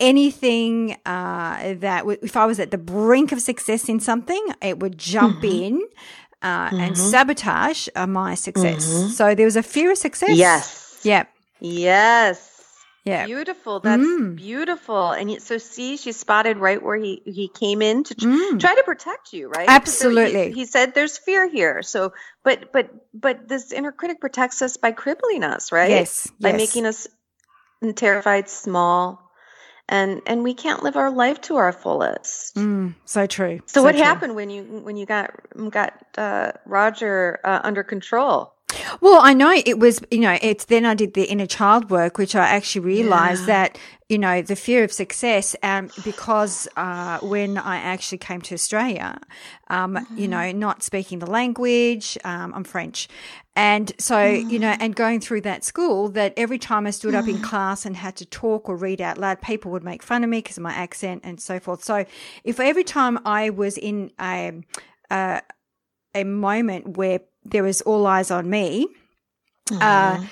anything 0.00 0.96
uh, 1.06 1.74
that 1.78 1.98
w- 2.00 2.18
if 2.22 2.36
I 2.36 2.46
was 2.46 2.58
at 2.58 2.70
the 2.70 2.78
brink 2.78 3.32
of 3.32 3.40
success 3.40 3.88
in 3.88 4.00
something, 4.00 4.44
it 4.60 4.78
would 4.80 4.98
jump 4.98 5.42
mm-hmm. 5.42 5.64
in. 5.64 5.88
Uh, 6.42 6.66
mm-hmm. 6.70 6.80
And 6.80 6.98
sabotage 6.98 7.86
uh, 7.94 8.04
my 8.04 8.34
success. 8.34 8.84
Mm-hmm. 8.84 9.08
So 9.10 9.34
there 9.36 9.46
was 9.46 9.54
a 9.54 9.62
fear 9.62 9.92
of 9.92 9.98
success. 9.98 10.36
Yes. 10.36 11.00
Yeah. 11.04 11.26
Yes. 11.60 12.51
Yeah. 13.04 13.26
Beautiful. 13.26 13.80
That's 13.80 14.02
mm. 14.02 14.36
beautiful. 14.36 15.10
And 15.10 15.42
so 15.42 15.58
see, 15.58 15.96
she 15.96 16.12
spotted 16.12 16.58
right 16.58 16.80
where 16.80 16.96
he, 16.96 17.20
he 17.24 17.48
came 17.48 17.82
in 17.82 18.04
to 18.04 18.14
mm. 18.14 18.60
try 18.60 18.76
to 18.76 18.82
protect 18.84 19.32
you, 19.32 19.48
right? 19.48 19.68
Absolutely. 19.68 20.48
He, 20.48 20.60
he, 20.60 20.64
said 20.66 20.94
there's 20.94 21.18
fear 21.18 21.48
here. 21.48 21.82
So, 21.82 22.12
but, 22.44 22.72
but, 22.72 22.90
but 23.12 23.48
this 23.48 23.72
inner 23.72 23.90
critic 23.90 24.20
protects 24.20 24.62
us 24.62 24.76
by 24.76 24.92
crippling 24.92 25.42
us, 25.42 25.72
right? 25.72 25.90
Yes. 25.90 26.30
By 26.40 26.50
yes. 26.50 26.58
making 26.58 26.86
us 26.86 27.08
terrified, 27.96 28.48
small, 28.48 29.32
and 29.88 30.22
and 30.26 30.44
we 30.44 30.54
can't 30.54 30.82
live 30.82 30.96
our 30.96 31.10
life 31.10 31.40
to 31.42 31.56
our 31.56 31.72
fullest. 31.72 32.54
Mm, 32.54 32.94
so 33.04 33.26
true. 33.26 33.58
So, 33.66 33.80
so 33.80 33.82
what 33.82 33.92
true. 33.92 34.04
happened 34.04 34.36
when 34.36 34.48
you 34.48 34.62
when 34.62 34.96
you 34.96 35.06
got 35.06 35.32
got 35.70 35.94
uh, 36.16 36.52
Roger 36.64 37.40
uh, 37.42 37.60
under 37.64 37.82
control? 37.82 38.54
Well, 39.00 39.20
I 39.20 39.34
know 39.34 39.52
it 39.52 39.78
was, 39.78 40.00
you 40.10 40.20
know, 40.20 40.38
it's 40.42 40.66
then 40.66 40.84
I 40.84 40.94
did 40.94 41.14
the 41.14 41.24
inner 41.24 41.46
child 41.46 41.90
work, 41.90 42.18
which 42.18 42.34
I 42.34 42.46
actually 42.46 42.82
realized 42.82 43.42
yeah. 43.42 43.46
that, 43.46 43.78
you 44.08 44.18
know, 44.18 44.42
the 44.42 44.56
fear 44.56 44.84
of 44.84 44.92
success, 44.92 45.56
um, 45.62 45.90
because 46.04 46.68
uh, 46.76 47.18
when 47.20 47.58
I 47.58 47.76
actually 47.76 48.18
came 48.18 48.40
to 48.42 48.54
Australia, 48.54 49.18
um, 49.68 49.94
mm-hmm. 49.94 50.18
you 50.18 50.28
know, 50.28 50.52
not 50.52 50.82
speaking 50.82 51.18
the 51.18 51.30
language, 51.30 52.18
um, 52.24 52.52
I'm 52.54 52.64
French. 52.64 53.08
And 53.54 53.92
so, 53.98 54.14
mm-hmm. 54.16 54.48
you 54.48 54.58
know, 54.58 54.72
mm. 54.72 54.78
and 54.80 54.94
going 54.94 55.20
through 55.20 55.42
that 55.42 55.62
school, 55.62 56.08
that 56.10 56.32
every 56.36 56.58
time 56.58 56.86
I 56.86 56.90
stood 56.90 57.14
mm-hmm. 57.14 57.22
up 57.22 57.28
in 57.28 57.38
mm. 57.38 57.44
class 57.44 57.84
and 57.84 57.96
had 57.96 58.16
to 58.16 58.26
talk 58.26 58.68
or 58.68 58.76
read 58.76 59.00
out 59.00 59.18
loud, 59.18 59.42
people 59.42 59.70
would 59.72 59.84
make 59.84 60.02
fun 60.02 60.24
of 60.24 60.30
me 60.30 60.38
because 60.38 60.56
of 60.56 60.62
my 60.62 60.72
accent 60.72 61.22
and 61.24 61.40
so 61.40 61.60
forth. 61.60 61.84
So 61.84 62.04
if 62.44 62.60
every 62.60 62.84
time 62.84 63.18
I 63.26 63.50
was 63.50 63.76
in 63.76 64.10
a, 64.20 64.62
uh, 65.10 65.40
a 66.14 66.24
moment 66.24 66.96
where 66.96 67.20
there 67.44 67.62
was 67.62 67.80
all 67.82 68.06
eyes 68.06 68.30
on 68.30 68.48
me, 68.48 68.88
uh, 69.70 70.24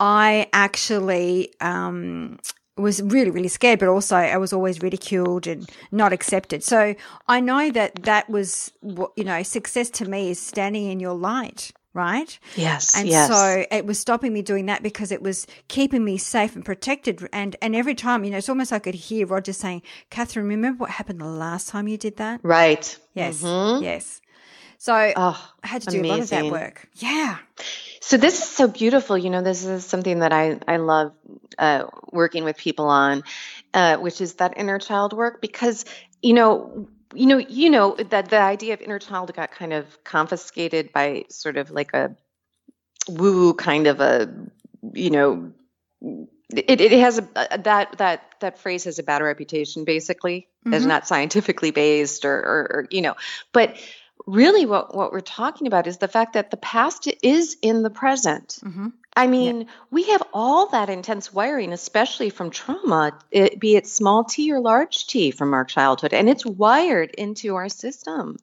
I 0.00 0.48
actually 0.52 1.52
um, 1.60 2.38
was 2.76 3.02
really, 3.02 3.30
really 3.30 3.48
scared, 3.48 3.78
but 3.78 3.88
also 3.88 4.16
I 4.16 4.36
was 4.36 4.52
always 4.52 4.82
ridiculed 4.82 5.46
and 5.46 5.70
not 5.90 6.12
accepted. 6.12 6.64
So 6.64 6.94
I 7.28 7.40
know 7.40 7.70
that 7.70 8.02
that 8.02 8.28
was, 8.28 8.72
you 8.82 9.24
know, 9.24 9.42
success 9.42 9.90
to 9.90 10.08
me 10.08 10.30
is 10.30 10.40
standing 10.40 10.90
in 10.90 11.00
your 11.00 11.14
light. 11.14 11.72
Right. 11.94 12.38
Yes. 12.56 12.96
And 12.96 13.06
yes. 13.06 13.28
so 13.28 13.66
it 13.70 13.84
was 13.84 13.98
stopping 13.98 14.32
me 14.32 14.40
doing 14.40 14.64
that 14.64 14.82
because 14.82 15.12
it 15.12 15.20
was 15.20 15.46
keeping 15.68 16.02
me 16.02 16.16
safe 16.16 16.56
and 16.56 16.64
protected. 16.64 17.28
And, 17.34 17.54
and 17.60 17.76
every 17.76 17.94
time, 17.94 18.24
you 18.24 18.30
know, 18.30 18.38
it's 18.38 18.48
almost 18.48 18.72
like 18.72 18.80
I 18.80 18.84
could 18.84 18.94
hear 18.94 19.26
Roger 19.26 19.52
saying, 19.52 19.82
Catherine, 20.08 20.48
remember 20.48 20.78
what 20.78 20.90
happened 20.90 21.20
the 21.20 21.26
last 21.26 21.68
time 21.68 21.88
you 21.88 21.98
did 21.98 22.16
that? 22.16 22.40
Right. 22.42 22.98
Yes. 23.12 23.42
Mm-hmm. 23.42 23.84
Yes. 23.84 24.21
So 24.82 25.12
oh, 25.14 25.52
I 25.62 25.66
had 25.68 25.82
to 25.82 25.90
do 25.90 26.00
amazing. 26.00 26.10
a 26.10 26.16
lot 26.16 26.22
of 26.22 26.30
that 26.30 26.44
work. 26.50 26.88
Yeah. 26.96 27.38
So 28.00 28.16
this 28.16 28.42
is 28.42 28.48
so 28.48 28.66
beautiful. 28.66 29.16
You 29.16 29.30
know, 29.30 29.40
this 29.40 29.64
is 29.64 29.86
something 29.86 30.18
that 30.18 30.32
I 30.32 30.58
I 30.66 30.78
love 30.78 31.12
uh, 31.56 31.84
working 32.10 32.42
with 32.42 32.56
people 32.56 32.88
on, 32.88 33.22
uh, 33.72 33.98
which 33.98 34.20
is 34.20 34.34
that 34.34 34.54
inner 34.56 34.80
child 34.80 35.12
work 35.12 35.40
because 35.40 35.84
you 36.20 36.32
know 36.32 36.88
you 37.14 37.26
know 37.26 37.38
you 37.38 37.70
know 37.70 37.94
that 37.94 38.30
the 38.30 38.40
idea 38.40 38.74
of 38.74 38.80
inner 38.80 38.98
child 38.98 39.32
got 39.32 39.52
kind 39.52 39.72
of 39.72 40.02
confiscated 40.02 40.92
by 40.92 41.26
sort 41.28 41.58
of 41.58 41.70
like 41.70 41.94
a 41.94 42.16
woo 43.08 43.54
kind 43.54 43.86
of 43.86 44.00
a 44.00 44.34
you 44.94 45.10
know 45.10 45.52
it, 46.50 46.80
it 46.80 46.90
has 46.90 47.18
a, 47.18 47.28
a, 47.36 47.58
that 47.58 47.98
that 47.98 48.34
that 48.40 48.58
phrase 48.58 48.82
has 48.82 48.98
a 48.98 49.04
bad 49.04 49.22
reputation 49.22 49.84
basically 49.84 50.48
mm-hmm. 50.66 50.74
as 50.74 50.84
not 50.84 51.06
scientifically 51.06 51.70
based 51.70 52.24
or, 52.24 52.34
or, 52.34 52.60
or 52.72 52.86
you 52.90 53.00
know 53.00 53.14
but 53.52 53.76
really 54.26 54.66
what, 54.66 54.94
what 54.94 55.12
we're 55.12 55.20
talking 55.20 55.66
about 55.66 55.86
is 55.86 55.98
the 55.98 56.08
fact 56.08 56.34
that 56.34 56.50
the 56.50 56.56
past 56.56 57.08
is 57.22 57.56
in 57.62 57.82
the 57.82 57.90
present. 57.90 58.58
Mm-hmm. 58.62 58.88
I 59.14 59.26
mean, 59.26 59.62
yeah. 59.62 59.66
we 59.90 60.04
have 60.04 60.22
all 60.32 60.68
that 60.68 60.88
intense 60.88 61.32
wiring, 61.32 61.72
especially 61.72 62.30
from 62.30 62.50
trauma, 62.50 63.12
it, 63.30 63.60
be 63.60 63.76
it 63.76 63.86
small 63.86 64.24
t 64.24 64.50
or 64.50 64.60
large 64.60 65.06
t 65.06 65.30
from 65.30 65.52
our 65.52 65.64
childhood, 65.64 66.14
and 66.14 66.30
it's 66.30 66.46
wired 66.46 67.10
into 67.10 67.56
our 67.56 67.68
system. 67.68 68.38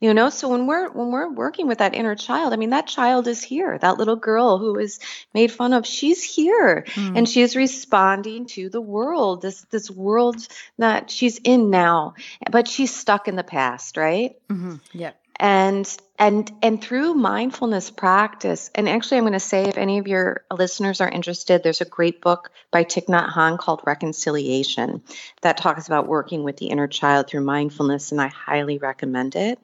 You 0.00 0.14
know, 0.14 0.30
so 0.30 0.48
when 0.48 0.66
we're 0.66 0.90
when 0.90 1.10
we're 1.10 1.28
working 1.30 1.66
with 1.66 1.78
that 1.78 1.94
inner 1.94 2.14
child, 2.14 2.54
I 2.54 2.56
mean, 2.56 2.70
that 2.70 2.86
child 2.86 3.28
is 3.28 3.42
here. 3.42 3.76
That 3.76 3.98
little 3.98 4.16
girl 4.16 4.56
who 4.58 4.78
is 4.78 4.98
made 5.34 5.52
fun 5.52 5.74
of, 5.74 5.86
she's 5.86 6.22
here, 6.22 6.84
mm. 6.88 7.18
and 7.18 7.28
she 7.28 7.42
is 7.42 7.54
responding 7.54 8.46
to 8.46 8.70
the 8.70 8.80
world, 8.80 9.42
this 9.42 9.60
this 9.70 9.90
world 9.90 10.36
that 10.78 11.10
she's 11.10 11.36
in 11.38 11.68
now, 11.68 12.14
but 12.50 12.66
she's 12.66 12.94
stuck 12.94 13.28
in 13.28 13.36
the 13.36 13.44
past, 13.44 13.98
right? 13.98 14.36
Mm-hmm. 14.48 14.76
Yeah 14.92 15.12
and 15.40 15.96
and 16.18 16.52
and 16.60 16.82
through 16.82 17.14
mindfulness 17.14 17.90
practice 17.90 18.70
and 18.74 18.86
actually 18.86 19.16
i'm 19.16 19.24
going 19.24 19.32
to 19.32 19.40
say 19.40 19.64
if 19.64 19.78
any 19.78 19.98
of 19.98 20.06
your 20.06 20.44
listeners 20.52 21.00
are 21.00 21.08
interested 21.08 21.62
there's 21.62 21.80
a 21.80 21.86
great 21.86 22.20
book 22.20 22.50
by 22.70 22.84
Thich 22.84 23.06
Nhat 23.06 23.58
called 23.58 23.80
reconciliation 23.86 25.02
that 25.40 25.56
talks 25.56 25.86
about 25.86 26.06
working 26.06 26.44
with 26.44 26.58
the 26.58 26.66
inner 26.66 26.86
child 26.86 27.26
through 27.26 27.40
mindfulness 27.40 28.12
and 28.12 28.20
i 28.20 28.28
highly 28.28 28.76
recommend 28.76 29.34
it. 29.34 29.58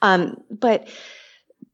Um, 0.00 0.42
but 0.48 0.88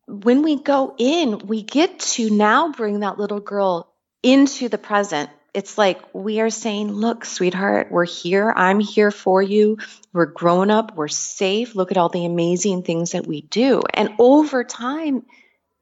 when 0.09 0.43
we 0.43 0.57
go 0.57 0.95
in 0.97 1.47
we 1.47 1.63
get 1.63 2.01
to 2.01 2.31
now 2.31 2.73
bring 2.73 3.01
that 3.01 3.19
little 3.19 3.41
girl 3.41 3.93
into 4.23 4.71
the 4.71 4.79
present 4.79 5.29
it's 5.57 5.79
like 5.79 5.99
we 6.13 6.41
are 6.41 6.51
saying, 6.51 6.93
look, 6.93 7.25
sweetheart, 7.25 7.91
we're 7.91 8.05
here. 8.05 8.53
I'm 8.55 8.79
here 8.79 9.11
for 9.11 9.41
you. 9.41 9.79
We're 10.13 10.27
grown 10.27 10.71
up. 10.71 10.95
We're 10.95 11.09
safe. 11.09 11.75
Look 11.75 11.91
at 11.91 11.97
all 11.97 12.11
the 12.11 12.27
amazing 12.27 12.83
things 12.83 13.13
that 13.13 13.27
we 13.27 13.41
do. 13.41 13.81
And 13.95 14.11
over 14.19 14.65
time, 14.65 15.25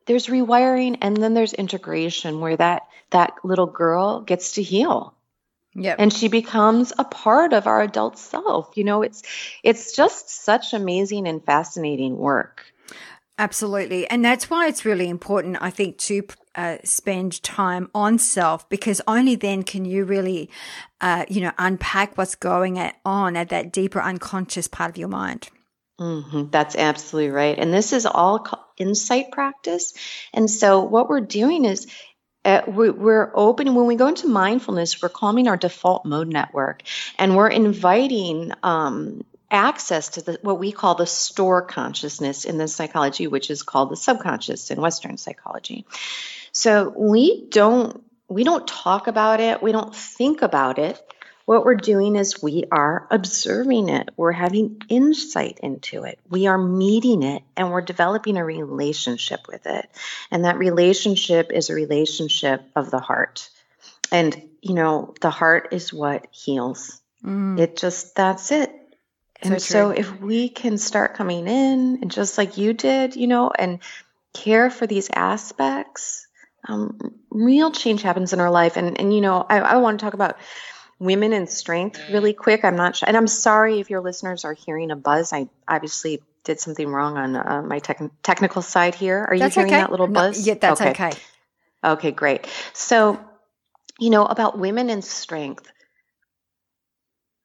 there's 0.07 0.29
rewiring 0.29 0.99
and 1.03 1.17
then 1.17 1.35
there's 1.35 1.55
integration 1.55 2.39
where 2.39 2.57
that 2.57 2.83
that 3.11 3.35
little 3.43 3.67
girl 3.67 4.21
gets 4.21 4.53
to 4.53 4.63
heal. 4.63 5.13
Yep. 5.75 5.97
And 5.99 6.13
she 6.13 6.29
becomes 6.29 6.93
a 6.97 7.05
part 7.05 7.53
of 7.53 7.67
our 7.67 7.83
adult 7.83 8.17
self. 8.17 8.77
You 8.77 8.85
know, 8.85 9.03
it's 9.03 9.25
it's 9.65 9.97
just 9.97 10.31
such 10.31 10.73
amazing 10.73 11.27
and 11.27 11.45
fascinating 11.45 12.17
work. 12.17 12.65
Absolutely. 13.41 14.09
And 14.09 14.25
that's 14.25 14.49
why 14.49 14.69
it's 14.69 14.85
really 14.85 15.09
important, 15.09 15.57
I 15.61 15.71
think, 15.71 15.99
to 15.99 16.23
uh, 16.55 16.79
spend 16.85 17.43
time 17.43 17.91
on 17.95 18.19
self 18.19 18.69
because 18.69 19.01
only 19.07 19.35
then 19.35 19.63
can 19.63 19.85
you 19.85 20.05
really, 20.05 20.51
uh, 21.01 21.25
you 21.29 21.41
know, 21.41 21.53
unpack 21.59 22.17
what's 22.17 22.35
going 22.35 22.93
on 23.05 23.37
at 23.37 23.49
that 23.49 23.73
deeper 23.73 24.01
unconscious 24.01 24.69
part 24.69 24.91
of 24.91 24.97
your 24.97 25.09
mind. 25.09 25.49
Mm-hmm. 26.01 26.51
That's 26.51 26.77
absolutely 26.77 27.31
right. 27.31 27.59
And 27.59 27.73
this 27.73 27.93
is 27.93 28.07
all 28.07 28.47
insight 28.77 29.31
practice. 29.31 29.95
And 30.33 30.51
so 30.51 30.81
what 30.81 31.09
we're 31.09 31.21
doing 31.21 31.65
is 31.65 31.87
uh, 32.45 32.63
we, 32.67 32.89
are 32.89 33.33
open 33.35 33.75
when 33.75 33.87
we 33.87 33.97
go 33.97 34.07
into 34.07 34.29
mindfulness 34.29 35.01
we're 35.01 35.09
calming 35.09 35.49
our 35.49 35.57
default 35.57 36.05
mode 36.05 36.29
network 36.29 36.83
and 37.19 37.37
we're 37.37 37.49
inviting 37.49 38.53
um, 38.63 39.25
access 39.51 40.11
to 40.11 40.23
the, 40.23 40.39
what 40.43 40.59
we 40.59 40.73
call 40.73 40.95
the 40.95 41.07
store 41.07 41.63
consciousness 41.63 42.45
in 42.45 42.59
the 42.59 42.69
psychology, 42.69 43.27
which 43.27 43.51
is 43.51 43.63
called 43.63 43.91
the 43.91 43.97
subconscious 43.97 44.71
in 44.71 44.81
Western 44.81 45.17
psychology. 45.17 45.87
So 46.55 46.95
we 46.97 47.47
don't 47.51 48.03
we 48.29 48.45
don't 48.45 48.67
talk 48.67 49.07
about 49.07 49.41
it, 49.41 49.63
we 49.63 49.73
don't 49.73 49.95
think 49.95 50.41
about 50.41 50.79
it. 50.79 51.01
What 51.45 51.65
we're 51.65 51.75
doing 51.75 52.17
is 52.17 52.43
we 52.43 52.65
are 52.73 53.07
observing 53.11 53.91
it. 53.91 54.09
We're 54.17 54.33
having 54.33 54.81
insight 54.89 55.61
into 55.63 56.05
it. 56.05 56.19
We 56.31 56.47
are 56.47 56.57
meeting 56.57 57.23
it 57.23 57.43
and 57.55 57.71
we're 57.71 57.83
developing 57.83 58.39
a 58.39 58.45
relationship 58.45 59.41
with 59.47 59.67
it. 59.67 59.87
And 60.31 60.47
that 60.47 60.57
relationship 60.57 61.53
is 61.53 61.69
a 61.69 61.75
relationship 61.75 62.65
of 62.75 62.91
the 62.91 62.99
heart. 62.99 63.51
And, 64.11 64.49
you 64.63 64.73
know, 64.73 65.13
the 65.21 65.29
heart 65.29 65.69
is 65.73 65.93
what 65.93 66.29
heals. 66.31 67.03
Mm. 67.23 67.61
It 67.61 67.77
just, 67.77 68.15
that's 68.15 68.51
it. 68.51 68.71
And 69.43 69.61
so, 69.61 69.91
so 69.91 69.91
if 69.91 70.19
we 70.21 70.49
can 70.49 70.79
start 70.79 71.15
coming 71.15 71.47
in 71.47 71.99
and 72.01 72.11
just 72.11 72.39
like 72.39 72.57
you 72.57 72.73
did, 72.73 73.17
you 73.17 73.27
know, 73.27 73.51
and 73.51 73.81
care 74.33 74.71
for 74.71 74.87
these 74.87 75.11
aspects, 75.13 76.24
um, 76.69 77.15
real 77.31 77.71
change 77.71 78.03
happens 78.03 78.33
in 78.33 78.41
our 78.41 78.51
life. 78.51 78.77
And, 78.77 78.99
and 78.99 79.15
you 79.15 79.21
know, 79.21 79.45
I, 79.49 79.59
I 79.59 79.77
want 79.77 79.99
to 79.99 80.05
talk 80.05 80.15
about 80.15 80.37
women 80.99 81.33
and 81.33 81.49
strength 81.49 82.01
really 82.11 82.33
quick. 82.33 82.65
I'm 82.65 82.77
not 82.77 82.97
sure. 82.97 83.09
And 83.09 83.17
I'm 83.17 83.27
sorry 83.27 83.81
if 83.81 83.91
your 83.91 84.01
listeners 84.01 84.45
are 84.45 84.55
hearing 84.55 84.91
a 84.91 84.97
buzz. 84.97 85.33
I 85.33 85.49
obviously 85.69 86.23
did 86.45 86.61
something 86.61 86.89
wrong 86.89 87.17
on 87.17 87.37
uh, 87.37 87.63
my 87.63 87.79
tech- 87.79 88.03
technical 88.23 88.63
side 88.63 88.95
here. 88.95 89.27
Are 89.29 89.39
that's 89.39 89.57
you 89.57 89.63
hearing 89.63 89.75
okay. 89.75 89.83
that 89.83 89.91
little 89.91 90.07
buzz? 90.07 90.47
No, 90.47 90.53
yeah, 90.53 90.59
that's 90.59 90.81
okay. 90.81 90.91
okay. 90.91 91.13
Okay, 91.83 92.11
great. 92.13 92.47
So, 92.73 93.21
you 93.99 94.11
know, 94.11 94.25
about 94.25 94.59
women 94.59 94.91
and 94.91 95.05
strength 95.05 95.71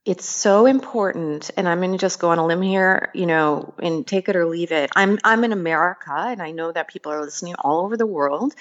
it's 0.05 0.25
so 0.25 0.65
important 0.65 1.51
and 1.55 1.67
i'm 1.67 1.79
going 1.79 1.91
to 1.91 1.97
just 1.97 2.19
go 2.19 2.29
on 2.29 2.39
a 2.39 2.45
limb 2.45 2.61
here 2.61 3.11
you 3.13 3.25
know 3.25 3.73
and 3.79 4.07
take 4.07 4.29
it 4.29 4.35
or 4.35 4.45
leave 4.45 4.71
it 4.71 4.89
i'm 4.95 5.19
i'm 5.23 5.43
in 5.43 5.51
america 5.51 6.13
and 6.13 6.41
i 6.41 6.51
know 6.51 6.71
that 6.71 6.87
people 6.87 7.11
are 7.11 7.21
listening 7.21 7.53
all 7.59 7.85
over 7.85 7.95
the 7.97 8.07
world 8.07 8.55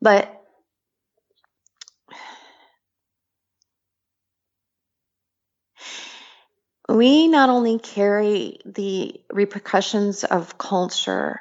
but 0.00 0.32
we 6.88 7.28
not 7.28 7.48
only 7.48 7.78
carry 7.78 8.58
the 8.64 9.20
repercussions 9.32 10.24
of 10.24 10.56
culture 10.56 11.40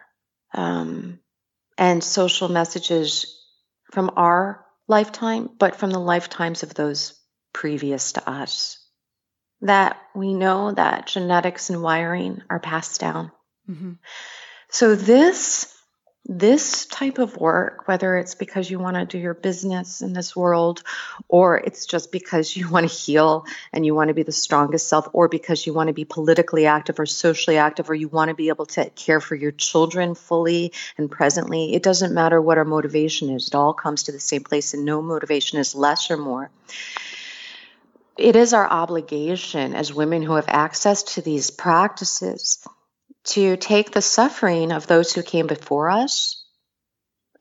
um, 0.53 1.19
and 1.77 2.03
social 2.03 2.49
messages 2.49 3.39
from 3.91 4.11
our 4.15 4.65
lifetime 4.87 5.49
but 5.57 5.75
from 5.75 5.91
the 5.91 5.99
lifetimes 5.99 6.63
of 6.63 6.73
those 6.73 7.19
previous 7.53 8.13
to 8.13 8.29
us 8.29 8.79
that 9.61 9.97
we 10.13 10.33
know 10.33 10.71
that 10.71 11.07
genetics 11.07 11.69
and 11.69 11.81
wiring 11.81 12.41
are 12.49 12.59
passed 12.59 12.99
down. 12.99 13.31
Mm-hmm. 13.69 13.93
So 14.69 14.95
this 14.95 15.74
this 16.27 16.87
type 16.87 17.19
of 17.19 17.37
work, 17.37 17.87
whether 17.87 18.17
it's 18.17 18.33
because 18.33 18.69
you 18.69 18.79
want 18.79 18.95
to 18.95 19.05
do 19.05 19.19
your 19.19 19.35
business 19.35 20.01
in 20.01 20.11
this 20.13 20.35
world, 20.35 20.81
or 21.27 21.57
it's 21.57 21.85
just 21.85 22.11
because 22.11 22.55
you 22.55 22.67
want 22.67 22.89
to 22.89 22.95
heal 22.95 23.45
and 23.71 23.85
you 23.85 23.93
want 23.93 24.07
to 24.07 24.15
be 24.15 24.23
the 24.23 24.31
strongest 24.31 24.87
self, 24.87 25.07
or 25.13 25.27
because 25.27 25.67
you 25.67 25.73
want 25.73 25.87
to 25.87 25.93
be 25.93 26.03
politically 26.03 26.65
active 26.65 26.99
or 26.99 27.05
socially 27.05 27.57
active, 27.57 27.89
or 27.89 27.93
you 27.93 28.07
want 28.07 28.29
to 28.29 28.35
be 28.35 28.49
able 28.49 28.65
to 28.65 28.89
care 28.89 29.21
for 29.21 29.35
your 29.35 29.51
children 29.51 30.15
fully 30.15 30.73
and 30.97 31.11
presently, 31.11 31.75
it 31.75 31.83
doesn't 31.83 32.13
matter 32.13 32.41
what 32.41 32.57
our 32.57 32.65
motivation 32.65 33.29
is. 33.29 33.47
It 33.47 33.55
all 33.55 33.73
comes 33.73 34.03
to 34.03 34.11
the 34.11 34.19
same 34.19 34.43
place, 34.43 34.73
and 34.73 34.83
no 34.83 35.03
motivation 35.03 35.59
is 35.59 35.75
less 35.75 36.09
or 36.09 36.17
more. 36.17 36.49
It 38.17 38.35
is 38.35 38.53
our 38.53 38.67
obligation 38.67 39.75
as 39.75 39.93
women 39.93 40.23
who 40.23 40.35
have 40.35 40.45
access 40.47 41.03
to 41.03 41.21
these 41.21 41.51
practices 41.51 42.65
to 43.25 43.57
take 43.57 43.91
the 43.91 44.01
suffering 44.01 44.71
of 44.71 44.87
those 44.87 45.13
who 45.13 45.23
came 45.23 45.47
before 45.47 45.89
us 45.89 46.43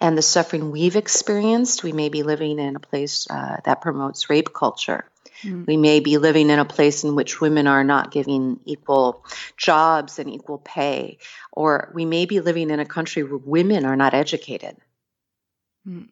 and 0.01 0.18
the 0.18 0.22
suffering 0.22 0.70
we've 0.70 0.97
experienced. 0.97 1.82
We 1.82 1.93
may 1.93 2.09
be 2.09 2.22
living 2.22 2.59
in 2.59 2.76
a 2.76 2.80
place 2.80 3.26
uh, 3.30 3.59
that 3.64 3.80
promotes 3.80 4.30
rape 4.30 4.53
culture. 4.53 5.05
Mm. 5.43 5.66
We 5.66 5.76
may 5.76 6.01
be 6.01 6.18
living 6.18 6.51
in 6.51 6.59
a 6.59 6.64
place 6.64 7.05
in 7.05 7.14
which 7.14 7.41
women 7.41 7.66
are 7.66 7.85
not 7.85 8.11
giving 8.11 8.61
equal 8.64 9.24
jobs 9.57 10.18
and 10.18 10.30
equal 10.30 10.59
pay, 10.59 11.18
or 11.53 11.91
we 11.95 12.05
may 12.05 12.26
be 12.26 12.41
living 12.41 12.70
in 12.70 12.80
a 12.80 12.87
country 12.87 13.22
where 13.22 13.39
women 13.39 13.85
are 13.85 13.97
not 13.97 14.14
educated. 14.14 14.76
Mm. 15.87 16.09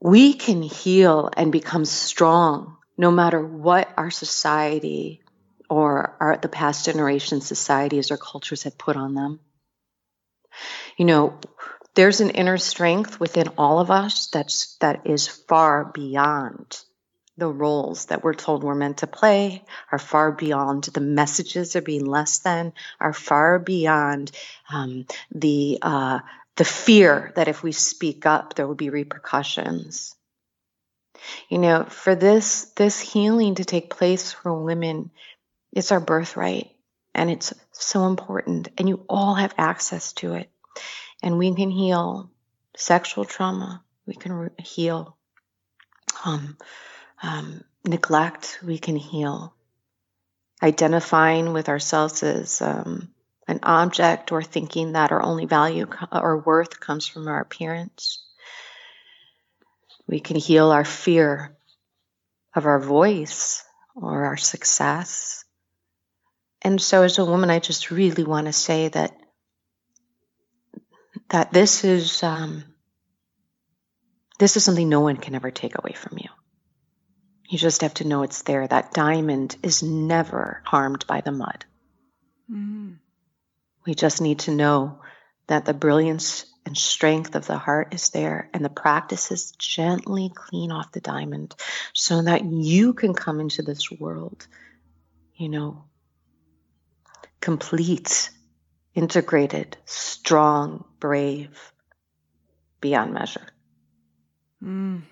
We 0.00 0.34
can 0.34 0.62
heal 0.62 1.30
and 1.36 1.50
become 1.50 1.84
strong 1.84 2.76
no 2.96 3.10
matter 3.10 3.44
what 3.44 3.88
our 3.96 4.10
society 4.10 5.23
or 5.74 6.16
our, 6.20 6.36
the 6.36 6.48
past 6.48 6.84
generation 6.84 7.40
societies 7.40 8.10
or 8.10 8.16
cultures 8.16 8.62
have 8.62 8.78
put 8.78 8.96
on 8.96 9.14
them. 9.14 9.40
You 10.96 11.04
know, 11.04 11.40
there's 11.94 12.20
an 12.20 12.30
inner 12.30 12.58
strength 12.58 13.18
within 13.18 13.48
all 13.58 13.80
of 13.80 13.90
us 13.90 14.28
that's 14.28 14.76
that 14.80 15.06
is 15.06 15.26
far 15.26 15.84
beyond 15.84 16.80
the 17.36 17.48
roles 17.48 18.06
that 18.06 18.22
we're 18.22 18.34
told 18.34 18.62
we're 18.62 18.76
meant 18.76 18.98
to 18.98 19.08
play, 19.08 19.64
are 19.90 19.98
far 19.98 20.30
beyond 20.30 20.84
the 20.84 21.00
messages 21.00 21.74
of 21.74 21.84
being 21.84 22.04
less 22.04 22.38
than, 22.38 22.72
are 23.00 23.12
far 23.12 23.58
beyond 23.58 24.30
um, 24.72 25.06
the 25.32 25.78
uh, 25.82 26.20
the 26.56 26.64
fear 26.64 27.32
that 27.34 27.48
if 27.48 27.64
we 27.64 27.72
speak 27.72 28.26
up 28.26 28.54
there 28.54 28.66
will 28.66 28.76
be 28.76 28.90
repercussions. 28.90 30.14
You 31.48 31.58
know, 31.58 31.84
for 31.84 32.14
this 32.14 32.66
this 32.76 33.00
healing 33.00 33.56
to 33.56 33.64
take 33.64 33.90
place 33.90 34.32
for 34.32 34.52
women, 34.52 35.10
it's 35.74 35.92
our 35.92 36.00
birthright 36.00 36.70
and 37.14 37.30
it's 37.30 37.52
so 37.72 38.06
important, 38.06 38.68
and 38.78 38.88
you 38.88 39.04
all 39.08 39.34
have 39.34 39.54
access 39.58 40.12
to 40.14 40.34
it. 40.34 40.50
And 41.22 41.38
we 41.38 41.54
can 41.54 41.70
heal 41.70 42.30
sexual 42.76 43.24
trauma, 43.24 43.82
we 44.06 44.14
can 44.14 44.32
re- 44.32 44.50
heal 44.58 45.16
um, 46.24 46.56
um, 47.22 47.62
neglect, 47.84 48.58
we 48.64 48.78
can 48.78 48.96
heal 48.96 49.54
identifying 50.62 51.52
with 51.52 51.68
ourselves 51.68 52.22
as 52.22 52.62
um, 52.62 53.10
an 53.46 53.60
object 53.62 54.32
or 54.32 54.42
thinking 54.42 54.92
that 54.92 55.12
our 55.12 55.22
only 55.22 55.46
value 55.46 55.86
or 56.10 56.38
worth 56.38 56.80
comes 56.80 57.06
from 57.06 57.28
our 57.28 57.40
appearance. 57.40 58.24
We 60.06 60.20
can 60.20 60.36
heal 60.36 60.70
our 60.70 60.84
fear 60.84 61.56
of 62.54 62.66
our 62.66 62.80
voice 62.80 63.64
or 63.94 64.24
our 64.24 64.36
success. 64.36 65.43
And 66.64 66.80
so 66.80 67.02
as 67.02 67.18
a 67.18 67.24
woman, 67.24 67.50
I 67.50 67.58
just 67.58 67.90
really 67.90 68.24
want 68.24 68.46
to 68.46 68.52
say 68.52 68.88
that 68.88 69.14
that 71.28 71.52
this 71.52 71.84
is 71.84 72.22
um, 72.22 72.64
this 74.38 74.56
is 74.56 74.64
something 74.64 74.88
no 74.88 75.00
one 75.00 75.18
can 75.18 75.34
ever 75.34 75.50
take 75.50 75.78
away 75.78 75.92
from 75.92 76.18
you. 76.18 76.30
You 77.48 77.58
just 77.58 77.82
have 77.82 77.94
to 77.94 78.06
know 78.06 78.22
it's 78.22 78.42
there. 78.42 78.66
That 78.66 78.94
diamond 78.94 79.56
is 79.62 79.82
never 79.82 80.62
harmed 80.64 81.06
by 81.06 81.20
the 81.20 81.32
mud. 81.32 81.64
Mm. 82.50 82.96
We 83.86 83.94
just 83.94 84.22
need 84.22 84.40
to 84.40 84.50
know 84.50 85.00
that 85.46 85.66
the 85.66 85.74
brilliance 85.74 86.46
and 86.64 86.76
strength 86.76 87.34
of 87.34 87.46
the 87.46 87.58
heart 87.58 87.92
is 87.92 88.08
there, 88.10 88.48
and 88.54 88.64
the 88.64 88.70
practices 88.70 89.52
gently 89.58 90.32
clean 90.34 90.72
off 90.72 90.92
the 90.92 91.00
diamond 91.00 91.54
so 91.92 92.22
that 92.22 92.42
you 92.42 92.94
can 92.94 93.12
come 93.12 93.38
into 93.40 93.60
this 93.60 93.90
world, 93.90 94.46
you 95.36 95.50
know, 95.50 95.84
complete, 97.44 98.30
integrated, 98.94 99.76
strong, 99.84 100.82
brave, 100.98 101.74
beyond 102.80 103.12
measure. 103.12 103.46
Mm. 104.62 105.02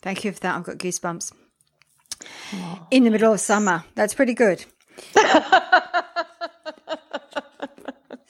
Thank 0.00 0.24
you 0.24 0.30
for 0.30 0.38
that. 0.38 0.54
I've 0.54 0.62
got 0.62 0.78
goosebumps. 0.78 1.32
Oh, 2.54 2.86
In 2.92 3.02
the 3.02 3.10
middle 3.10 3.32
of 3.32 3.40
summer. 3.40 3.82
That's 3.96 4.14
pretty 4.14 4.34
good. 4.34 4.64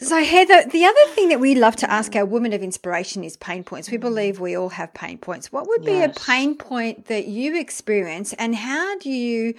So, 0.01 0.23
Heather, 0.25 0.63
the 0.71 0.87
other 0.87 1.07
thing 1.09 1.29
that 1.29 1.41
we 1.41 1.55
love 1.55 1.77
to 1.77 1.91
ask 1.91 2.17
our 2.17 2.25
women 2.25 2.55
of 2.55 2.63
inspiration 2.63 3.25
is 3.25 3.37
pain 3.37 3.63
points. 3.63 3.91
We 3.91 3.99
believe 3.99 4.41
we 4.41 4.57
all 4.57 4.71
have 4.71 4.95
pain 4.95 5.19
points. 5.19 5.53
What 5.53 5.67
would 5.67 5.85
be 5.85 5.91
yes. 5.93 6.17
a 6.17 6.21
pain 6.25 6.57
point 6.57 7.07
that 7.07 7.27
you 7.27 7.59
experience, 7.59 8.33
and 8.35 8.55
how 8.55 8.97
do 9.01 9.11
you 9.11 9.55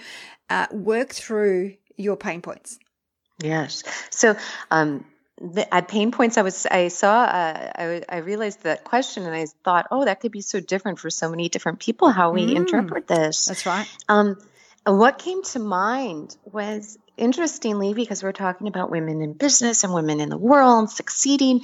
uh, 0.48 0.66
work 0.72 1.10
through 1.10 1.76
your 1.96 2.16
pain 2.16 2.40
points? 2.40 2.80
Yes. 3.42 3.82
So, 4.10 4.36
um, 4.70 5.04
the, 5.40 5.72
at 5.72 5.88
pain 5.88 6.12
points, 6.12 6.36
I 6.36 6.42
was 6.42 6.66
I 6.66 6.88
saw 6.88 7.22
uh, 7.22 7.72
I, 7.74 8.02
I 8.08 8.16
realized 8.18 8.62
that 8.64 8.84
question, 8.84 9.24
and 9.24 9.34
I 9.34 9.46
thought, 9.64 9.86
oh, 9.90 10.04
that 10.04 10.20
could 10.20 10.32
be 10.32 10.42
so 10.42 10.60
different 10.60 10.98
for 10.98 11.08
so 11.08 11.30
many 11.30 11.48
different 11.48 11.80
people 11.80 12.10
how 12.10 12.30
we 12.32 12.46
mm, 12.46 12.56
interpret 12.56 13.06
this. 13.06 13.46
That's 13.46 13.64
right. 13.64 13.88
Um, 14.08 14.36
and 14.86 14.98
what 14.98 15.18
came 15.18 15.42
to 15.44 15.58
mind 15.58 16.36
was 16.44 16.98
interestingly 17.16 17.94
because 17.94 18.22
we're 18.22 18.32
talking 18.32 18.66
about 18.66 18.90
women 18.90 19.20
in 19.20 19.34
business 19.34 19.84
and 19.84 19.92
women 19.92 20.20
in 20.20 20.28
the 20.30 20.38
world 20.38 20.90
succeeding 20.90 21.60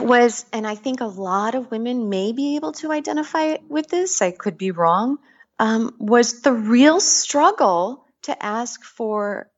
was 0.00 0.46
and 0.52 0.66
i 0.66 0.74
think 0.74 1.00
a 1.00 1.06
lot 1.06 1.54
of 1.54 1.70
women 1.70 2.08
may 2.08 2.32
be 2.32 2.56
able 2.56 2.72
to 2.72 2.90
identify 2.90 3.56
with 3.68 3.88
this 3.88 4.22
i 4.22 4.30
could 4.30 4.56
be 4.56 4.70
wrong 4.70 5.18
um, 5.58 5.94
was 5.98 6.40
the 6.40 6.52
real 6.52 7.00
struggle 7.00 8.06
to 8.22 8.44
ask 8.44 8.82
for 8.82 9.50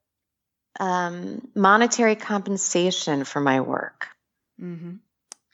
um, 0.81 1.49
monetary 1.55 2.17
compensation 2.17 3.25
for 3.25 3.41
my 3.41 3.61
work. 3.61 4.09
Mm-hmm. 4.61 4.97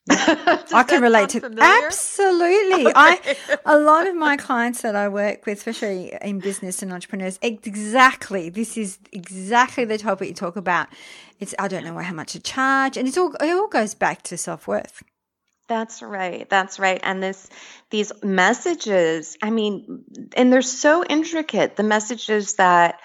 I 0.10 0.84
can 0.86 1.00
relate 1.00 1.28
to 1.30 1.40
familiar? 1.40 1.86
absolutely. 1.86 2.86
Okay. 2.86 2.92
I 2.96 3.36
a 3.64 3.78
lot 3.78 4.08
of 4.08 4.16
my 4.16 4.36
clients 4.36 4.82
that 4.82 4.96
I 4.96 5.08
work 5.08 5.46
with, 5.46 5.58
especially 5.58 6.12
in 6.20 6.40
business 6.40 6.82
and 6.82 6.92
entrepreneurs, 6.92 7.38
exactly 7.40 8.48
this 8.48 8.76
is 8.76 8.98
exactly 9.12 9.84
the 9.84 9.98
topic 9.98 10.28
you 10.28 10.34
talk 10.34 10.56
about. 10.56 10.88
It's 11.38 11.54
I 11.56 11.68
don't 11.68 11.84
know 11.84 11.96
how 11.98 12.14
much 12.14 12.32
to 12.32 12.40
charge, 12.40 12.96
and 12.96 13.06
it's 13.06 13.16
all 13.16 13.32
it 13.34 13.50
all 13.50 13.68
goes 13.68 13.94
back 13.94 14.22
to 14.22 14.36
self 14.36 14.66
worth. 14.66 15.04
That's 15.68 16.02
right. 16.02 16.50
That's 16.50 16.80
right. 16.80 17.00
And 17.02 17.22
this 17.22 17.48
these 17.90 18.10
messages, 18.24 19.38
I 19.40 19.50
mean, 19.50 20.04
and 20.36 20.52
they're 20.52 20.62
so 20.62 21.04
intricate. 21.04 21.76
The 21.76 21.84
messages 21.84 22.54
that 22.54 22.98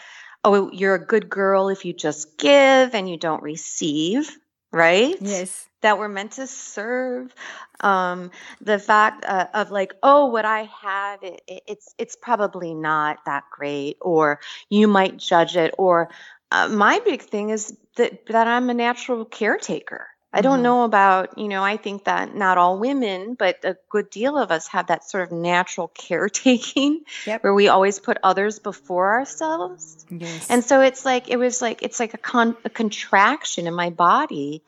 oh, 0.43 0.71
you're 0.71 0.95
a 0.95 1.05
good 1.05 1.29
girl 1.29 1.69
if 1.69 1.85
you 1.85 1.93
just 1.93 2.37
give 2.37 2.93
and 2.95 3.09
you 3.09 3.17
don't 3.17 3.43
receive, 3.43 4.37
right? 4.71 5.15
Yes. 5.19 5.67
That 5.81 5.99
we're 5.99 6.07
meant 6.07 6.33
to 6.33 6.47
serve. 6.47 7.33
Um, 7.81 8.31
the 8.61 8.79
fact 8.79 9.25
uh, 9.25 9.47
of 9.53 9.69
like, 9.69 9.93
oh, 10.01 10.25
what 10.27 10.45
I 10.45 10.69
have, 10.81 11.21
it, 11.23 11.41
it, 11.47 11.63
it's 11.67 11.93
it's 11.97 12.15
probably 12.15 12.73
not 12.73 13.19
that 13.25 13.43
great, 13.51 13.97
or 14.01 14.39
you 14.69 14.87
might 14.87 15.17
judge 15.17 15.55
it, 15.55 15.75
or 15.77 16.09
uh, 16.51 16.67
my 16.67 16.99
big 17.05 17.21
thing 17.21 17.51
is 17.51 17.77
that 17.95 18.25
that 18.27 18.47
I'm 18.47 18.69
a 18.69 18.73
natural 18.73 19.23
caretaker. 19.25 20.07
I 20.33 20.41
don't 20.41 20.55
mm-hmm. 20.55 20.63
know 20.63 20.83
about, 20.83 21.37
you 21.37 21.47
know, 21.47 21.63
I 21.63 21.77
think 21.77 22.03
that 22.03 22.35
not 22.35 22.57
all 22.57 22.77
women, 22.77 23.35
but 23.35 23.63
a 23.63 23.77
good 23.89 24.09
deal 24.09 24.37
of 24.37 24.51
us 24.51 24.67
have 24.67 24.87
that 24.87 25.09
sort 25.09 25.23
of 25.23 25.31
natural 25.31 25.87
caretaking 25.93 27.01
yep. 27.25 27.43
where 27.43 27.53
we 27.53 27.69
always 27.69 27.99
put 27.99 28.17
others 28.23 28.59
before 28.59 29.13
ourselves. 29.19 30.05
Yes. 30.09 30.49
And 30.49 30.63
so 30.63 30.81
it's 30.81 31.05
like, 31.05 31.29
it 31.29 31.37
was 31.37 31.61
like, 31.61 31.81
it's 31.81 31.99
like 31.99 32.13
a, 32.13 32.17
con- 32.17 32.57
a 32.65 32.69
contraction 32.69 33.67
in 33.67 33.73
my 33.73 33.89
body 33.89 34.63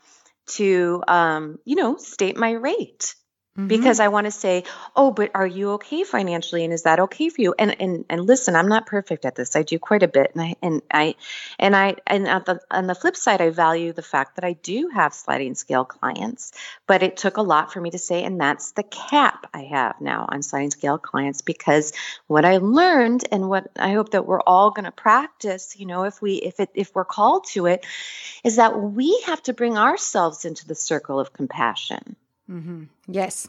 to, 0.47 1.03
um, 1.07 1.59
you 1.65 1.75
know, 1.75 1.97
state 1.97 2.37
my 2.37 2.51
rate. 2.51 3.15
Mm-hmm. 3.59 3.67
Because 3.67 3.99
I 3.99 4.07
want 4.07 4.25
to 4.25 4.31
say, 4.31 4.63
oh, 4.95 5.11
but 5.11 5.31
are 5.35 5.45
you 5.45 5.71
okay 5.71 6.03
financially, 6.03 6.63
and 6.63 6.71
is 6.71 6.83
that 6.83 6.99
okay 7.01 7.27
for 7.27 7.41
you? 7.41 7.53
And 7.59 7.75
and 7.81 8.05
and 8.09 8.25
listen, 8.25 8.55
I'm 8.55 8.69
not 8.69 8.85
perfect 8.85 9.25
at 9.25 9.35
this. 9.35 9.55
I 9.55 9.63
do 9.63 9.77
quite 9.77 10.01
a 10.01 10.07
bit, 10.07 10.31
and 10.33 10.41
I 10.41 10.55
and 10.61 10.81
I 10.89 11.15
and 11.57 11.75
I 11.75 11.95
and 12.07 12.27
on 12.27 12.43
the 12.45 12.61
on 12.71 12.87
the 12.87 12.95
flip 12.95 13.17
side, 13.17 13.41
I 13.41 13.49
value 13.49 13.91
the 13.91 14.01
fact 14.01 14.37
that 14.37 14.45
I 14.45 14.53
do 14.53 14.87
have 14.93 15.13
sliding 15.13 15.55
scale 15.55 15.83
clients. 15.83 16.53
But 16.87 17.03
it 17.03 17.17
took 17.17 17.35
a 17.35 17.41
lot 17.41 17.73
for 17.73 17.81
me 17.81 17.91
to 17.91 17.97
say, 17.97 18.23
and 18.23 18.39
that's 18.39 18.71
the 18.71 18.83
cap 18.83 19.47
I 19.53 19.63
have 19.63 19.99
now 19.99 20.25
on 20.29 20.41
sliding 20.41 20.71
scale 20.71 20.97
clients 20.97 21.41
because 21.41 21.91
what 22.27 22.45
I 22.45 22.57
learned 22.57 23.25
and 23.29 23.49
what 23.49 23.67
I 23.77 23.91
hope 23.91 24.11
that 24.11 24.25
we're 24.25 24.41
all 24.41 24.71
going 24.71 24.85
to 24.85 24.91
practice, 24.91 25.75
you 25.77 25.85
know, 25.85 26.03
if 26.03 26.21
we 26.21 26.35
if 26.35 26.61
it 26.61 26.69
if 26.75 26.95
we're 26.95 27.03
called 27.03 27.45
to 27.47 27.65
it, 27.65 27.85
is 28.45 28.55
that 28.55 28.79
we 28.79 29.21
have 29.25 29.43
to 29.43 29.53
bring 29.53 29.77
ourselves 29.77 30.45
into 30.45 30.65
the 30.65 30.75
circle 30.75 31.19
of 31.19 31.33
compassion. 31.33 32.15
Mm-hmm. 32.49 32.83
Yes. 33.07 33.47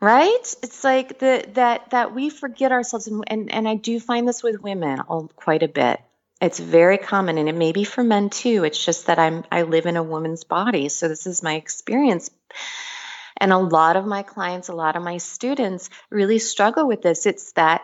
Right? 0.00 0.54
It's 0.62 0.82
like 0.82 1.18
the 1.18 1.44
that 1.54 1.90
that 1.90 2.14
we 2.14 2.30
forget 2.30 2.72
ourselves 2.72 3.06
and 3.06 3.22
and, 3.26 3.52
and 3.52 3.68
I 3.68 3.74
do 3.74 4.00
find 4.00 4.26
this 4.26 4.42
with 4.42 4.62
women 4.62 5.00
all, 5.00 5.30
quite 5.36 5.62
a 5.62 5.68
bit. 5.68 6.00
It's 6.40 6.58
very 6.58 6.96
common 6.96 7.36
and 7.36 7.48
it 7.50 7.54
may 7.54 7.72
be 7.72 7.84
for 7.84 8.02
men 8.02 8.30
too. 8.30 8.64
It's 8.64 8.82
just 8.82 9.06
that 9.06 9.18
I'm 9.18 9.44
I 9.52 9.62
live 9.62 9.86
in 9.86 9.96
a 9.96 10.02
woman's 10.02 10.44
body. 10.44 10.88
So 10.88 11.06
this 11.06 11.26
is 11.26 11.42
my 11.42 11.54
experience. 11.54 12.30
And 13.36 13.52
a 13.52 13.58
lot 13.58 13.96
of 13.96 14.06
my 14.06 14.22
clients, 14.22 14.68
a 14.68 14.74
lot 14.74 14.96
of 14.96 15.02
my 15.02 15.18
students 15.18 15.88
really 16.10 16.38
struggle 16.38 16.86
with 16.86 17.02
this. 17.02 17.26
It's 17.26 17.52
that 17.52 17.82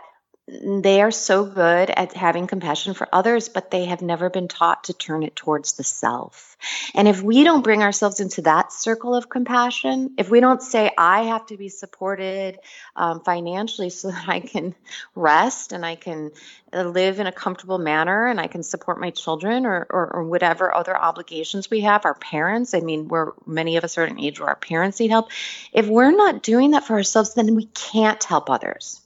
they 0.48 1.02
are 1.02 1.10
so 1.10 1.44
good 1.44 1.90
at 1.90 2.12
having 2.12 2.46
compassion 2.46 2.94
for 2.94 3.08
others, 3.12 3.48
but 3.48 3.72
they 3.72 3.86
have 3.86 4.00
never 4.00 4.30
been 4.30 4.46
taught 4.46 4.84
to 4.84 4.92
turn 4.92 5.24
it 5.24 5.34
towards 5.34 5.72
the 5.72 5.82
self. 5.82 6.56
And 6.94 7.08
if 7.08 7.20
we 7.20 7.42
don't 7.42 7.64
bring 7.64 7.82
ourselves 7.82 8.20
into 8.20 8.42
that 8.42 8.72
circle 8.72 9.16
of 9.16 9.28
compassion, 9.28 10.14
if 10.18 10.30
we 10.30 10.38
don't 10.38 10.62
say, 10.62 10.92
I 10.96 11.22
have 11.22 11.46
to 11.46 11.56
be 11.56 11.68
supported 11.68 12.60
um, 12.94 13.22
financially 13.24 13.90
so 13.90 14.10
that 14.12 14.28
I 14.28 14.38
can 14.38 14.76
rest 15.16 15.72
and 15.72 15.84
I 15.84 15.96
can 15.96 16.30
uh, 16.72 16.84
live 16.84 17.18
in 17.18 17.26
a 17.26 17.32
comfortable 17.32 17.78
manner 17.78 18.28
and 18.28 18.38
I 18.38 18.46
can 18.46 18.62
support 18.62 19.00
my 19.00 19.10
children 19.10 19.66
or, 19.66 19.84
or, 19.90 20.14
or 20.14 20.24
whatever 20.24 20.72
other 20.72 20.96
obligations 20.96 21.68
we 21.70 21.80
have, 21.80 22.04
our 22.04 22.14
parents, 22.14 22.72
I 22.72 22.80
mean, 22.80 23.08
we're 23.08 23.32
many 23.46 23.78
of 23.78 23.84
us 23.84 23.98
are 23.98 24.04
at 24.04 24.12
an 24.12 24.20
age 24.20 24.38
where 24.38 24.50
our 24.50 24.56
parents 24.56 25.00
need 25.00 25.10
help. 25.10 25.32
If 25.72 25.88
we're 25.88 26.12
not 26.12 26.44
doing 26.44 26.70
that 26.70 26.84
for 26.84 26.94
ourselves, 26.94 27.34
then 27.34 27.56
we 27.56 27.66
can't 27.66 28.22
help 28.22 28.48
others 28.48 29.00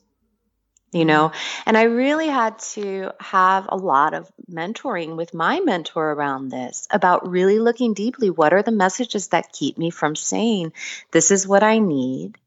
you 0.93 1.05
know? 1.05 1.29
Mm-hmm. 1.29 1.63
And 1.67 1.79
i 1.79 1.83
really 1.83 2.29
had 2.29 2.59
to 2.59 3.11
have 3.21 3.67
a 3.69 3.77
lot 3.77 4.15
of 4.15 4.31
mentoring 4.51 5.17
with 5.17 5.35
my 5.35 5.61
mentor 5.61 6.13
around 6.13 6.49
this 6.49 6.87
about 6.91 7.29
really 7.29 7.59
looking 7.59 7.95
deeply 7.95 8.31
what 8.31 8.53
are 8.53 8.63
the 8.63 8.73
messages 8.73 9.29
that 9.29 9.53
keep 9.53 9.79
me 9.79 9.91
from 9.91 10.17
saying 10.17 10.73
this 11.13 11.31
is 11.31 11.47
what 11.47 11.63
i 11.63 11.79
need 11.79 12.39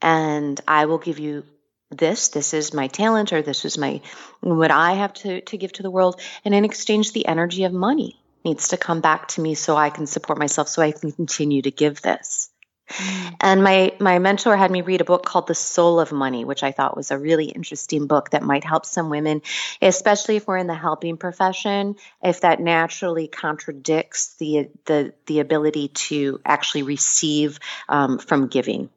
and 0.00 0.60
i 0.68 0.86
will 0.86 0.98
give 0.98 1.18
you 1.18 1.44
this 1.90 2.28
this 2.28 2.52
is 2.52 2.74
my 2.74 2.88
talent 2.88 3.32
or 3.32 3.42
this 3.42 3.64
is 3.64 3.78
my 3.78 4.00
what 4.40 4.70
i 4.70 4.94
have 4.94 5.12
to 5.14 5.40
to 5.42 5.56
give 5.56 5.72
to 5.72 5.82
the 5.82 5.90
world 5.90 6.20
and 6.44 6.54
in 6.54 6.64
exchange 6.64 7.12
the 7.12 7.26
energy 7.26 7.64
of 7.64 7.72
money 7.72 8.20
needs 8.44 8.68
to 8.68 8.76
come 8.76 9.00
back 9.00 9.28
to 9.28 9.40
me 9.40 9.54
so 9.54 9.76
i 9.76 9.90
can 9.90 10.06
support 10.06 10.38
myself 10.38 10.68
so 10.68 10.82
i 10.82 10.90
can 10.90 11.12
continue 11.12 11.62
to 11.62 11.70
give 11.70 12.02
this 12.02 12.50
Mm. 12.88 13.36
And 13.40 13.62
my 13.62 13.92
my 14.00 14.18
mentor 14.18 14.56
had 14.56 14.70
me 14.70 14.80
read 14.80 15.00
a 15.00 15.04
book 15.04 15.24
called 15.24 15.46
The 15.46 15.54
Soul 15.54 16.00
of 16.00 16.10
Money, 16.10 16.44
which 16.44 16.62
I 16.62 16.72
thought 16.72 16.96
was 16.96 17.10
a 17.10 17.18
really 17.18 17.46
interesting 17.46 18.06
book 18.06 18.30
that 18.30 18.42
might 18.42 18.64
help 18.64 18.86
some 18.86 19.10
women, 19.10 19.42
especially 19.82 20.36
if 20.36 20.46
we're 20.46 20.56
in 20.56 20.66
the 20.66 20.74
helping 20.74 21.16
profession, 21.16 21.96
if 22.22 22.40
that 22.40 22.60
naturally 22.60 23.28
contradicts 23.28 24.34
the 24.34 24.68
the 24.86 25.12
the 25.26 25.40
ability 25.40 25.88
to 25.88 26.40
actually 26.44 26.82
receive 26.82 27.58
um, 27.88 28.18
from 28.18 28.48
giving. 28.48 28.88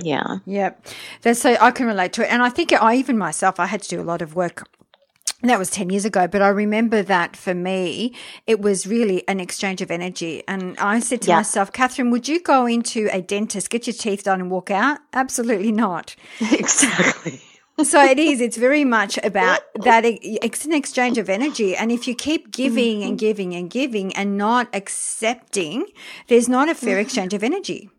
Yeah. 0.00 0.38
Yeah. 0.46 0.74
That's 1.22 1.40
so 1.40 1.56
I 1.60 1.70
can 1.70 1.86
relate 1.86 2.12
to 2.14 2.22
it. 2.22 2.32
And 2.32 2.42
I 2.42 2.48
think 2.48 2.72
I 2.72 2.94
even 2.96 3.18
myself, 3.18 3.60
I 3.60 3.66
had 3.66 3.82
to 3.82 3.88
do 3.88 4.00
a 4.00 4.04
lot 4.04 4.22
of 4.22 4.34
work 4.34 4.66
that 5.42 5.58
was 5.58 5.70
10 5.70 5.90
years 5.90 6.04
ago, 6.04 6.26
but 6.26 6.42
I 6.42 6.48
remember 6.48 7.00
that 7.02 7.36
for 7.36 7.54
me, 7.54 8.12
it 8.48 8.60
was 8.60 8.88
really 8.88 9.26
an 9.28 9.38
exchange 9.38 9.80
of 9.80 9.90
energy. 9.90 10.42
And 10.48 10.76
I 10.78 10.98
said 10.98 11.22
to 11.22 11.28
yeah. 11.28 11.36
myself, 11.36 11.72
Catherine, 11.72 12.10
would 12.10 12.26
you 12.26 12.40
go 12.40 12.66
into 12.66 13.08
a 13.12 13.22
dentist, 13.22 13.70
get 13.70 13.86
your 13.86 13.94
teeth 13.94 14.24
done 14.24 14.40
and 14.40 14.50
walk 14.50 14.70
out? 14.70 14.98
Absolutely 15.12 15.72
not. 15.72 16.16
Exactly. 16.50 17.40
so 17.84 18.02
it 18.02 18.18
is, 18.18 18.40
it's 18.40 18.56
very 18.56 18.84
much 18.84 19.16
about 19.22 19.60
that. 19.84 20.02
It's 20.04 20.64
an 20.64 20.72
exchange 20.72 21.18
of 21.18 21.30
energy. 21.30 21.76
And 21.76 21.92
if 21.92 22.08
you 22.08 22.16
keep 22.16 22.50
giving 22.50 23.00
mm-hmm. 23.00 23.10
and 23.10 23.18
giving 23.18 23.54
and 23.54 23.70
giving 23.70 24.16
and 24.16 24.36
not 24.36 24.68
accepting, 24.74 25.86
there's 26.26 26.48
not 26.48 26.68
a 26.68 26.74
fair 26.74 26.96
mm-hmm. 26.96 27.02
exchange 27.02 27.34
of 27.34 27.44
energy. 27.44 27.90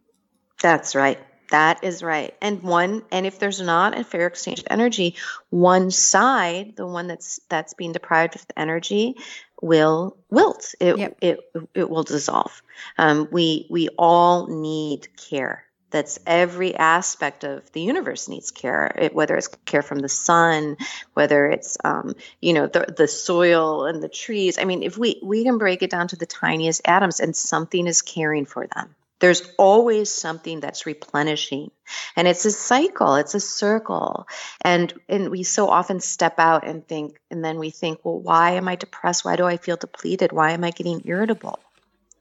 That's 0.62 0.94
right. 0.94 1.20
That 1.52 1.84
is 1.84 2.04
right. 2.04 2.36
And 2.42 2.62
one, 2.62 3.04
and 3.12 3.26
if 3.26 3.40
there's 3.40 3.60
not 3.60 3.98
a 3.98 4.04
fair 4.04 4.28
exchange 4.28 4.60
of 4.60 4.68
energy, 4.70 5.16
one 5.50 5.90
side, 5.90 6.76
the 6.76 6.86
one 6.86 7.08
that's 7.08 7.40
that's 7.50 7.74
being 7.74 7.92
deprived 7.92 8.36
of 8.36 8.48
the 8.48 8.60
energy, 8.60 9.16
will 9.62 10.18
wilt. 10.30 10.74
It 10.80 10.98
yep. 10.98 11.18
it 11.22 11.40
it 11.74 11.90
will 11.90 12.04
dissolve. 12.04 12.62
Um, 12.98 13.28
we 13.32 13.68
we 13.70 13.90
all 13.98 14.48
need 14.48 15.08
care. 15.18 15.66
That's 15.92 16.20
every 16.28 16.76
aspect 16.76 17.44
of 17.44 17.72
the 17.72 17.82
universe 17.82 18.28
needs 18.28 18.52
care. 18.52 18.96
It, 18.96 19.16
whether 19.16 19.36
it's 19.36 19.48
care 19.66 19.82
from 19.82 20.00
the 20.00 20.10
sun, 20.10 20.78
whether 21.16 21.48
it's 21.48 21.78
um, 21.84 22.16
you 22.42 22.54
know 22.54 22.68
the 22.68 22.94
the 22.96 23.08
soil 23.08 23.86
and 23.86 24.04
the 24.04 24.10
trees. 24.10 24.60
I 24.60 24.66
mean, 24.66 24.84
if 24.84 25.00
we 25.00 25.20
we 25.24 25.44
can 25.44 25.58
break 25.58 25.82
it 25.82 25.90
down 25.90 26.10
to 26.10 26.16
the 26.16 26.28
tiniest 26.28 26.82
atoms, 26.86 27.20
and 27.20 27.36
something 27.36 27.88
is 27.88 28.04
caring 28.04 28.46
for 28.46 28.68
them. 28.68 28.96
There's 29.20 29.42
always 29.58 30.10
something 30.10 30.60
that's 30.60 30.86
replenishing. 30.86 31.72
And 32.16 32.28
it's 32.28 32.46
a 32.46 32.52
cycle, 32.52 33.16
it's 33.16 33.36
a 33.36 33.40
circle. 33.40 34.28
And 34.62 34.94
and 35.08 35.30
we 35.30 35.44
so 35.44 35.70
often 35.70 36.00
step 36.00 36.36
out 36.40 36.66
and 36.66 36.88
think 36.88 37.20
and 37.30 37.44
then 37.44 37.60
we 37.60 37.70
think, 37.70 38.00
well, 38.04 38.20
why 38.20 38.52
am 38.52 38.68
I 38.68 38.76
depressed? 38.76 39.26
Why 39.26 39.36
do 39.36 39.46
I 39.46 39.58
feel 39.58 39.76
depleted? 39.76 40.32
Why 40.32 40.52
am 40.52 40.64
I 40.64 40.72
getting 40.72 41.02
irritable? 41.06 41.60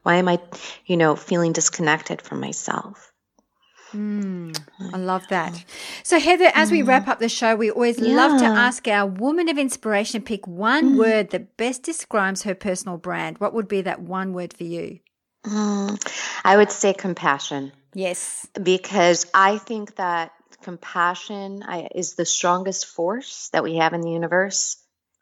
Why 0.03 0.16
am 0.16 0.28
I, 0.28 0.38
you 0.86 0.96
know, 0.96 1.16
feeling 1.16 1.53
disconnected 1.53 2.22
from 2.22 2.40
myself? 2.40 3.12
Mm, 3.92 4.59
I 4.92 4.99
love 4.99 5.26
that. 5.28 5.64
So, 6.03 6.20
Heather, 6.20 6.51
as 6.55 6.70
we 6.70 6.82
wrap 6.82 7.09
up 7.09 7.20
the 7.20 7.28
show, 7.28 7.57
we 7.57 7.70
always 7.70 7.99
yeah. 7.99 8.14
love 8.14 8.38
to 8.40 8.46
ask 8.46 8.86
our 8.86 9.07
woman 9.07 9.49
of 9.49 9.57
inspiration 9.57 10.20
pick 10.22 10.46
one 10.46 10.94
mm. 10.94 10.99
word 10.99 11.30
that 11.30 11.57
best 11.57 11.84
describes 11.84 12.42
her 12.42 12.55
personal 12.55 12.99
brand. 12.99 13.38
What 13.38 13.55
would 13.55 13.66
be 13.66 13.80
that 13.82 14.03
one 14.03 14.34
word 14.34 14.53
for 14.53 14.64
you? 14.64 15.01
Mm, 15.45 16.01
I 16.45 16.57
would 16.57 16.70
say 16.70 16.93
compassion. 16.93 17.72
Yes. 17.95 18.47
Because 18.61 19.26
I 19.32 19.59
think 19.59 19.97
that 19.97 20.32
compassion 20.62 21.64
is 21.95 22.14
the 22.14 22.24
strongest 22.24 22.86
force 22.86 23.49
that 23.53 23.62
we 23.62 23.76
have 23.76 23.93
in 23.93 24.01
the 24.01 24.11
universe. 24.11 24.76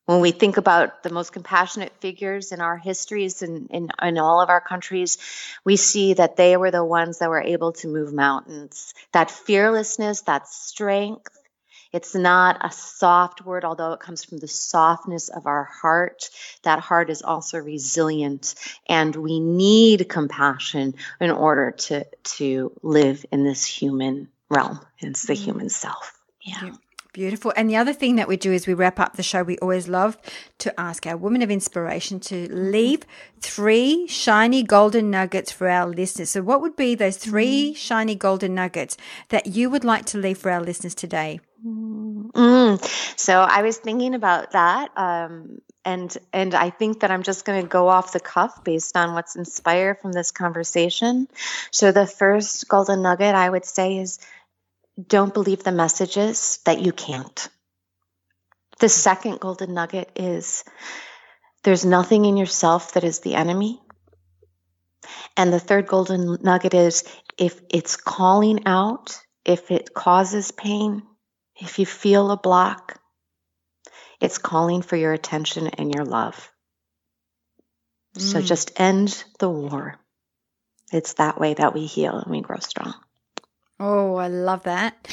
When 0.07 0.21
we 0.21 0.31
think 0.31 0.57
about 0.57 1.03
the 1.03 1.11
most 1.11 1.33
compassionate 1.33 1.93
figures 2.01 2.53
in 2.53 2.61
our 2.61 2.77
histories 2.77 3.43
and 3.43 3.69
in, 3.71 3.89
in, 4.03 4.09
in 4.09 4.19
all 4.19 4.41
of 4.41 4.51
our 4.51 4.61
countries, 4.61 5.19
we 5.65 5.75
see 5.77 6.15
that 6.15 6.37
they 6.37 6.57
were 6.57 6.71
the 6.71 6.85
ones 6.85 7.19
that 7.19 7.29
were 7.29 7.43
able 7.43 7.73
to 7.73 7.89
move 7.89 8.13
mountains. 8.13 8.95
That 9.13 9.33
fearlessness, 9.33 10.23
that 10.23 10.47
strength, 10.47 11.36
it's 11.97 12.15
not 12.15 12.59
a 12.61 12.71
soft 12.71 13.43
word, 13.43 13.65
although 13.65 13.93
it 13.93 14.01
comes 14.01 14.23
from 14.23 14.37
the 14.37 14.47
softness 14.47 15.31
of 15.31 15.47
our 15.47 15.65
heart. 15.65 16.29
That 16.63 16.79
heart 16.79 17.09
is 17.09 17.23
also 17.23 17.59
resilient, 17.59 18.55
and 18.87 19.17
we 19.17 19.41
need 19.41 20.07
compassion 20.07 20.95
in 21.21 21.31
order 21.31 21.71
to 21.71 22.05
to 22.37 22.73
live 22.83 23.25
in 23.33 23.45
this 23.45 23.65
human 23.65 24.29
realm. 24.51 24.79
It's 24.99 25.23
the 25.23 25.33
mm. 25.33 25.45
human 25.45 25.69
self. 25.71 26.15
Yeah. 26.43 26.73
Beautiful. 27.17 27.51
And 27.57 27.71
the 27.71 27.77
other 27.77 27.95
thing 27.95 28.17
that 28.17 28.29
we 28.29 28.37
do 28.37 28.53
is 28.53 28.67
we 28.67 28.75
wrap 28.75 29.01
up 29.01 29.17
the 29.17 29.23
show. 29.23 29.43
We 29.43 29.57
always 29.61 29.89
love 29.89 30.19
to 30.59 30.79
ask 30.79 31.07
our 31.07 31.17
women 31.17 31.41
of 31.41 31.51
inspiration 31.51 32.21
to 32.21 32.47
leave 32.53 33.05
three 33.41 34.07
shiny 34.07 34.63
golden 34.63 35.11
nuggets 35.11 35.51
for 35.51 35.67
our 35.67 35.87
listeners. 35.87 36.29
So, 36.29 36.43
what 36.43 36.61
would 36.61 36.77
be 36.77 36.95
those 36.95 37.17
three 37.17 37.73
mm. 37.73 37.77
shiny 37.79 38.17
golden 38.17 38.55
nuggets 38.55 38.99
that 39.31 39.47
you 39.47 39.71
would 39.71 39.83
like 39.83 40.05
to 40.07 40.19
leave 40.19 40.37
for 40.37 40.51
our 40.51 40.61
listeners 40.61 40.95
today? 40.95 41.41
Mm. 41.65 42.85
So 43.19 43.41
I 43.41 43.63
was 43.63 43.79
thinking 43.79 44.15
about 44.15 44.51
that, 44.51 44.91
um, 44.95 45.63
and 45.87 46.15
and 46.35 46.55
I 46.55 46.69
think 46.69 47.01
that 47.01 47.11
I'm 47.11 47.23
just 47.23 47.47
going 47.47 47.63
to 47.63 47.67
go 47.67 47.89
off 47.89 48.13
the 48.13 48.21
cuff 48.21 48.63
based 48.63 48.95
on 48.95 49.15
what's 49.15 49.37
inspired 49.37 50.01
from 50.01 50.13
this 50.13 50.33
conversation. 50.33 51.29
So 51.71 51.93
the 51.93 52.07
first 52.07 52.69
golden 52.69 53.01
nugget 53.01 53.35
I 53.35 53.49
would 53.49 53.65
say 53.65 53.97
is, 53.97 54.19
don't 55.01 55.35
believe 55.35 55.63
the 55.63 55.73
messages 55.73 56.61
that 56.65 56.81
you 56.81 56.93
can't. 56.93 57.49
The 58.79 58.89
second 58.89 59.41
golden 59.41 59.75
nugget 59.75 60.11
is, 60.17 60.65
there's 61.65 61.85
nothing 61.85 62.25
in 62.25 62.37
yourself 62.37 62.93
that 62.95 63.05
is 63.05 63.21
the 63.21 63.35
enemy. 63.35 63.81
And 65.37 65.53
the 65.53 65.61
third 65.61 65.87
golden 65.87 66.39
nugget 66.43 66.75
is, 66.75 67.05
if 67.39 67.61
it's 67.71 67.97
calling 67.97 68.67
out, 68.67 69.21
if 69.45 69.71
it 69.71 69.95
causes 69.95 70.51
pain, 70.51 71.03
if 71.61 71.79
you 71.79 71.87
feel 71.87 72.31
a 72.31 72.37
block, 72.37 73.01
it's 74.21 74.39
calling 74.39 74.83
for 74.83 74.97
your 74.97 75.13
attention 75.13 75.67
and 75.67 75.95
your 75.95 76.05
love. 76.05 76.51
Mm. 78.17 78.21
So 78.21 78.41
just 78.43 78.79
end 78.81 79.25
the 79.39 79.51
war. 79.51 79.99
It's 80.93 81.15
that 81.15 81.39
way 81.39 81.55
that 81.55 81.75
we 81.75 81.87
heal 81.87 82.17
and 82.17 82.31
we 82.31 82.41
grow 82.41 82.59
strong. 82.59 82.95
Oh, 83.79 84.17
I 84.17 84.29
love 84.29 84.63
that. 84.65 85.09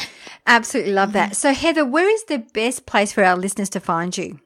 Absolutely 0.45 0.93
love 0.93 1.13
that. 1.13 1.35
So, 1.35 1.53
Heather, 1.53 1.85
where 1.85 2.09
is 2.09 2.25
the 2.25 2.39
best 2.39 2.85
place 2.85 3.13
for 3.13 3.23
our 3.23 3.37
listeners 3.37 3.69
to 3.71 3.79
find 3.79 4.15
you? 4.17 4.39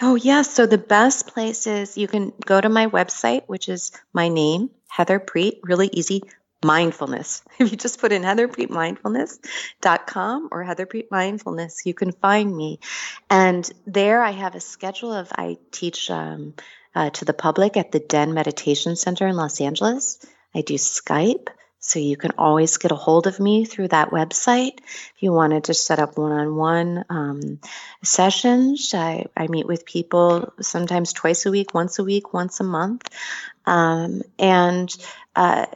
Oh, 0.00 0.14
yes. 0.14 0.24
Yeah. 0.24 0.42
So, 0.42 0.66
the 0.66 0.78
best 0.78 1.26
place 1.26 1.66
is 1.66 1.98
you 1.98 2.06
can 2.08 2.32
go 2.44 2.60
to 2.60 2.68
my 2.68 2.86
website, 2.86 3.42
which 3.46 3.68
is 3.68 3.92
my 4.12 4.28
name, 4.28 4.70
Heather 4.88 5.18
Prete, 5.18 5.58
really 5.64 5.90
easy, 5.92 6.22
mindfulness. 6.64 7.42
If 7.58 7.70
you 7.70 7.76
just 7.76 8.00
put 8.00 8.12
in 8.12 8.22
heatherpretemindfulness.com 8.22 10.48
or 10.50 10.64
Heather 10.64 10.86
Prete 10.86 11.10
Mindfulness, 11.10 11.84
you 11.84 11.92
can 11.94 12.12
find 12.12 12.56
me. 12.56 12.80
And 13.28 13.70
there 13.86 14.22
I 14.22 14.30
have 14.30 14.54
a 14.54 14.60
schedule 14.60 15.12
of, 15.12 15.28
I 15.32 15.58
teach 15.70 16.10
um, 16.10 16.54
uh, 16.94 17.10
to 17.10 17.24
the 17.24 17.34
public 17.34 17.76
at 17.76 17.92
the 17.92 18.00
Den 18.00 18.34
Meditation 18.34 18.96
Center 18.96 19.26
in 19.26 19.36
Los 19.36 19.60
Angeles. 19.60 20.24
I 20.54 20.62
do 20.62 20.74
Skype. 20.74 21.48
So 21.84 21.98
you 21.98 22.16
can 22.16 22.30
always 22.38 22.76
get 22.76 22.92
a 22.92 22.94
hold 22.94 23.26
of 23.26 23.40
me 23.40 23.64
through 23.64 23.88
that 23.88 24.10
website. 24.10 24.78
If 24.78 25.14
you 25.18 25.32
wanted 25.32 25.64
to 25.64 25.74
set 25.74 25.98
up 25.98 26.16
one-on-one 26.16 27.04
um, 27.10 27.58
sessions, 28.04 28.94
I, 28.94 29.26
I, 29.36 29.48
meet 29.48 29.66
with 29.66 29.84
people 29.84 30.52
sometimes 30.60 31.12
twice 31.12 31.44
a 31.44 31.50
week, 31.50 31.74
once 31.74 31.98
a 31.98 32.04
week, 32.04 32.32
once 32.32 32.60
a 32.60 32.64
month, 32.64 33.10
um, 33.66 34.22
and 34.38 34.96
uh, 35.34 35.66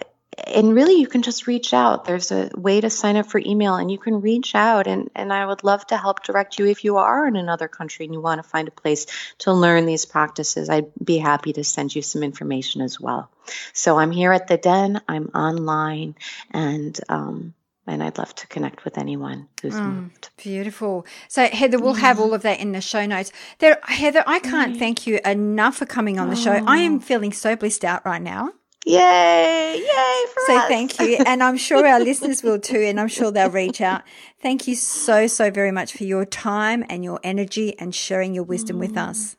and 0.45 0.75
really 0.75 0.95
you 0.95 1.07
can 1.07 1.23
just 1.23 1.47
reach 1.47 1.73
out 1.73 2.05
there's 2.05 2.31
a 2.31 2.51
way 2.55 2.81
to 2.81 2.91
sign 2.91 3.17
up 3.17 3.27
for 3.27 3.41
email 3.45 3.75
and 3.75 3.91
you 3.91 3.99
can 3.99 4.21
reach 4.21 4.55
out 4.55 4.87
and, 4.87 5.11
and 5.15 5.33
i 5.33 5.45
would 5.45 5.65
love 5.65 5.87
to 5.87 5.97
help 5.97 6.23
direct 6.23 6.59
you 6.59 6.67
if 6.67 6.85
you 6.85 6.97
are 6.97 7.27
in 7.27 7.37
another 7.37 7.69
country 7.69 8.05
and 8.05 8.15
you 8.15 8.21
want 8.21 8.43
to 8.43 8.49
find 8.49 8.69
a 8.69 8.73
place 8.73 9.07
to 9.39 9.53
learn 9.53 9.87
these 9.87 10.05
practices 10.05 10.69
i'd 10.69 10.91
be 11.03 11.19
happy 11.19 11.53
to 11.53 11.65
send 11.65 11.95
you 11.95 12.03
some 12.03 12.23
information 12.23 12.81
as 12.81 13.01
well 13.01 13.31
so 13.73 13.99
i'm 13.99 14.11
here 14.11 14.33
at 14.33 14.47
the 14.49 14.57
den 14.57 15.01
i'm 15.09 15.27
online 15.35 16.15
and 16.51 17.01
um, 17.09 17.55
and 17.87 18.03
I'd 18.03 18.19
love 18.19 18.35
to 18.35 18.47
connect 18.49 18.85
with 18.85 18.99
anyone 18.99 19.49
who's 19.63 19.75
mm, 19.75 19.95
moved. 19.95 20.31
Beautiful. 20.37 21.07
So 21.29 21.47
Heather, 21.47 21.79
we'll 21.79 21.95
yeah. 21.95 22.01
have 22.01 22.21
all 22.21 22.35
of 22.35 22.43
that 22.43 22.59
in 22.59 22.73
the 22.73 22.81
show 22.81 23.07
notes. 23.07 23.31
There, 23.59 23.79
Heather, 23.85 24.25
I 24.27 24.41
can't 24.41 24.73
right. 24.73 24.79
thank 24.79 25.07
you 25.07 25.21
enough 25.25 25.77
for 25.77 25.87
coming 25.87 26.19
on 26.19 26.29
the 26.29 26.37
show. 26.37 26.51
I 26.67 26.79
am 26.79 26.99
feeling 26.99 27.33
so 27.33 27.55
blissed 27.55 27.85
out 27.85 28.05
right 28.05 28.21
now. 28.21 28.53
Yay! 28.87 29.79
Yay 29.79 30.27
for 30.33 30.43
so 30.47 30.57
us. 30.59 30.69
thank 30.69 31.01
you. 31.01 31.19
And 31.27 31.43
I'm 31.43 31.57
sure 31.57 31.85
our 31.85 31.99
listeners 31.99 32.45
will 32.45 32.61
too. 32.61 32.79
And 32.79 33.01
I'm 33.01 33.09
sure 33.09 33.33
they'll 33.33 33.51
reach 33.51 33.81
out. 33.81 34.03
Thank 34.41 34.69
you 34.69 34.77
so, 34.77 35.27
so 35.27 35.51
very 35.51 35.73
much 35.73 35.93
for 35.93 36.05
your 36.05 36.25
time 36.25 36.85
and 36.89 37.03
your 37.03 37.19
energy 37.25 37.77
and 37.81 37.93
sharing 37.93 38.33
your 38.33 38.45
wisdom 38.45 38.77
mm. 38.77 38.81
with 38.81 38.97
us. 38.97 39.37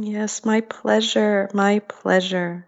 Yes, 0.00 0.44
my 0.44 0.62
pleasure. 0.62 1.48
My 1.54 1.78
pleasure. 1.78 2.66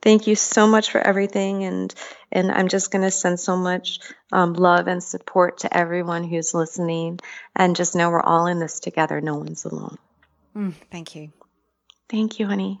Thank 0.00 0.26
you 0.26 0.34
so 0.34 0.66
much 0.66 0.90
for 0.90 0.98
everything. 0.98 1.64
And, 1.64 1.94
and 2.32 2.50
I'm 2.50 2.68
just 2.68 2.90
going 2.90 3.04
to 3.04 3.10
send 3.10 3.38
so 3.38 3.54
much 3.54 3.98
um, 4.32 4.54
love 4.54 4.86
and 4.86 5.02
support 5.02 5.58
to 5.58 5.76
everyone 5.76 6.24
who's 6.24 6.54
listening. 6.54 7.20
And 7.54 7.76
just 7.76 7.94
know 7.94 8.08
we're 8.08 8.22
all 8.22 8.46
in 8.46 8.60
this 8.60 8.80
together. 8.80 9.20
No 9.20 9.36
one's 9.36 9.66
alone. 9.66 9.98
Mm, 10.56 10.72
thank 10.90 11.14
you. 11.14 11.32
Thank 12.08 12.40
you, 12.40 12.46
honey. 12.46 12.80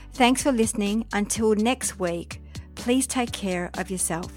Thanks 0.13 0.43
for 0.43 0.51
listening. 0.51 1.05
Until 1.13 1.55
next 1.55 1.99
week, 1.99 2.41
please 2.75 3.07
take 3.07 3.31
care 3.31 3.71
of 3.77 3.89
yourself. 3.89 4.31